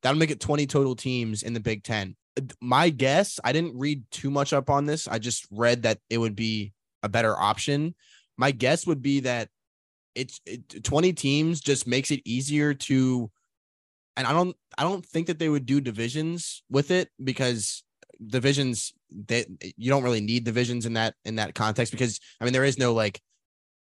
[0.01, 2.15] That'll make it 20 total teams in the Big Ten.
[2.61, 5.07] My guess, I didn't read too much up on this.
[5.07, 7.95] I just read that it would be a better option.
[8.37, 9.49] my guess would be that
[10.13, 13.31] it's it, 20 teams just makes it easier to
[14.15, 17.83] and I don't I don't think that they would do divisions with it because
[18.25, 18.93] divisions
[19.27, 19.45] that
[19.77, 22.77] you don't really need divisions in that in that context because I mean there is
[22.77, 23.21] no like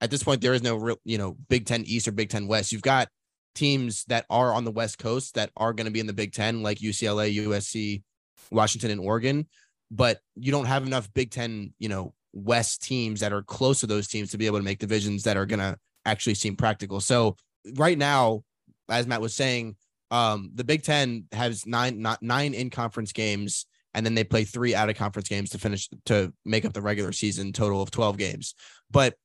[0.01, 2.47] at this point there is no real you know Big 10 East or Big 10
[2.47, 2.71] West.
[2.71, 3.07] You've got
[3.55, 6.33] teams that are on the West Coast that are going to be in the Big
[6.33, 8.03] 10 like UCLA, USC,
[8.51, 9.47] Washington and Oregon,
[9.91, 13.87] but you don't have enough Big 10, you know, West teams that are close to
[13.87, 16.99] those teams to be able to make divisions that are going to actually seem practical.
[16.99, 17.35] So
[17.75, 18.43] right now,
[18.89, 19.75] as Matt was saying,
[20.11, 24.43] um, the Big Ten has nine not nine in conference games, and then they play
[24.43, 27.91] three out of conference games to finish to make up the regular season total of
[27.91, 28.55] 12 games.
[28.89, 29.15] But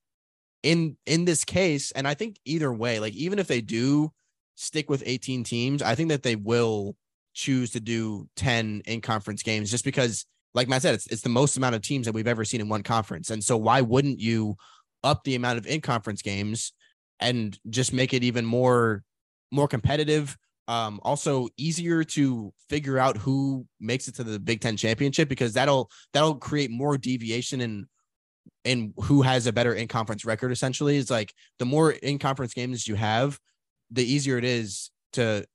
[0.63, 4.13] in in this case, and I think either way, like even if they do
[4.57, 6.97] stick with 18 teams, I think that they will
[7.35, 11.29] choose to do 10 in conference games just because like Matt said, it's it's the
[11.29, 13.31] most amount of teams that we've ever seen in one conference.
[13.31, 14.57] And so why wouldn't you
[15.05, 16.73] up the amount of in conference games
[17.21, 19.05] and just make it even more
[19.53, 20.37] more competitive?
[20.69, 25.55] Um, also easier to figure out who makes it to the Big Ten championship because
[25.55, 27.87] that'll that'll create more deviation in
[28.65, 30.53] in who has a better in conference record.
[30.53, 33.39] Essentially, is like the more in conference games you have,
[33.91, 35.47] the easier it is to,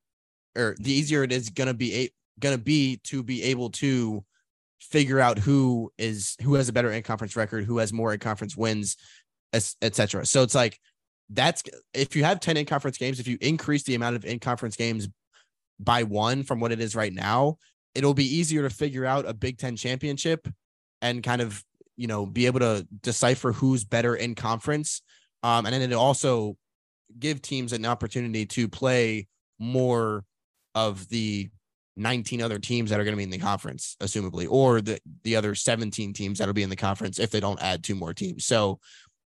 [0.58, 2.10] or the easier it is gonna be a,
[2.40, 4.26] gonna be to be able to
[4.80, 8.20] figure out who is who has a better in conference record, who has more in
[8.20, 8.98] conference wins,
[9.54, 10.26] etc.
[10.26, 10.80] So it's like
[11.30, 11.64] that's
[11.94, 14.76] if you have 10 in conference games, if you increase the amount of in conference
[14.76, 15.08] games
[15.80, 17.58] by one from what it is right now,
[17.96, 20.48] it'll be easier to figure out a Big Ten championship
[21.02, 21.64] and kind of,
[21.96, 25.02] you know, be able to decipher who's better in conference.
[25.44, 26.58] Um, and then it also
[27.20, 29.28] give teams an opportunity to play
[29.60, 30.24] more
[30.76, 31.50] of the
[31.96, 35.36] 19 other teams that are going to be in the conference, assumably, or the, the
[35.36, 38.46] other 17 teams that'll be in the conference if they don't add two more teams.
[38.46, 38.80] So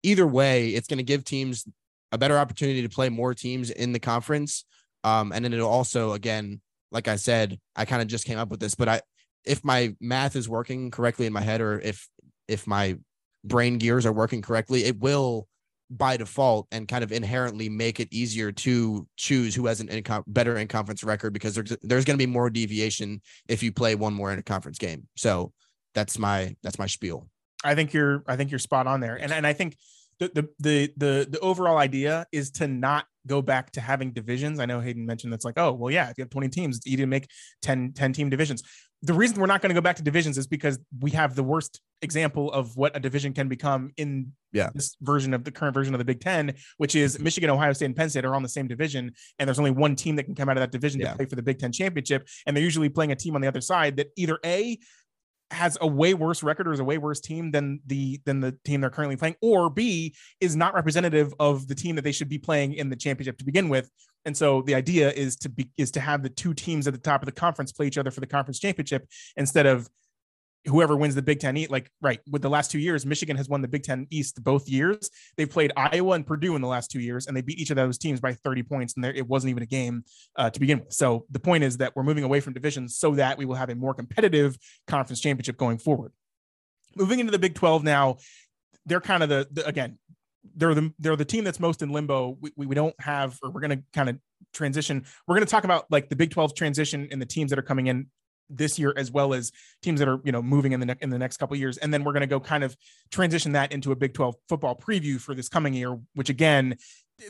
[0.03, 1.67] either way, it's going to give teams
[2.13, 4.65] a better opportunity to play more teams in the conference.
[5.05, 8.51] Um, and then it'll also, again, like I said, I kind of just came up
[8.51, 9.01] with this, but I,
[9.45, 12.09] if my math is working correctly in my head, or if,
[12.49, 12.97] if my
[13.45, 15.47] brain gears are working correctly, it will
[15.91, 20.23] by default and kind of inherently make it easier to choose who has an income
[20.29, 23.97] better in conference record because there's there's going to be more deviation if you play
[23.97, 25.09] one more in a conference game.
[25.17, 25.53] So
[25.95, 27.29] that's my that's my spiel.
[27.65, 29.17] I think you're I think you're spot on there.
[29.17, 29.77] And and I think
[30.21, 34.61] the the the the, the overall idea is to not go back to having divisions.
[34.61, 36.87] I know Hayden mentioned that's like, oh, well, yeah, if you have 20 teams, it's
[36.87, 37.29] easy to make
[37.61, 38.63] 10, 10 team divisions
[39.03, 41.43] the reason we're not going to go back to divisions is because we have the
[41.43, 44.69] worst example of what a division can become in yeah.
[44.75, 47.25] this version of the current version of the Big Ten, which is mm-hmm.
[47.25, 49.97] Michigan, Ohio State, and Penn State are on the same division, and there's only one
[49.97, 51.11] team that can come out of that division yeah.
[51.11, 53.49] to play for the Big Ten championship, and they're usually playing a team on the
[53.49, 54.79] other side that either a
[55.51, 58.57] has a way worse record or is a way worse team than the than the
[58.65, 62.29] team they're currently playing, or B is not representative of the team that they should
[62.29, 63.91] be playing in the championship to begin with.
[64.25, 67.01] And so the idea is to be is to have the two teams at the
[67.01, 69.89] top of the conference play each other for the conference championship instead of
[70.67, 71.71] whoever wins the Big Ten East.
[71.71, 74.69] Like right with the last two years, Michigan has won the Big Ten East both
[74.69, 75.11] years.
[75.37, 77.77] They've played Iowa and Purdue in the last two years, and they beat each of
[77.77, 80.05] those teams by 30 points, and there, it wasn't even a game
[80.37, 80.93] uh, to begin with.
[80.93, 83.71] So the point is that we're moving away from divisions so that we will have
[83.71, 84.57] a more competitive
[84.87, 86.13] conference championship going forward.
[86.97, 88.17] Moving into the Big 12 now,
[88.87, 89.99] they're kind of the, the again
[90.57, 92.37] they're the they're the team that's most in limbo.
[92.41, 94.19] We, we, we don't have, or we're going to kind of
[94.53, 95.05] transition.
[95.27, 97.63] We're going to talk about like the Big 12 transition and the teams that are
[97.63, 98.07] coming in
[98.51, 101.11] this year, as well as teams that are you know moving in the ne- in
[101.11, 102.77] the next couple years, and then we're going to go kind of
[103.11, 105.99] transition that into a Big 12 football preview for this coming year.
[106.15, 106.77] Which again,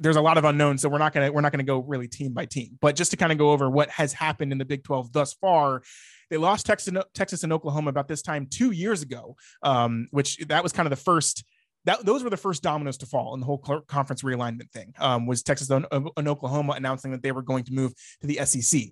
[0.01, 2.33] there's a lot of unknowns, so we're not gonna we're not gonna go really team
[2.33, 4.85] by team, but just to kind of go over what has happened in the Big
[4.85, 5.83] 12 thus far.
[6.31, 10.63] They lost Texas, Texas and Oklahoma about this time two years ago, um, which that
[10.63, 11.45] was kind of the first
[11.85, 14.93] that those were the first dominoes to fall in the whole conference realignment thing.
[14.99, 15.87] Um, was Texas and
[16.29, 18.83] Oklahoma announcing that they were going to move to the SEC.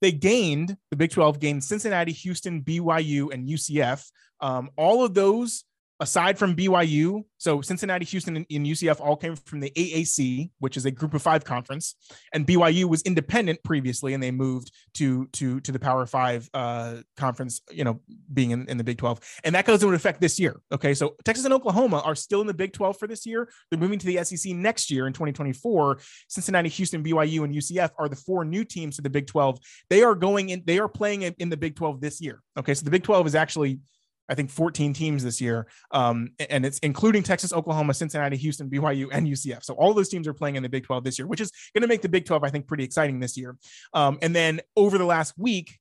[0.00, 4.04] They gained the Big 12 gained Cincinnati, Houston, BYU, and UCF.
[4.40, 5.64] Um, all of those
[6.00, 10.76] aside from BYU, so Cincinnati, Houston, and, and, UCF all came from the AAC, which
[10.76, 11.94] is a Group of Five conference,
[12.32, 16.96] and BYU was independent previously, and they moved to to to the Power Five uh,
[17.16, 17.60] conference.
[17.70, 18.00] You know,
[18.32, 20.60] being in, in the Big Twelve, and that goes into effect this year.
[20.72, 23.48] Okay, so Texas and Oklahoma are still in the Big Twelve for this year.
[23.70, 25.98] They're moving to the SEC next year in 2024.
[26.28, 29.58] Cincinnati, Houston, BYU, and UCF are the four new teams to the Big 12.
[29.90, 30.62] They are going in.
[30.64, 32.42] They are playing in, in the Big 12 this year.
[32.58, 33.80] Okay, so the Big 12 is actually
[34.28, 35.66] I think 14 teams this year.
[35.90, 39.62] Um, and it's including Texas, Oklahoma, Cincinnati, Houston, BYU, and UCF.
[39.64, 41.82] So all those teams are playing in the Big 12 this year, which is going
[41.82, 43.56] to make the Big 12, I think, pretty exciting this year.
[43.92, 45.78] Um, and then over the last week,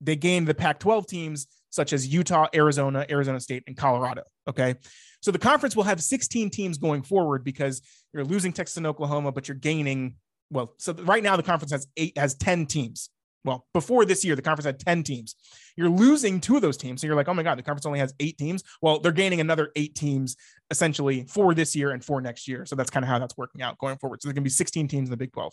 [0.00, 4.22] they gained the Pac 12 teams such as Utah, Arizona, Arizona State, and Colorado.
[4.48, 4.74] Okay.
[5.20, 9.32] So the conference will have 16 teams going forward because you're losing Texas and Oklahoma,
[9.32, 10.14] but you're gaining.
[10.50, 13.10] Well, so right now the conference has eight has 10 teams.
[13.44, 15.34] Well, before this year, the conference had 10 teams.
[15.76, 17.00] You're losing two of those teams.
[17.00, 18.62] So you're like, oh my God, the conference only has eight teams.
[18.82, 20.36] Well, they're gaining another eight teams
[20.70, 22.66] essentially for this year and for next year.
[22.66, 24.20] So that's kind of how that's working out going forward.
[24.20, 25.52] So there's going to be 16 teams in the Big 12.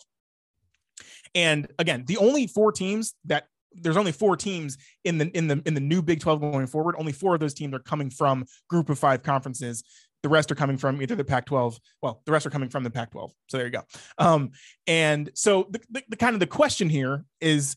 [1.34, 3.46] And again, the only four teams that
[3.78, 6.94] there's only four teams in the in the in the new Big 12 going forward.
[6.98, 9.84] Only four of those teams are coming from group of five conferences.
[10.22, 11.78] The rest are coming from either the Pac-12.
[12.02, 13.30] Well, the rest are coming from the Pac-12.
[13.48, 13.82] So there you go.
[14.18, 14.50] Um,
[14.86, 17.76] and so the, the, the kind of the question here is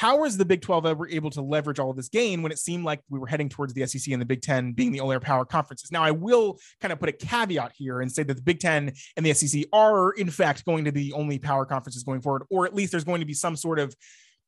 [0.00, 2.58] how is the Big 12 ever able to leverage all of this gain when it
[2.58, 5.18] seemed like we were heading towards the SEC and the Big 10 being the only
[5.18, 5.92] power conferences?
[5.92, 8.92] Now, I will kind of put a caveat here and say that the Big 10
[9.16, 12.44] and the SEC are, in fact, going to be the only power conferences going forward,
[12.50, 13.94] or at least there's going to be some sort of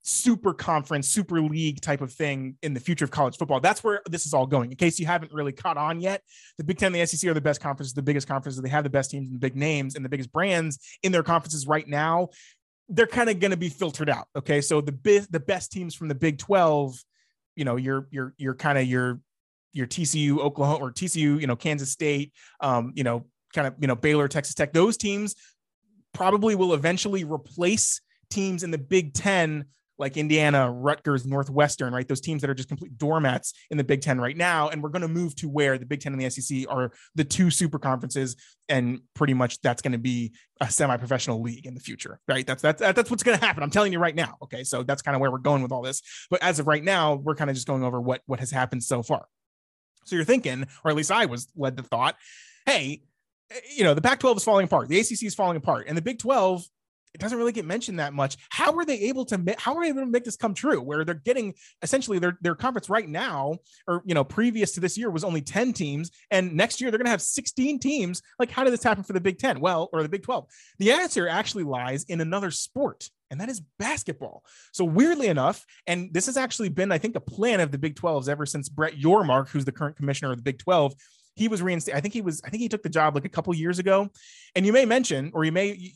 [0.03, 3.61] super conference, super league type of thing in the future of college football.
[3.61, 4.71] That's where this is all going.
[4.71, 6.23] In case you haven't really caught on yet,
[6.59, 8.61] the Big Ten and the SEC are the best conferences, the biggest conferences.
[8.61, 11.23] They have the best teams and the big names and the biggest brands in their
[11.23, 12.29] conferences right now.
[12.89, 14.27] They're kind of going to be filtered out.
[14.37, 16.97] Okay, so the bi- the best teams from the Big Twelve,
[17.55, 19.21] you know, you're you're you're kind of your
[19.73, 23.25] your TCU, Oklahoma, or TCU, you know, Kansas State, um, you know,
[23.55, 24.73] kind of you know Baylor, Texas Tech.
[24.73, 25.37] Those teams
[26.13, 28.01] probably will eventually replace
[28.31, 29.67] teams in the Big Ten
[30.03, 32.07] like Indiana, Rutgers, Northwestern, right?
[32.07, 34.69] Those teams that are just complete doormats in the Big Ten right now.
[34.69, 37.23] And we're going to move to where the Big Ten and the SEC are the
[37.23, 38.35] two super conferences.
[38.69, 42.45] And pretty much that's going to be a semi professional league in the future, right?
[42.45, 43.63] That's, that's, that's what's going to happen.
[43.63, 44.39] I'm telling you right now.
[44.43, 44.65] Okay.
[44.65, 46.03] So that's kind of where we're going with all this.
[46.31, 48.83] But as of right now, we're kind of just going over what, what has happened
[48.83, 49.27] so far.
[50.05, 52.17] So you're thinking, or at least I was led to thought,
[52.67, 53.03] hey,
[53.53, 55.97] eh, you know, the Pac 12 is falling apart, the ACC is falling apart, and
[55.97, 56.67] the Big 12 it
[57.23, 58.37] doesn't really get mentioned that much.
[58.51, 60.81] How are they able to how are they able to make this come true?
[60.81, 64.99] Where they're getting essentially their their conference right now, or you know, previous to this
[64.99, 68.23] year was only 10 teams, and next year they're gonna have 16 teams.
[68.39, 69.61] Like, how did this happen for the Big 10?
[69.61, 70.47] Well, or the Big 12?
[70.79, 74.45] The answer actually lies in another sport, and that is basketball.
[74.73, 77.97] So weirdly enough, and this has actually been, I think, a plan of the Big
[77.97, 80.95] 12s ever since Brett Yormark, who's the current commissioner of the Big 12,
[81.35, 81.97] he was reinstated.
[81.97, 84.11] I think he was, I think he took the job like a couple years ago.
[84.55, 85.93] And you may mention, or you may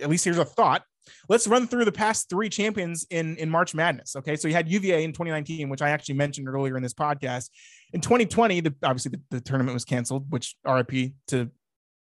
[0.00, 0.82] at least here's a thought.
[1.28, 4.16] Let's run through the past three champions in in March Madness.
[4.16, 7.50] Okay, so you had UVA in 2019, which I actually mentioned earlier in this podcast.
[7.92, 11.50] In 2020, the, obviously the, the tournament was canceled, which RIP to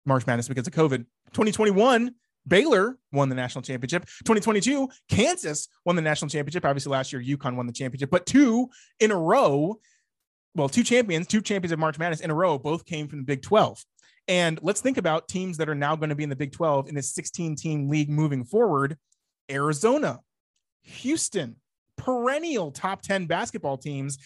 [0.05, 1.05] March Madness because of COVID.
[1.33, 2.13] 2021,
[2.47, 4.05] Baylor won the national championship.
[4.25, 6.65] 2022, Kansas won the national championship.
[6.65, 8.69] Obviously, last year UConn won the championship, but two
[8.99, 9.79] in a row.
[10.55, 13.25] Well, two champions, two champions of March Madness in a row, both came from the
[13.25, 13.85] Big 12.
[14.29, 16.87] And let's think about teams that are now going to be in the Big 12
[16.87, 18.95] in this 16 team league moving forward
[19.49, 20.19] Arizona,
[20.83, 21.55] Houston,
[21.97, 24.19] perennial top 10 basketball teams.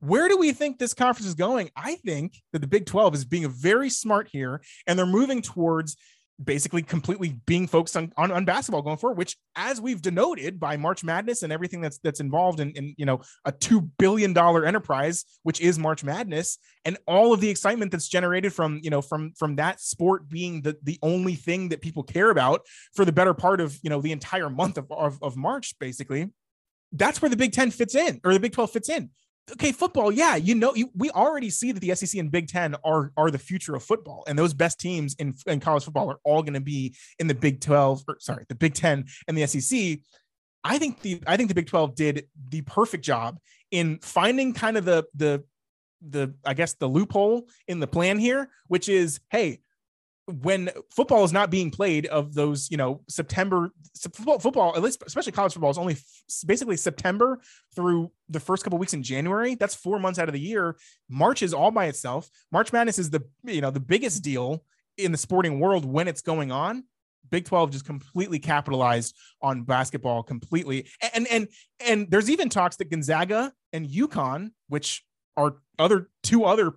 [0.00, 1.70] Where do we think this conference is going?
[1.76, 5.96] I think that the Big 12 is being very smart here and they're moving towards
[6.42, 10.76] basically completely being focused on, on, on basketball going forward, which as we've denoted by
[10.76, 14.64] March Madness and everything that's that's involved in, in you know a two billion dollar
[14.64, 19.02] enterprise, which is March Madness, and all of the excitement that's generated from you know
[19.02, 22.62] from from that sport being the the only thing that people care about
[22.94, 26.30] for the better part of you know the entire month of, of, of March, basically.
[26.92, 29.10] That's where the Big Ten fits in, or the Big 12 fits in
[29.52, 32.74] okay, football, yeah, you know, you, we already see that the SEC and Big Ten
[32.84, 36.20] are are the future of football, and those best teams in, in college football are
[36.24, 39.46] all going to be in the Big Twelve, or sorry, the Big Ten and the
[39.46, 39.98] SEC.
[40.64, 43.38] I think the I think the Big Twelve did the perfect job
[43.70, 45.44] in finding kind of the the
[46.00, 49.60] the I guess the loophole in the plan here, which is, hey,
[50.28, 55.02] when football is not being played of those you know september football, football at least
[55.06, 56.04] especially college football is only f-
[56.46, 57.40] basically september
[57.74, 59.54] through the first couple weeks in january.
[59.54, 60.76] That's four months out of the year.
[61.08, 62.28] March is all by itself.
[62.52, 64.64] March madness is the you know the biggest deal
[64.96, 66.84] in the sporting world when it's going on.
[67.30, 70.88] Big 12 just completely capitalized on basketball completely.
[71.14, 71.48] And and
[71.86, 75.04] and there's even talks that gonzaga and UConn which
[75.36, 76.70] are other two other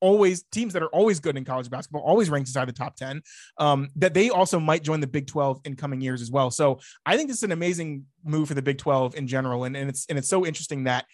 [0.00, 3.22] always teams that are always good in college basketball, always ranked inside the top 10,
[3.58, 6.50] um, that they also might join the Big 12 in coming years as well.
[6.50, 9.64] So I think this is an amazing move for the Big 12 in general.
[9.64, 11.06] And, and it's and it's so interesting that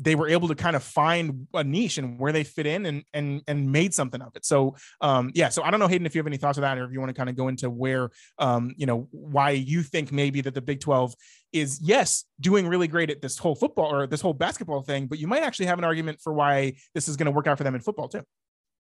[0.00, 3.04] they were able to kind of find a niche and where they fit in and
[3.12, 4.44] and and made something of it.
[4.44, 6.78] So um yeah, so I don't know Hayden if you have any thoughts on that
[6.78, 9.82] or if you want to kind of go into where um you know why you
[9.82, 11.14] think maybe that the Big 12
[11.52, 15.18] is yes, doing really great at this whole football or this whole basketball thing, but
[15.18, 17.64] you might actually have an argument for why this is going to work out for
[17.64, 18.22] them in football too.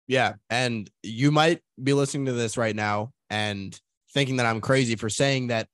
[0.09, 3.78] Yeah, and you might be listening to this right now and
[4.14, 5.68] thinking that I'm crazy for saying that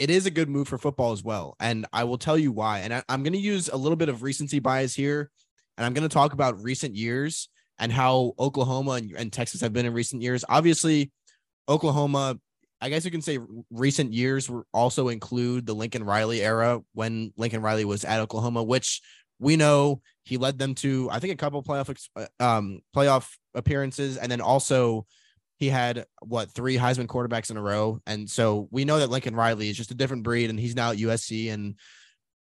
[0.00, 1.56] it is a good move for football as well.
[1.60, 2.78] And I will tell you why.
[2.78, 5.30] And I, am going to use a little bit of recency bias here.
[5.76, 9.74] And I'm going to talk about recent years and how Oklahoma and, and Texas have
[9.74, 10.42] been in recent years.
[10.48, 11.12] Obviously,
[11.68, 12.38] Oklahoma,
[12.80, 13.38] I guess you can say
[13.70, 19.02] recent years also include the Lincoln Riley era when Lincoln Riley was at Oklahoma, which
[19.38, 24.16] we know he led them to, I think, a couple playoff uh, um, playoff appearances,
[24.16, 25.06] and then also
[25.60, 29.36] he had what three Heisman quarterbacks in a row, and so we know that Lincoln
[29.36, 31.76] Riley is just a different breed, and he's now at USC and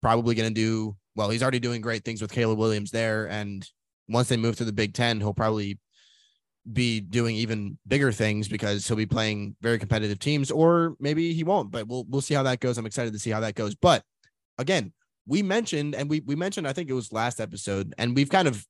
[0.00, 1.28] probably going to do well.
[1.28, 3.68] He's already doing great things with Caleb Williams there, and
[4.08, 5.78] once they move to the Big Ten, he'll probably
[6.72, 11.44] be doing even bigger things because he'll be playing very competitive teams, or maybe he
[11.44, 11.70] won't.
[11.70, 12.78] But we'll we'll see how that goes.
[12.78, 13.74] I'm excited to see how that goes.
[13.74, 14.02] But
[14.56, 14.94] again,
[15.26, 18.48] we mentioned and we we mentioned I think it was last episode, and we've kind
[18.48, 18.66] of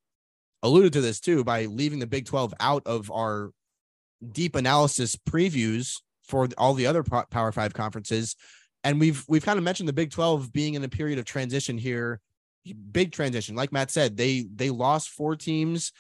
[0.65, 3.53] alluded to this too by leaving the Big 12 out of our
[4.31, 8.37] deep analysis previews for all the other Power Five conferences.
[8.85, 11.79] And we've we've kind of mentioned the Big 12 being in a period of transition
[11.79, 12.21] here,
[12.91, 13.55] big transition.
[13.55, 15.93] Like Matt said, they they lost four teams,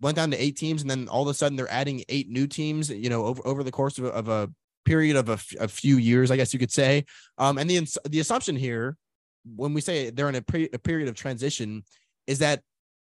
[0.00, 2.46] went down to eight teams, and then all of a sudden they're adding eight new
[2.46, 2.90] teams.
[2.90, 4.50] You know, over over the course of a, of a
[4.84, 7.04] period of a, f- a few years, I guess you could say.
[7.38, 8.96] Um, and the the assumption here,
[9.44, 11.84] when we say they're in a, pre- a period of transition,
[12.26, 12.62] is that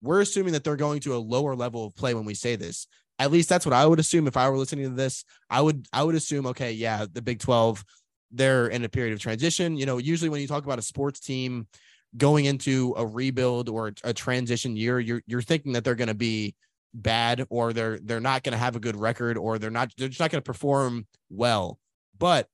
[0.01, 2.87] we're assuming that they're going to a lower level of play when we say this
[3.19, 5.25] at least that's what I would assume if I were listening to this.
[5.49, 7.83] I would I would assume okay, yeah, the Big 12
[8.31, 9.77] they're in a period of transition.
[9.77, 11.67] You know, usually when you talk about a sports team
[12.15, 16.13] going into a rebuild or a transition year, you're you're thinking that they're going to
[16.13, 16.55] be
[16.93, 20.07] bad or they're they're not going to have a good record or they're not they're
[20.07, 21.79] just not going to perform well.
[22.17, 22.47] But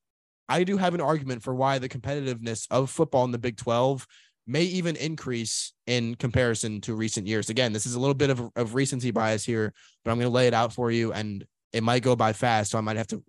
[0.49, 4.05] I do have an argument for why the competitiveness of football in the Big 12
[4.45, 7.49] may even increase in comparison to recent years.
[7.49, 9.73] Again, this is a little bit of, of recency bias here,
[10.03, 12.71] but I'm going to lay it out for you and it might go by fast.
[12.71, 13.23] So I might have to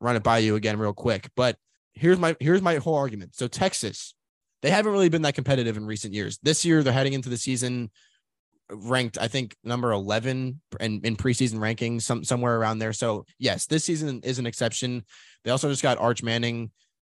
[0.00, 1.28] run it by you again real quick.
[1.36, 1.56] But
[1.94, 3.34] here's my here's my whole argument.
[3.34, 4.14] So Texas,
[4.62, 6.38] they haven't really been that competitive in recent years.
[6.42, 7.90] This year they're heading into the season
[8.70, 12.92] ranked, I think, number 11 in, in preseason rankings, some somewhere around there.
[12.92, 15.04] So yes, this season is an exception.
[15.44, 16.70] They also just got Arch Manning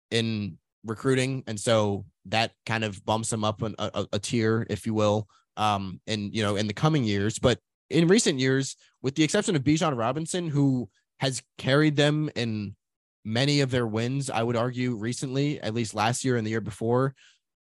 [0.09, 4.85] in recruiting, and so that kind of bumps them up a, a, a tier, if
[4.85, 5.27] you will,
[5.57, 7.39] um, and you know, in the coming years.
[7.39, 7.59] But
[7.89, 12.75] in recent years, with the exception of Bijan Robinson, who has carried them in
[13.23, 16.61] many of their wins, I would argue recently, at least last year and the year
[16.61, 17.13] before,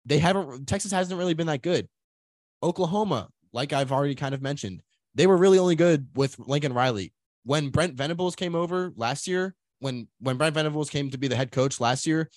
[0.05, 1.87] they haven't Texas hasn't really been that good.
[2.63, 4.81] Oklahoma, like I've already kind of mentioned,
[5.15, 7.13] they were really only good with Lincoln Riley.
[7.43, 11.35] When Brent Venables came over last year, when when Brent Venables came to be the
[11.35, 12.29] head coach last year,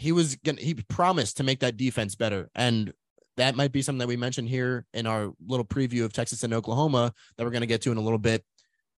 [0.00, 2.48] he was gonna he promised to make that defense better.
[2.54, 2.92] And
[3.36, 6.54] that might be something that we mentioned here in our little preview of Texas and
[6.54, 8.42] Oklahoma that we're going to get to in a little bit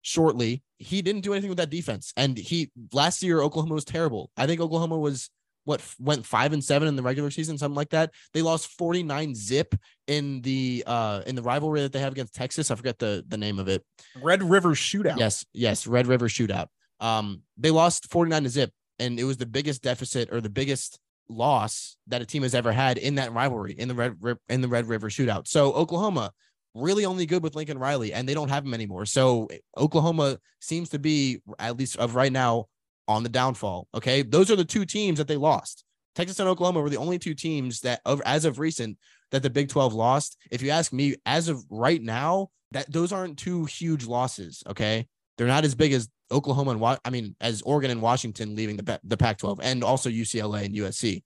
[0.01, 0.63] shortly.
[0.77, 2.13] He didn't do anything with that defense.
[2.15, 4.31] And he last year Oklahoma was terrible.
[4.37, 5.29] I think Oklahoma was
[5.65, 8.11] what went 5 and 7 in the regular season something like that.
[8.33, 9.75] They lost 49 zip
[10.07, 12.71] in the uh in the rivalry that they have against Texas.
[12.71, 13.83] I forget the the name of it.
[14.21, 15.19] Red River Shootout.
[15.19, 16.67] Yes, yes, Red River Shootout.
[17.01, 20.99] Um they lost 49 to zip and it was the biggest deficit or the biggest
[21.29, 24.15] loss that a team has ever had in that rivalry in the red
[24.49, 25.47] in the Red River Shootout.
[25.47, 26.31] So Oklahoma
[26.75, 29.05] really only good with Lincoln Riley, and they don't have him anymore.
[29.05, 32.65] So eh, Oklahoma seems to be at least of right now
[33.07, 33.87] on the downfall.
[33.93, 35.83] Okay, those are the two teams that they lost.
[36.15, 38.97] Texas and Oklahoma were the only two teams that, as of recent,
[39.31, 40.37] that the Big 12 lost.
[40.51, 44.63] If you ask me, as of right now, that those aren't two huge losses.
[44.67, 48.77] Okay, they're not as big as Oklahoma and I mean, as Oregon and Washington leaving
[48.77, 51.23] the the Pac-12, and also UCLA and USC.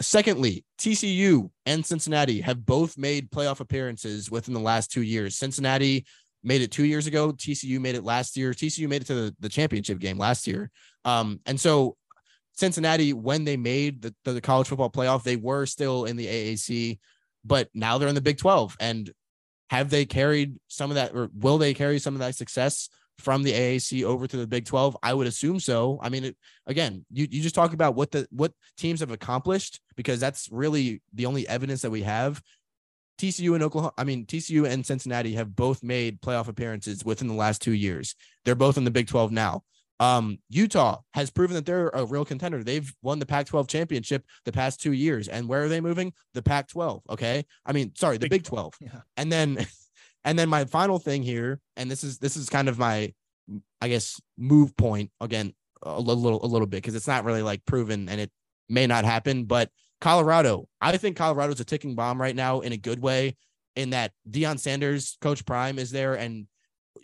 [0.00, 5.36] Secondly, TCU and Cincinnati have both made playoff appearances within the last two years.
[5.36, 6.06] Cincinnati
[6.44, 7.32] made it two years ago.
[7.32, 8.52] TCU made it last year.
[8.52, 10.70] TCU made it to the, the championship game last year.
[11.04, 11.96] Um, and so
[12.52, 16.98] Cincinnati, when they made the, the college football playoff, they were still in the AAC,
[17.44, 18.76] but now they're in the Big 12.
[18.78, 19.10] And
[19.70, 22.88] have they carried some of that, or will they carry some of that success
[23.18, 24.96] from the AAC over to the Big 12?
[25.02, 25.98] I would assume so.
[26.02, 26.36] I mean, it,
[26.66, 31.02] again, you, you just talk about what the what teams have accomplished because that's really
[31.14, 32.42] the only evidence that we have.
[33.18, 37.34] TCU and Oklahoma, I mean, TCU and Cincinnati have both made playoff appearances within the
[37.34, 38.14] last two years.
[38.44, 39.64] They're both in the Big 12 now.
[40.00, 42.62] Um, Utah has proven that they're a real contender.
[42.62, 45.28] They've won the Pac 12 championship the past two years.
[45.28, 46.12] And where are they moving?
[46.34, 47.02] The Pac 12.
[47.10, 47.44] Okay.
[47.66, 48.74] I mean, sorry, the Big 12.
[48.80, 49.00] Yeah.
[49.16, 49.66] And then
[50.28, 53.14] And then my final thing here, and this is this is kind of my,
[53.80, 57.64] I guess, move point again a little a little bit because it's not really like
[57.64, 58.30] proven and it
[58.68, 59.44] may not happen.
[59.44, 59.70] But
[60.02, 63.38] Colorado, I think Colorado's a ticking bomb right now in a good way.
[63.74, 66.46] In that Deion Sanders, Coach Prime, is there, and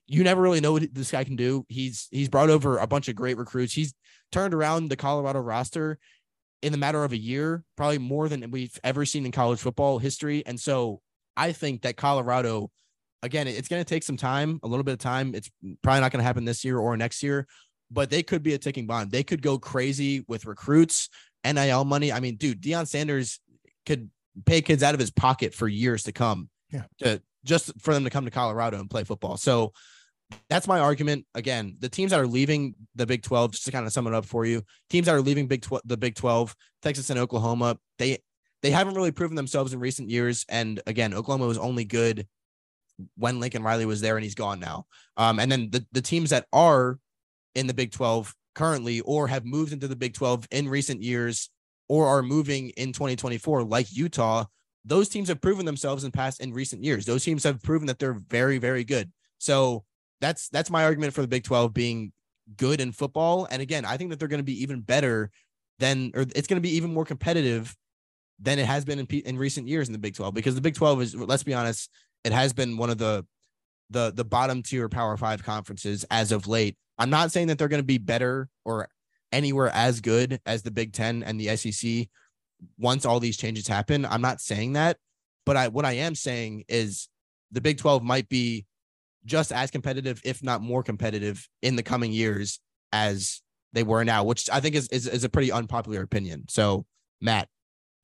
[0.06, 1.64] you never really know what this guy can do.
[1.70, 3.72] He's he's brought over a bunch of great recruits.
[3.72, 3.94] He's
[4.32, 5.98] turned around the Colorado roster
[6.60, 9.98] in the matter of a year, probably more than we've ever seen in college football
[9.98, 10.44] history.
[10.44, 11.00] And so
[11.38, 12.70] I think that Colorado,
[13.24, 15.34] again, it's going to take some time, a little bit of time.
[15.34, 15.50] It's
[15.82, 17.46] probably not going to happen this year or next year,
[17.90, 19.08] but they could be a ticking bomb.
[19.08, 21.08] They could go crazy with recruits,
[21.44, 22.12] NIL money.
[22.12, 23.40] I mean, dude, Deion Sanders
[23.86, 24.10] could
[24.44, 26.50] pay kids out of his pocket for years to come.
[26.70, 26.84] Yeah.
[26.98, 29.36] To just for them to come to Colorado and play football.
[29.36, 29.72] So
[30.48, 31.26] that's my argument.
[31.34, 34.14] Again, the teams that are leaving the Big 12, just to kind of sum it
[34.14, 37.78] up for you, teams that are leaving Big 12, the Big 12, Texas and Oklahoma,
[37.98, 38.18] they
[38.62, 40.46] they haven't really proven themselves in recent years.
[40.48, 42.26] And again, Oklahoma was only good
[43.16, 44.86] when Lincoln Riley was there, and he's gone now.
[45.16, 46.98] Um, and then the the teams that are
[47.54, 51.50] in the Big 12 currently, or have moved into the Big 12 in recent years,
[51.88, 54.44] or are moving in 2024, like Utah,
[54.84, 57.04] those teams have proven themselves in past in recent years.
[57.04, 59.10] Those teams have proven that they're very, very good.
[59.38, 59.84] So
[60.20, 62.12] that's that's my argument for the Big 12 being
[62.56, 63.46] good in football.
[63.50, 65.30] And again, I think that they're going to be even better
[65.78, 67.74] than, or it's going to be even more competitive
[68.40, 70.74] than it has been in, in recent years in the Big 12 because the Big
[70.74, 71.90] 12 is, let's be honest,
[72.24, 73.24] it has been one of the
[73.90, 76.76] the the bottom tier Power Five conferences as of late.
[76.98, 78.88] I'm not saying that they're going to be better or
[79.32, 82.08] anywhere as good as the Big Ten and the SEC
[82.78, 84.06] once all these changes happen.
[84.06, 84.96] I'm not saying that,
[85.44, 87.08] but I what I am saying is
[87.52, 88.66] the Big 12 might be
[89.24, 92.60] just as competitive, if not more competitive, in the coming years
[92.92, 93.42] as
[93.72, 96.44] they were now, which I think is is, is a pretty unpopular opinion.
[96.48, 96.86] So,
[97.20, 97.48] Matt,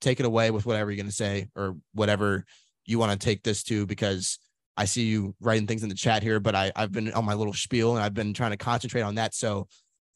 [0.01, 2.45] take it away with whatever you're going to say or whatever
[2.87, 4.39] you want to take this to, because
[4.77, 7.35] I see you writing things in the chat here, but I I've been on my
[7.35, 9.35] little spiel and I've been trying to concentrate on that.
[9.35, 9.69] So,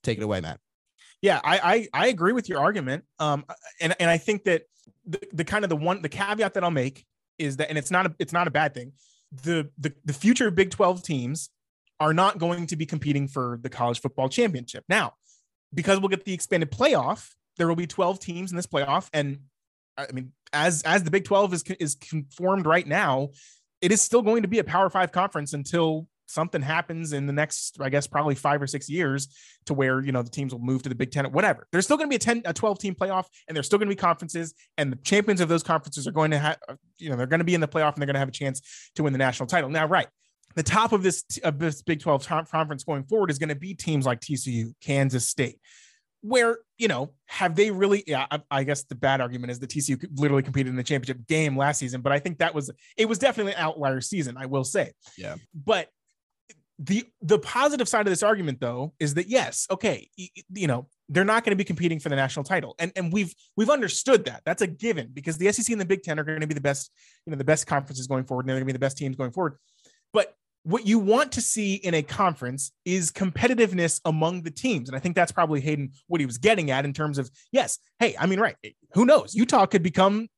[0.03, 0.61] take it away, Matt.
[1.23, 3.05] Yeah, I I, I agree with your argument.
[3.19, 3.45] Um,
[3.81, 4.62] and and I think that
[5.07, 7.05] the, the kind of the one the caveat that I'll make
[7.39, 8.93] is that, and it's not a it's not a bad thing
[9.43, 11.51] the, the the future Big 12 teams
[12.01, 14.85] are not going to be competing for the college football championship.
[14.89, 15.15] Now,
[15.73, 19.41] because we'll get the expanded playoff, there will be 12 teams in this playoff and
[19.97, 23.31] I mean as as the Big 12 is is conformed right now,
[23.82, 27.32] it is still going to be a Power 5 conference until something happens in the
[27.32, 29.28] next, I guess, probably five or six years
[29.66, 31.66] to where, you know, the teams will move to the Big Ten, or whatever.
[31.70, 33.89] There's still going to be a 10, a 12 team playoff, and there's still going
[33.89, 36.59] to be conferences, and the champions of those conferences are going to have,
[36.98, 38.32] you know, they're going to be in the playoff and they're going to have a
[38.32, 39.70] chance to win the national title.
[39.70, 40.09] Now, right.
[40.55, 43.74] The top of this of this Big 12 conference going forward is going to be
[43.74, 45.59] teams like TCU, Kansas State,
[46.24, 49.66] where you know have they really yeah I, I, guess the bad argument is the
[49.66, 53.06] tcu literally competed in the championship game last season but i think that was it
[53.06, 54.92] was definitely an outlier season i will say.
[55.18, 55.36] Yeah.
[55.55, 55.88] But
[56.80, 60.88] the the positive side of this argument though is that yes okay you, you know
[61.09, 62.74] they're not going to be competing for the national title.
[62.78, 64.42] And and we've we've understood that.
[64.44, 66.60] That's a given because the SEC and the Big 10 are going to be the
[66.60, 66.90] best
[67.26, 69.16] you know the best conferences going forward and they're going to be the best teams
[69.16, 69.56] going forward.
[70.12, 70.34] But
[70.65, 74.99] what you want to see in a conference is competitiveness among the teams and i
[74.99, 78.27] think that's probably hayden what he was getting at in terms of yes hey i
[78.27, 78.57] mean right
[78.93, 80.28] who knows utah could become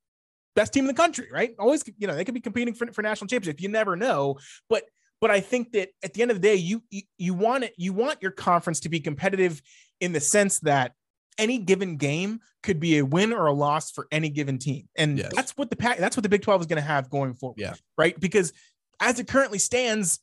[0.54, 3.02] best team in the country right always you know they could be competing for, for
[3.02, 4.36] national championship you never know
[4.68, 4.84] but
[5.20, 7.74] but I think that at the end of the day, you you, you want it,
[7.76, 9.62] you want your conference to be competitive
[10.00, 10.92] in the sense that
[11.38, 14.88] any given game could be a win or a loss for any given team.
[14.96, 15.32] And yes.
[15.34, 17.58] that's what the Pac that's what the Big 12 is going to have going forward.
[17.58, 17.74] Yeah.
[17.96, 18.18] Right.
[18.18, 18.52] Because
[19.00, 20.20] as it currently stands,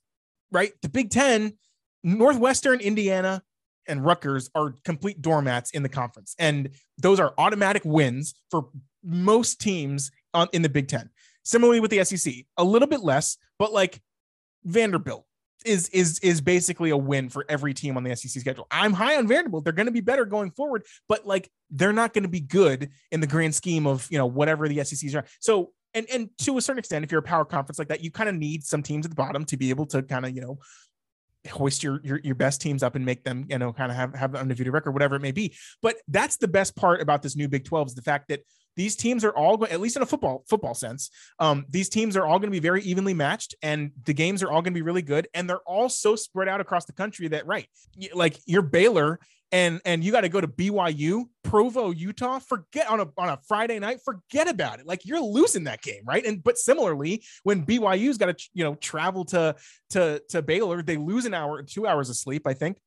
[0.51, 1.53] right, the Big Ten,
[2.03, 3.43] Northwestern, Indiana,
[3.87, 6.35] and Rutgers are complete doormats in the conference.
[6.39, 8.69] And those are automatic wins for
[9.03, 11.09] most teams on, in the Big Ten.
[11.43, 14.01] Similarly with the SEC, a little bit less, but like
[14.63, 15.25] Vanderbilt
[15.65, 18.67] is is is basically a win for every team on the SEC schedule.
[18.71, 19.63] I'm high on Vanderbilt.
[19.63, 22.91] They're going to be better going forward, but like they're not going to be good
[23.11, 25.25] in the grand scheme of you know whatever the SECs are.
[25.39, 28.11] So and and to a certain extent, if you're a power conference like that, you
[28.11, 30.41] kind of need some teams at the bottom to be able to kind of you
[30.41, 30.59] know
[31.51, 34.13] hoist your, your your best teams up and make them you know kind of have
[34.15, 35.55] have an undefeated record, whatever it may be.
[35.81, 38.41] But that's the best part about this new Big 12 is the fact that
[38.75, 41.09] these teams are all going, at least in a football football sense,
[41.39, 44.51] um, these teams are all going to be very evenly matched, and the games are
[44.51, 47.27] all going to be really good, and they're all so spread out across the country
[47.29, 47.67] that right,
[48.13, 49.19] like you're Baylor.
[49.51, 52.39] And, and you got to go to BYU, Provo, Utah.
[52.39, 53.99] Forget on a on a Friday night.
[54.03, 54.87] Forget about it.
[54.87, 56.25] Like you're losing that game, right?
[56.25, 59.55] And but similarly, when BYU's got to you know travel to
[59.91, 62.79] to to Baylor, they lose an hour, two hours of sleep, I think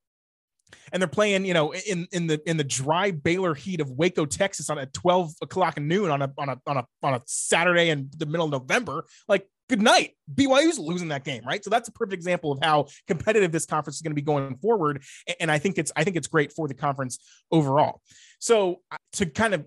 [0.93, 4.27] and they're playing, you know, in in the in the dry Baylor heat of Waco,
[4.27, 7.91] Texas, on at twelve o'clock noon on a on a on a on a Saturday
[7.91, 9.05] in the middle of November.
[9.29, 10.13] Like, good night.
[10.33, 11.63] BYU's losing that game, right?
[11.63, 14.57] So that's a perfect example of how competitive this conference is going to be going
[14.59, 15.03] forward,
[15.41, 17.19] and I think it's I think it's great for the conference
[17.51, 18.01] overall.
[18.39, 19.67] So uh, to kind of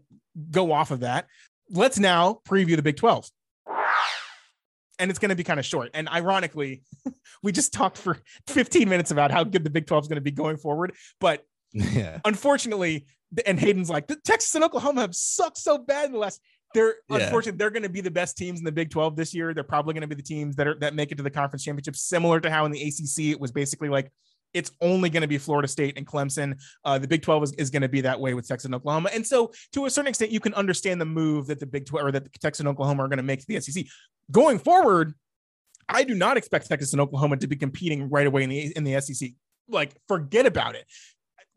[0.52, 1.28] go off of that,
[1.70, 3.30] let's now preview the Big Twelve
[5.00, 5.90] and it's going to be kind of short.
[5.94, 6.84] And ironically,
[7.44, 8.18] we just talked for
[8.48, 10.94] 15 minutes about how good the Big 12 is going to be going forward.
[11.20, 12.20] But Yeah.
[12.26, 13.06] Unfortunately,
[13.46, 16.42] and Hayden's like, the Texas and Oklahoma have sucked so bad in the last.
[16.74, 17.18] They're Yeah.
[17.18, 19.54] unfortunately they're going to be the best teams in the Big 12 this year.
[19.54, 21.64] They're probably going to be the teams that are that make it to the conference
[21.64, 24.12] championship, similar to how in the ACC it was basically like
[24.54, 26.60] it's only going to be Florida State and Clemson.
[26.84, 29.10] Uh, the Big 12 is, is going to be that way with Texas and Oklahoma.
[29.14, 32.08] And so, to a certain extent, you can understand the move that the Big 12
[32.08, 33.86] or that the Texas and Oklahoma are going to make to the SEC.
[34.32, 35.14] Going forward,
[35.88, 38.84] I do not expect Texas and Oklahoma to be competing right away in the in
[38.84, 39.32] the SEC.
[39.68, 40.86] Like, forget about it.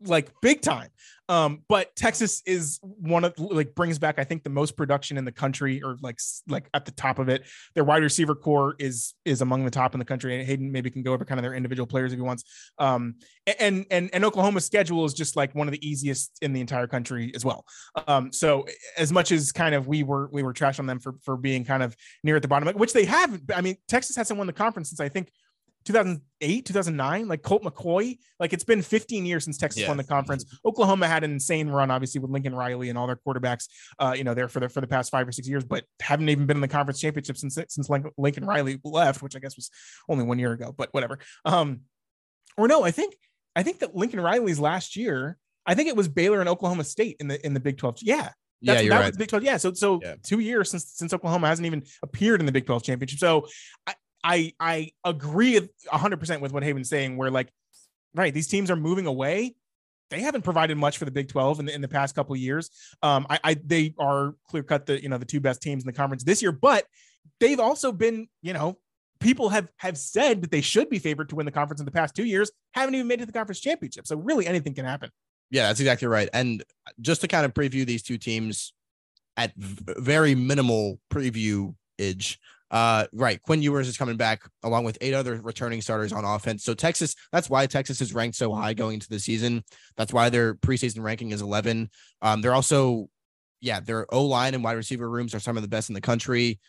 [0.01, 0.89] Like big time.
[1.29, 5.23] Um, but Texas is one of like brings back, I think, the most production in
[5.23, 7.43] the country, or like like at the top of it.
[7.75, 10.37] Their wide receiver corps is is among the top in the country.
[10.37, 12.43] And Hayden maybe can go over kind of their individual players if he wants.
[12.77, 13.15] Um,
[13.59, 16.87] and and and Oklahoma's schedule is just like one of the easiest in the entire
[16.87, 17.65] country as well.
[18.07, 18.65] Um, so
[18.97, 21.63] as much as kind of we were we were trash on them for for being
[21.63, 23.49] kind of near at the bottom, which they haven't.
[23.55, 25.31] I mean, Texas hasn't won the conference since I think
[25.85, 28.17] 2008, 2009, like Colt McCoy.
[28.39, 29.87] Like it's been 15 years since Texas Yeah.
[29.89, 30.45] won the conference.
[30.65, 33.67] Oklahoma had an insane run, obviously, with Lincoln Riley and all their quarterbacks,
[33.99, 36.29] uh, you know, there for the for the past five or six years, but haven't
[36.29, 39.69] even been in the conference championship since since Lincoln Riley left, which I guess was
[40.09, 41.19] only one year ago, but whatever.
[41.45, 41.81] Um,
[42.57, 43.15] or no, I think
[43.55, 47.17] I think that Lincoln Riley's last year, I think it was Baylor and Oklahoma State
[47.19, 47.99] in the in the Big 12.
[48.01, 48.29] Yeah,
[48.61, 49.05] Yeah, you're that right.
[49.07, 49.43] was the Big 12.
[49.43, 49.57] Yeah.
[49.57, 50.15] So so Yeah.
[50.23, 53.19] two years since since Oklahoma hasn't even appeared in the Big 12 championship.
[53.19, 53.47] So
[53.87, 53.93] I
[54.23, 55.59] I I agree
[55.89, 57.49] hundred percent with what Hayden's saying, where like,
[58.13, 59.55] right, these teams are moving away.
[60.09, 62.39] They haven't provided much for the Big 12 in the, in the past couple of
[62.39, 62.69] years.
[63.01, 65.87] Um, I, I they are clear cut the you know the two best teams in
[65.87, 66.85] the conference this year, but
[67.39, 68.77] they've also been you know
[69.19, 71.91] people have have said that they should be favored to win the conference in the
[71.91, 74.05] past two years, haven't even made it to the conference championship.
[74.05, 75.09] So really anything can happen.
[75.49, 76.29] Yeah, that's exactly right.
[76.33, 76.63] And
[77.01, 78.73] just to kind of preview these two teams
[79.37, 82.39] at very minimal preview age.
[82.73, 83.39] Uh, right.
[83.43, 86.63] Quinn Ewers is coming back along with eight other returning starters on offense.
[86.63, 89.63] So Texas, that's why Texas is ranked so high going into the season.
[89.95, 91.87] That's why their preseason ranking is 11.
[92.23, 93.09] Um, they're also,
[93.61, 96.01] yeah, their O line and wide receiver rooms are some of the best in the
[96.01, 96.59] country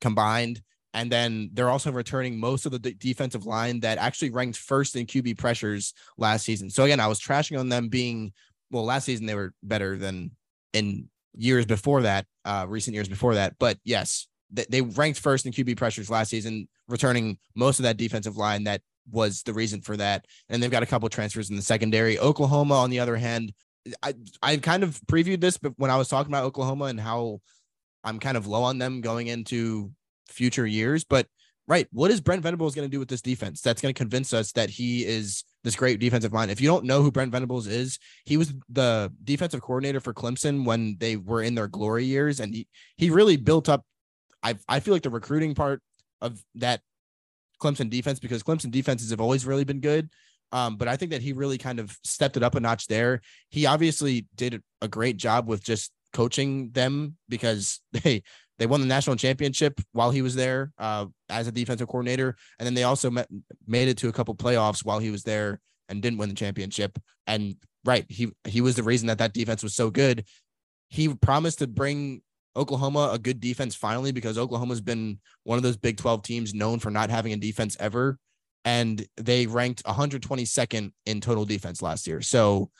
[0.00, 0.60] combined.
[0.94, 4.96] And then they're also returning most of the d- defensive line that actually ranked first
[4.96, 6.70] in QB pressures last season.
[6.70, 8.32] So again, I was trashing on them being
[8.70, 10.32] well, last season they were better than
[10.72, 13.54] in years before that, uh, recent years before that.
[13.58, 17.96] But yes, they, they ranked first in QB pressures last season, returning most of that
[17.96, 20.26] defensive line that was the reason for that.
[20.48, 22.18] And they've got a couple transfers in the secondary.
[22.18, 23.52] Oklahoma, on the other hand,
[24.02, 27.40] I I kind of previewed this, but when I was talking about Oklahoma and how
[28.02, 29.92] I'm kind of low on them going into
[30.28, 31.26] future years, but
[31.68, 33.60] right, what is Brent Venables going to do with this defense?
[33.60, 36.50] That's going to convince us that he is this great defensive mind.
[36.50, 40.64] If you don't know who Brent Venables is, he was the defensive coordinator for Clemson
[40.64, 43.84] when they were in their glory years, and he he really built up.
[44.42, 45.80] I I feel like the recruiting part
[46.20, 46.80] of that
[47.62, 50.10] Clemson defense because Clemson defenses have always really been good.
[50.52, 53.20] Um, but I think that he really kind of stepped it up a notch there.
[53.50, 58.22] He obviously did a great job with just coaching them because they
[58.58, 62.66] they won the national championship while he was there uh, as a defensive coordinator, and
[62.66, 63.28] then they also met,
[63.66, 65.60] made it to a couple playoffs while he was there
[65.90, 66.98] and didn't win the championship.
[67.26, 70.24] And right, he he was the reason that that defense was so good.
[70.88, 72.22] He promised to bring
[72.56, 76.78] Oklahoma a good defense finally because Oklahoma's been one of those Big 12 teams known
[76.78, 78.18] for not having a defense ever.
[78.64, 82.20] And they ranked 122nd in total defense last year.
[82.20, 82.70] So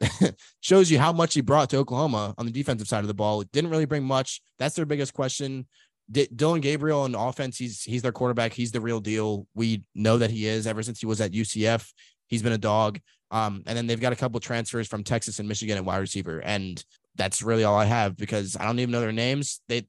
[0.60, 3.40] shows you how much he brought to Oklahoma on the defensive side of the ball.
[3.40, 4.40] It didn't really bring much.
[4.58, 5.66] That's their biggest question.
[6.10, 8.52] D- Dillon Gabriel on offense, he's he's their quarterback.
[8.52, 9.46] He's the real deal.
[9.54, 11.90] We know that he is ever since he was at UCF.
[12.26, 13.00] He's been a dog.
[13.30, 16.40] Um, and then they've got a couple transfers from Texas and Michigan at wide receiver.
[16.40, 16.84] And
[17.16, 19.60] that's really all I have because I don't even know their names.
[19.68, 19.86] They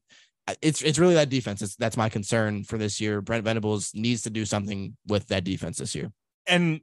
[0.61, 1.61] it's it's really that defense.
[1.61, 3.21] It's, that's my concern for this year.
[3.21, 6.11] Brent Venables needs to do something with that defense this year.
[6.47, 6.81] and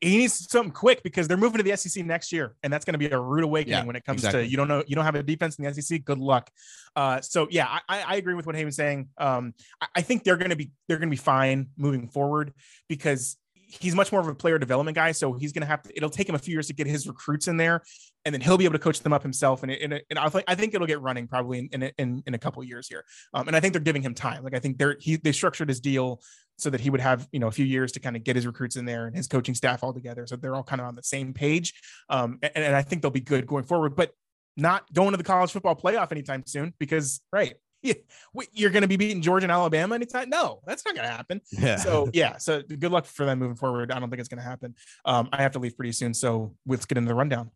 [0.00, 2.92] he needs something quick because they're moving to the SEC next year, and that's going
[2.92, 4.42] to be a rude awakening Yeah, when it comes exactly.
[4.42, 6.04] to you don't know you don't have a defense in the SEC.
[6.04, 6.50] Good luck.
[6.94, 9.08] Uh, so yeah, I- I, agree with what Hayden's saying.
[9.16, 12.52] Um, I, I think they're going to be they're going to be fine moving forward
[12.88, 13.38] because
[13.68, 15.12] he's much more of a player development guy.
[15.12, 15.96] So he's going to have to.
[15.96, 17.82] It'll take him a few years to get his recruits in there,
[18.24, 19.62] and then he'll be able to coach them up himself.
[19.62, 22.38] And and, and I think I think it'll get running probably in in in, a
[22.38, 23.04] couple years here.
[23.32, 24.44] Um, and I think they're giving him time.
[24.44, 26.20] Like I think they're he they structured his deal
[26.56, 28.46] so that he would have you know a few years to kind of get his
[28.46, 30.94] recruits in there and his coaching staff all together so they're all kind of on
[30.94, 31.74] the same page
[32.10, 34.12] um, and, and i think they'll be good going forward but
[34.56, 37.54] not going to the college football playoff anytime soon because right
[38.52, 41.40] you're going to be beating georgia and alabama anytime no that's not going to happen
[41.52, 41.76] Yeah.
[41.76, 44.48] so yeah so good luck for them moving forward i don't think it's going to
[44.48, 44.74] happen
[45.04, 47.50] um, i have to leave pretty soon so let's get into the rundown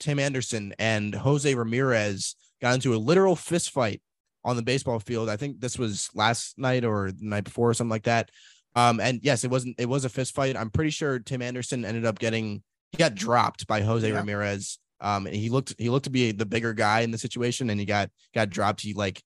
[0.00, 4.02] Tim Anderson and Jose Ramirez got into a literal fist fight
[4.44, 5.30] on the baseball field.
[5.30, 8.30] I think this was last night or the night before or something like that.
[8.74, 9.76] Um, and yes, it wasn't.
[9.78, 10.56] It was a fist fight.
[10.56, 14.16] I'm pretty sure Tim Anderson ended up getting he got dropped by Jose Yeah.
[14.16, 14.78] Ramirez.
[15.04, 17.78] Um, and he looked he looked to be the bigger guy in the situation, and
[17.78, 18.80] he got got dropped.
[18.80, 19.22] He like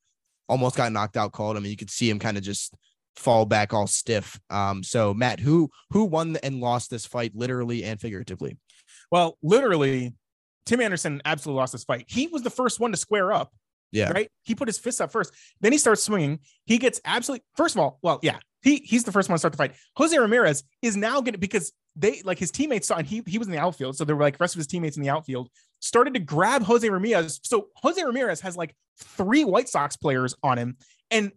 [0.49, 1.57] almost got knocked out cold.
[1.57, 2.75] I mean, you could see him kind of just
[3.17, 4.39] fall back all stiff.
[4.51, 8.59] Um, so Matt, who who won and lost this fight, literally and figuratively?
[9.11, 10.15] Well, literally,
[10.67, 12.07] Tim Anderson absolutely lost this fight.
[12.09, 13.53] He was the first one to square up.
[13.91, 14.11] Yeah.
[14.11, 14.31] Right.
[14.43, 15.33] He put his fists up first.
[15.63, 16.41] Then he starts swinging.
[16.67, 19.53] He gets absolutely, first of all, well, yeah, he he's the first one to start
[19.53, 19.75] the fight.
[19.97, 23.39] Jose Ramirez is now going to, because they, like his teammates saw, and he, he
[23.39, 23.97] was in the outfield.
[23.97, 25.51] So there were like rest of his teammates in the outfield
[25.81, 27.41] started to grab Jose Ramirez.
[27.43, 30.77] So Jose Ramirez has like three White Sox players on him
[31.11, 31.33] and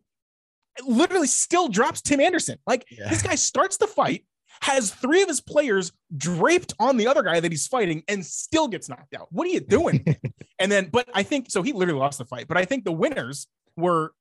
[0.85, 2.57] literally still drops Tim Anderson.
[2.65, 3.09] Like Yeah.
[3.09, 4.25] this guy starts the fight,
[4.61, 8.67] has three of his players draped on the other guy that he's fighting, and still
[8.67, 9.27] gets knocked out.
[9.31, 10.03] What are you doing?
[10.59, 11.61] and then, but I think so.
[11.61, 12.47] He literally lost the fight.
[12.47, 14.13] But I think the winners were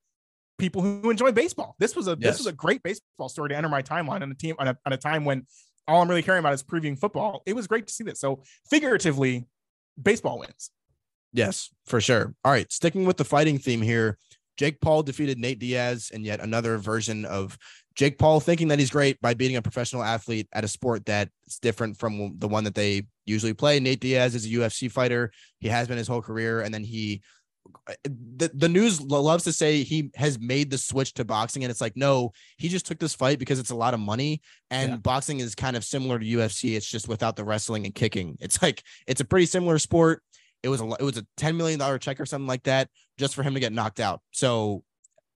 [0.59, 1.75] people who enjoy baseball.
[1.79, 4.35] This was a this was a great baseball story to enter my timeline on a
[4.35, 5.47] team on a, on a time when
[5.89, 7.43] all I'm really caring about is previewing football.
[7.47, 8.21] It was great to see this.
[8.21, 9.47] So figuratively,
[10.01, 10.71] baseball wins.
[11.33, 12.35] Yes, for sure.
[12.45, 14.19] All right, sticking with the fighting theme here,
[14.57, 17.57] Jake Paul defeated Nate Diaz and yet another version of
[17.95, 21.59] Jake Paul thinking that he's great by beating a professional athlete at a sport that's
[21.61, 23.81] different from the one that they usually play.
[23.81, 25.33] Nate Diaz is a UFC fighter.
[25.59, 27.23] He has been his whole career, and then he.
[28.05, 31.81] The, the news loves to say he has made the switch to boxing and it's
[31.81, 34.97] like no he just took this fight because it's a lot of money and Yeah.
[34.97, 38.37] boxing is kind of similar to UFC it's just without the wrestling and kicking.
[38.41, 40.23] It's like it's a pretty similar sport.
[40.63, 42.89] It was a it was a 10 million dollar check or something like that
[43.19, 44.21] just for him to get knocked out.
[44.31, 44.83] So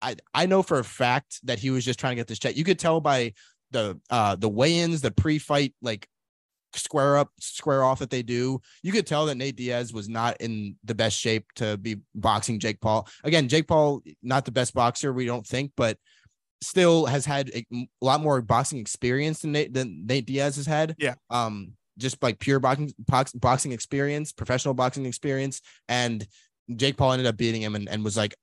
[0.03, 2.57] i i know for a fact that he was just trying to get this check.
[2.57, 3.33] You could tell by
[3.71, 6.07] the uh the weigh-ins the pre-fight like
[6.77, 8.61] square up square off that they do.
[8.83, 12.59] You could tell that nate diaz was not in the best shape to be boxing
[12.59, 13.09] jake paul.
[13.23, 15.99] Again jake paul not the best boxer we don't think but
[16.63, 20.95] still has had a, lot more boxing experience than nate, than nate diaz has had.
[20.99, 21.15] Yeah.
[21.31, 25.61] um just like pure boxing box, boxing experience professional boxing experience.
[25.89, 26.27] And
[26.77, 28.35] jake paul ended up beating him and, and was like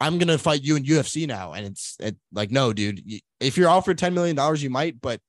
[0.00, 1.52] i'm gonna fight you in ufc now.
[1.52, 3.02] And it's it, like no dude
[3.40, 5.20] if you're offered 10 million dollars you might but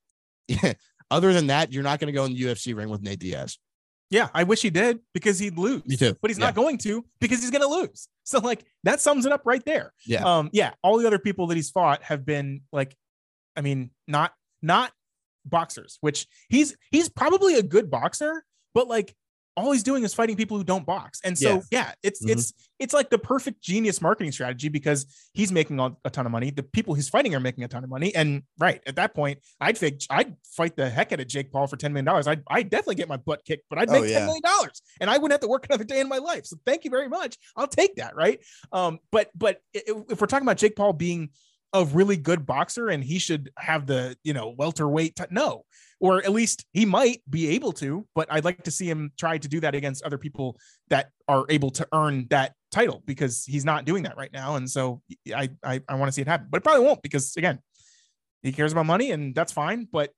[1.13, 3.57] other than that you're not gonna go in the ufc ring with nate diaz
[4.09, 5.81] Yeah, I wish he did because he'd lose.
[5.87, 6.15] Me too.
[6.21, 6.45] But he's Yeah.
[6.47, 8.07] not going to because he's going to lose.
[8.23, 9.91] So like that sums it up right there.
[10.05, 10.23] Yeah.
[10.23, 10.49] Um.
[10.53, 10.71] Yeah.
[10.83, 12.95] All the other people that he's fought have been like,
[13.57, 14.91] I mean, not not
[15.45, 15.97] boxers.
[16.01, 18.45] Which he's he's probably a good boxer,
[18.75, 19.15] but like
[19.55, 21.19] all he's doing is fighting people who don't box.
[21.23, 21.61] And so Yeah.
[21.71, 22.31] yeah, it's Mhm.
[22.31, 26.49] it's it's like the perfect genius marketing strategy because he's making a ton of money.
[26.49, 28.13] The people he's fighting are making a ton of money.
[28.15, 31.67] And right at that point, I'd think I'd fight the heck out of Jake Paul
[31.67, 32.07] for $10 million.
[32.27, 34.21] I'd I'd definitely get my butt kicked, but I'd Oh, make yeah.
[34.21, 34.43] $10 million
[34.99, 36.45] and I wouldn't have to work another day in my life.
[36.45, 37.37] So thank you very much.
[37.55, 38.15] I'll take that.
[38.15, 38.39] Right.
[38.71, 41.29] Um, but but i- if we're talking about Jake Paul being
[41.73, 45.65] a really good boxer and he should have the you know welterweight t- no
[45.99, 49.37] or at least he might be able to but i'd like to see him try
[49.37, 50.57] to do that against other people
[50.89, 54.55] that are able to earn that title because he's not doing that right now.
[54.55, 55.01] And so
[55.33, 57.59] i i, I want to see it happen but it probably won't because again
[58.41, 60.11] he cares about money and that's fine but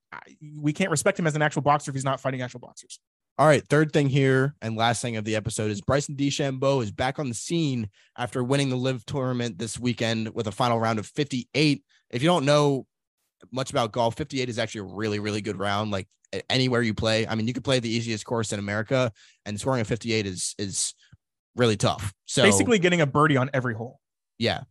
[0.58, 3.00] we can't respect him as an actual boxer if he's not fighting actual boxers
[3.38, 6.92] All right, third thing here and last thing of the episode is Bryson DeChambeau is
[6.92, 11.00] back on the scene after winning the LIV tournament this weekend with a final round
[11.00, 11.84] of 58.
[12.12, 12.88] If you don't know
[13.52, 15.92] much about golf, 58 is actually a really, really good round.
[15.92, 16.08] Like
[16.50, 19.12] anywhere you play, I mean, you could play the easiest course in America,
[19.46, 20.94] and scoring a 58 is is
[21.58, 22.14] really tough.
[22.26, 24.00] So basically getting a birdie on every hole
[24.38, 24.62] yeah,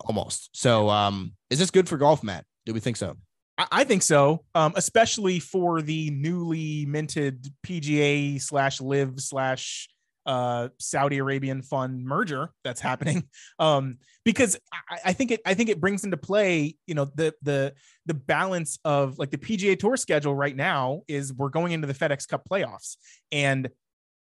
[0.00, 0.50] almost.
[0.54, 2.44] So, um, is this good for golf, Matt?
[2.64, 3.16] Do we think so?
[3.58, 9.88] I, think so, um, especially for the newly minted PGA slash LIV slash
[10.26, 13.24] uh, Saudi Arabian fund merger that's happening.
[13.58, 14.58] Um, because
[14.90, 17.72] I, I think it, I think it brings into play, you know, the the
[18.04, 21.94] the balance of like the PGA Tour schedule right now is we're going into the
[21.94, 22.96] FedEx Cup playoffs,
[23.32, 23.70] and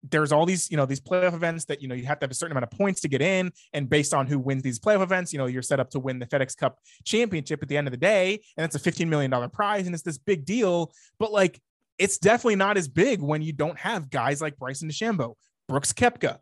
[0.09, 2.31] there's all these, you know, these playoff events that you know you have to have
[2.31, 5.01] a certain amount of points to get in, and based on who wins these playoff
[5.01, 7.87] events, you know, you're set up to win the FedEx Cup championship at the end
[7.87, 10.91] of the day, and it's a 15 million dollar prize, and it's this big deal.
[11.19, 11.59] But like,
[11.97, 15.35] it's definitely not as big when you don't have guys like Bryson DeChambeau,
[15.67, 16.37] Brooks Koepka,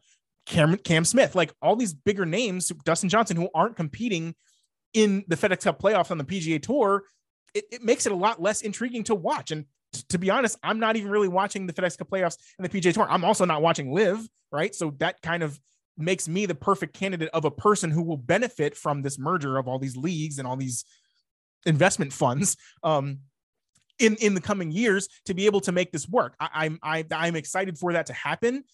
[0.46, 4.36] Cam Cam Smith, like all these bigger names, Dustin Johnson, who aren't competing
[4.94, 7.04] in the FedEx Cup playoffs on the PGA Tour.
[7.54, 9.52] It, it makes it a lot less intriguing to watch.
[9.52, 9.66] And
[10.04, 12.94] to be honest, I'm not even really watching the FedEx Cup playoffs and the PJ
[12.94, 13.08] Tour.
[13.10, 14.74] I'm also not watching LIV, right?
[14.74, 15.60] So that kind of
[15.98, 19.68] makes me the perfect candidate of a person who will benefit from this merger of
[19.68, 20.86] all these leagues and all these
[21.66, 22.58] investment funds.
[22.84, 23.20] Um,
[23.98, 26.36] in, in the coming years to be able to make this work.
[26.38, 28.66] I, I'm I, I'm excited for that to happen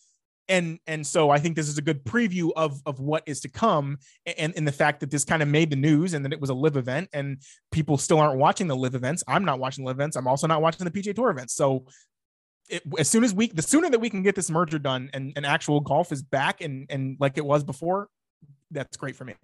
[0.51, 3.49] and and so I think this is a good preview of of what is to
[3.49, 3.97] come,
[4.37, 6.49] and in the fact that this kind of made the news and that it was
[6.49, 7.41] a live event, and
[7.71, 9.23] people still aren't watching the live events.
[9.27, 10.17] I'm not watching live events.
[10.17, 11.55] I'm also not watching the PGA Tour events.
[11.55, 11.85] So
[12.69, 15.33] it, as soon as we, the sooner that we can get this merger done and,
[15.35, 18.09] and actual golf is back and and like it was before,
[18.71, 19.35] that's great for me.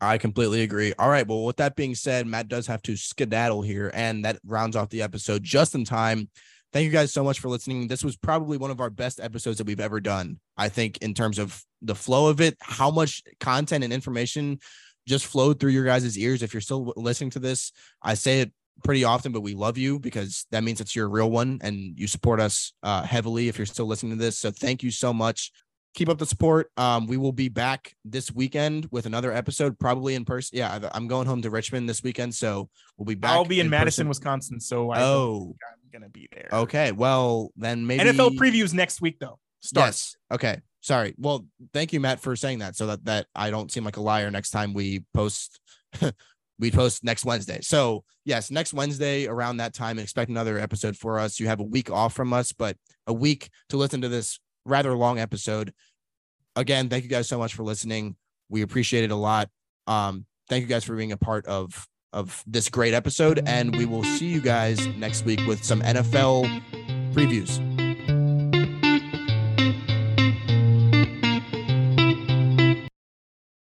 [0.00, 0.92] I completely agree.
[0.98, 1.26] All right.
[1.26, 4.90] Well, with that being said, Matt does have to skedaddle here, and that rounds off
[4.90, 6.28] the episode just in time.
[6.74, 7.86] Thank you guys so much for listening.
[7.86, 10.40] This was probably one of our best episodes that we've ever done.
[10.56, 14.58] I think, in terms of the flow of it, how much content and information
[15.06, 16.42] just flowed through your guys' ears.
[16.42, 17.70] If you're still listening to this,
[18.02, 18.52] I say it
[18.82, 22.08] pretty often, but we love you because that means it's your real one and you
[22.08, 24.36] support us uh, heavily if you're still listening to this.
[24.36, 25.52] So thank you so much
[25.94, 26.70] keep up the support.
[26.76, 30.58] Um, we will be back this weekend with another episode, probably in person.
[30.58, 32.68] Yeah, I'm going home to Richmond this weekend, so
[32.98, 33.30] we'll be back.
[33.30, 34.08] I'll be in, in Madison, person.
[34.08, 36.48] Wisconsin, so I oh, I'm gonna be there.
[36.52, 39.38] Okay, well then maybe NFL previews next week though.
[39.60, 40.16] Starts.
[40.30, 40.34] Yes.
[40.34, 40.60] Okay.
[40.80, 41.14] Sorry.
[41.16, 44.02] Well, thank you, Matt, for saying that, so that that I don't seem like a
[44.02, 45.60] liar next time we post.
[46.58, 47.58] we post next Wednesday.
[47.62, 51.40] So yes, next Wednesday around that time, expect another episode for us.
[51.40, 52.76] You have a week off from us, but
[53.06, 55.72] a week to listen to this rather long episode.
[56.56, 58.16] Again, thank you guys so much for listening.
[58.48, 59.50] We appreciate it a lot.
[59.86, 63.86] Um, thank you guys for being a part of of this great episode, and we
[63.86, 66.44] will see you guys next week with some NFL
[67.12, 67.73] previews.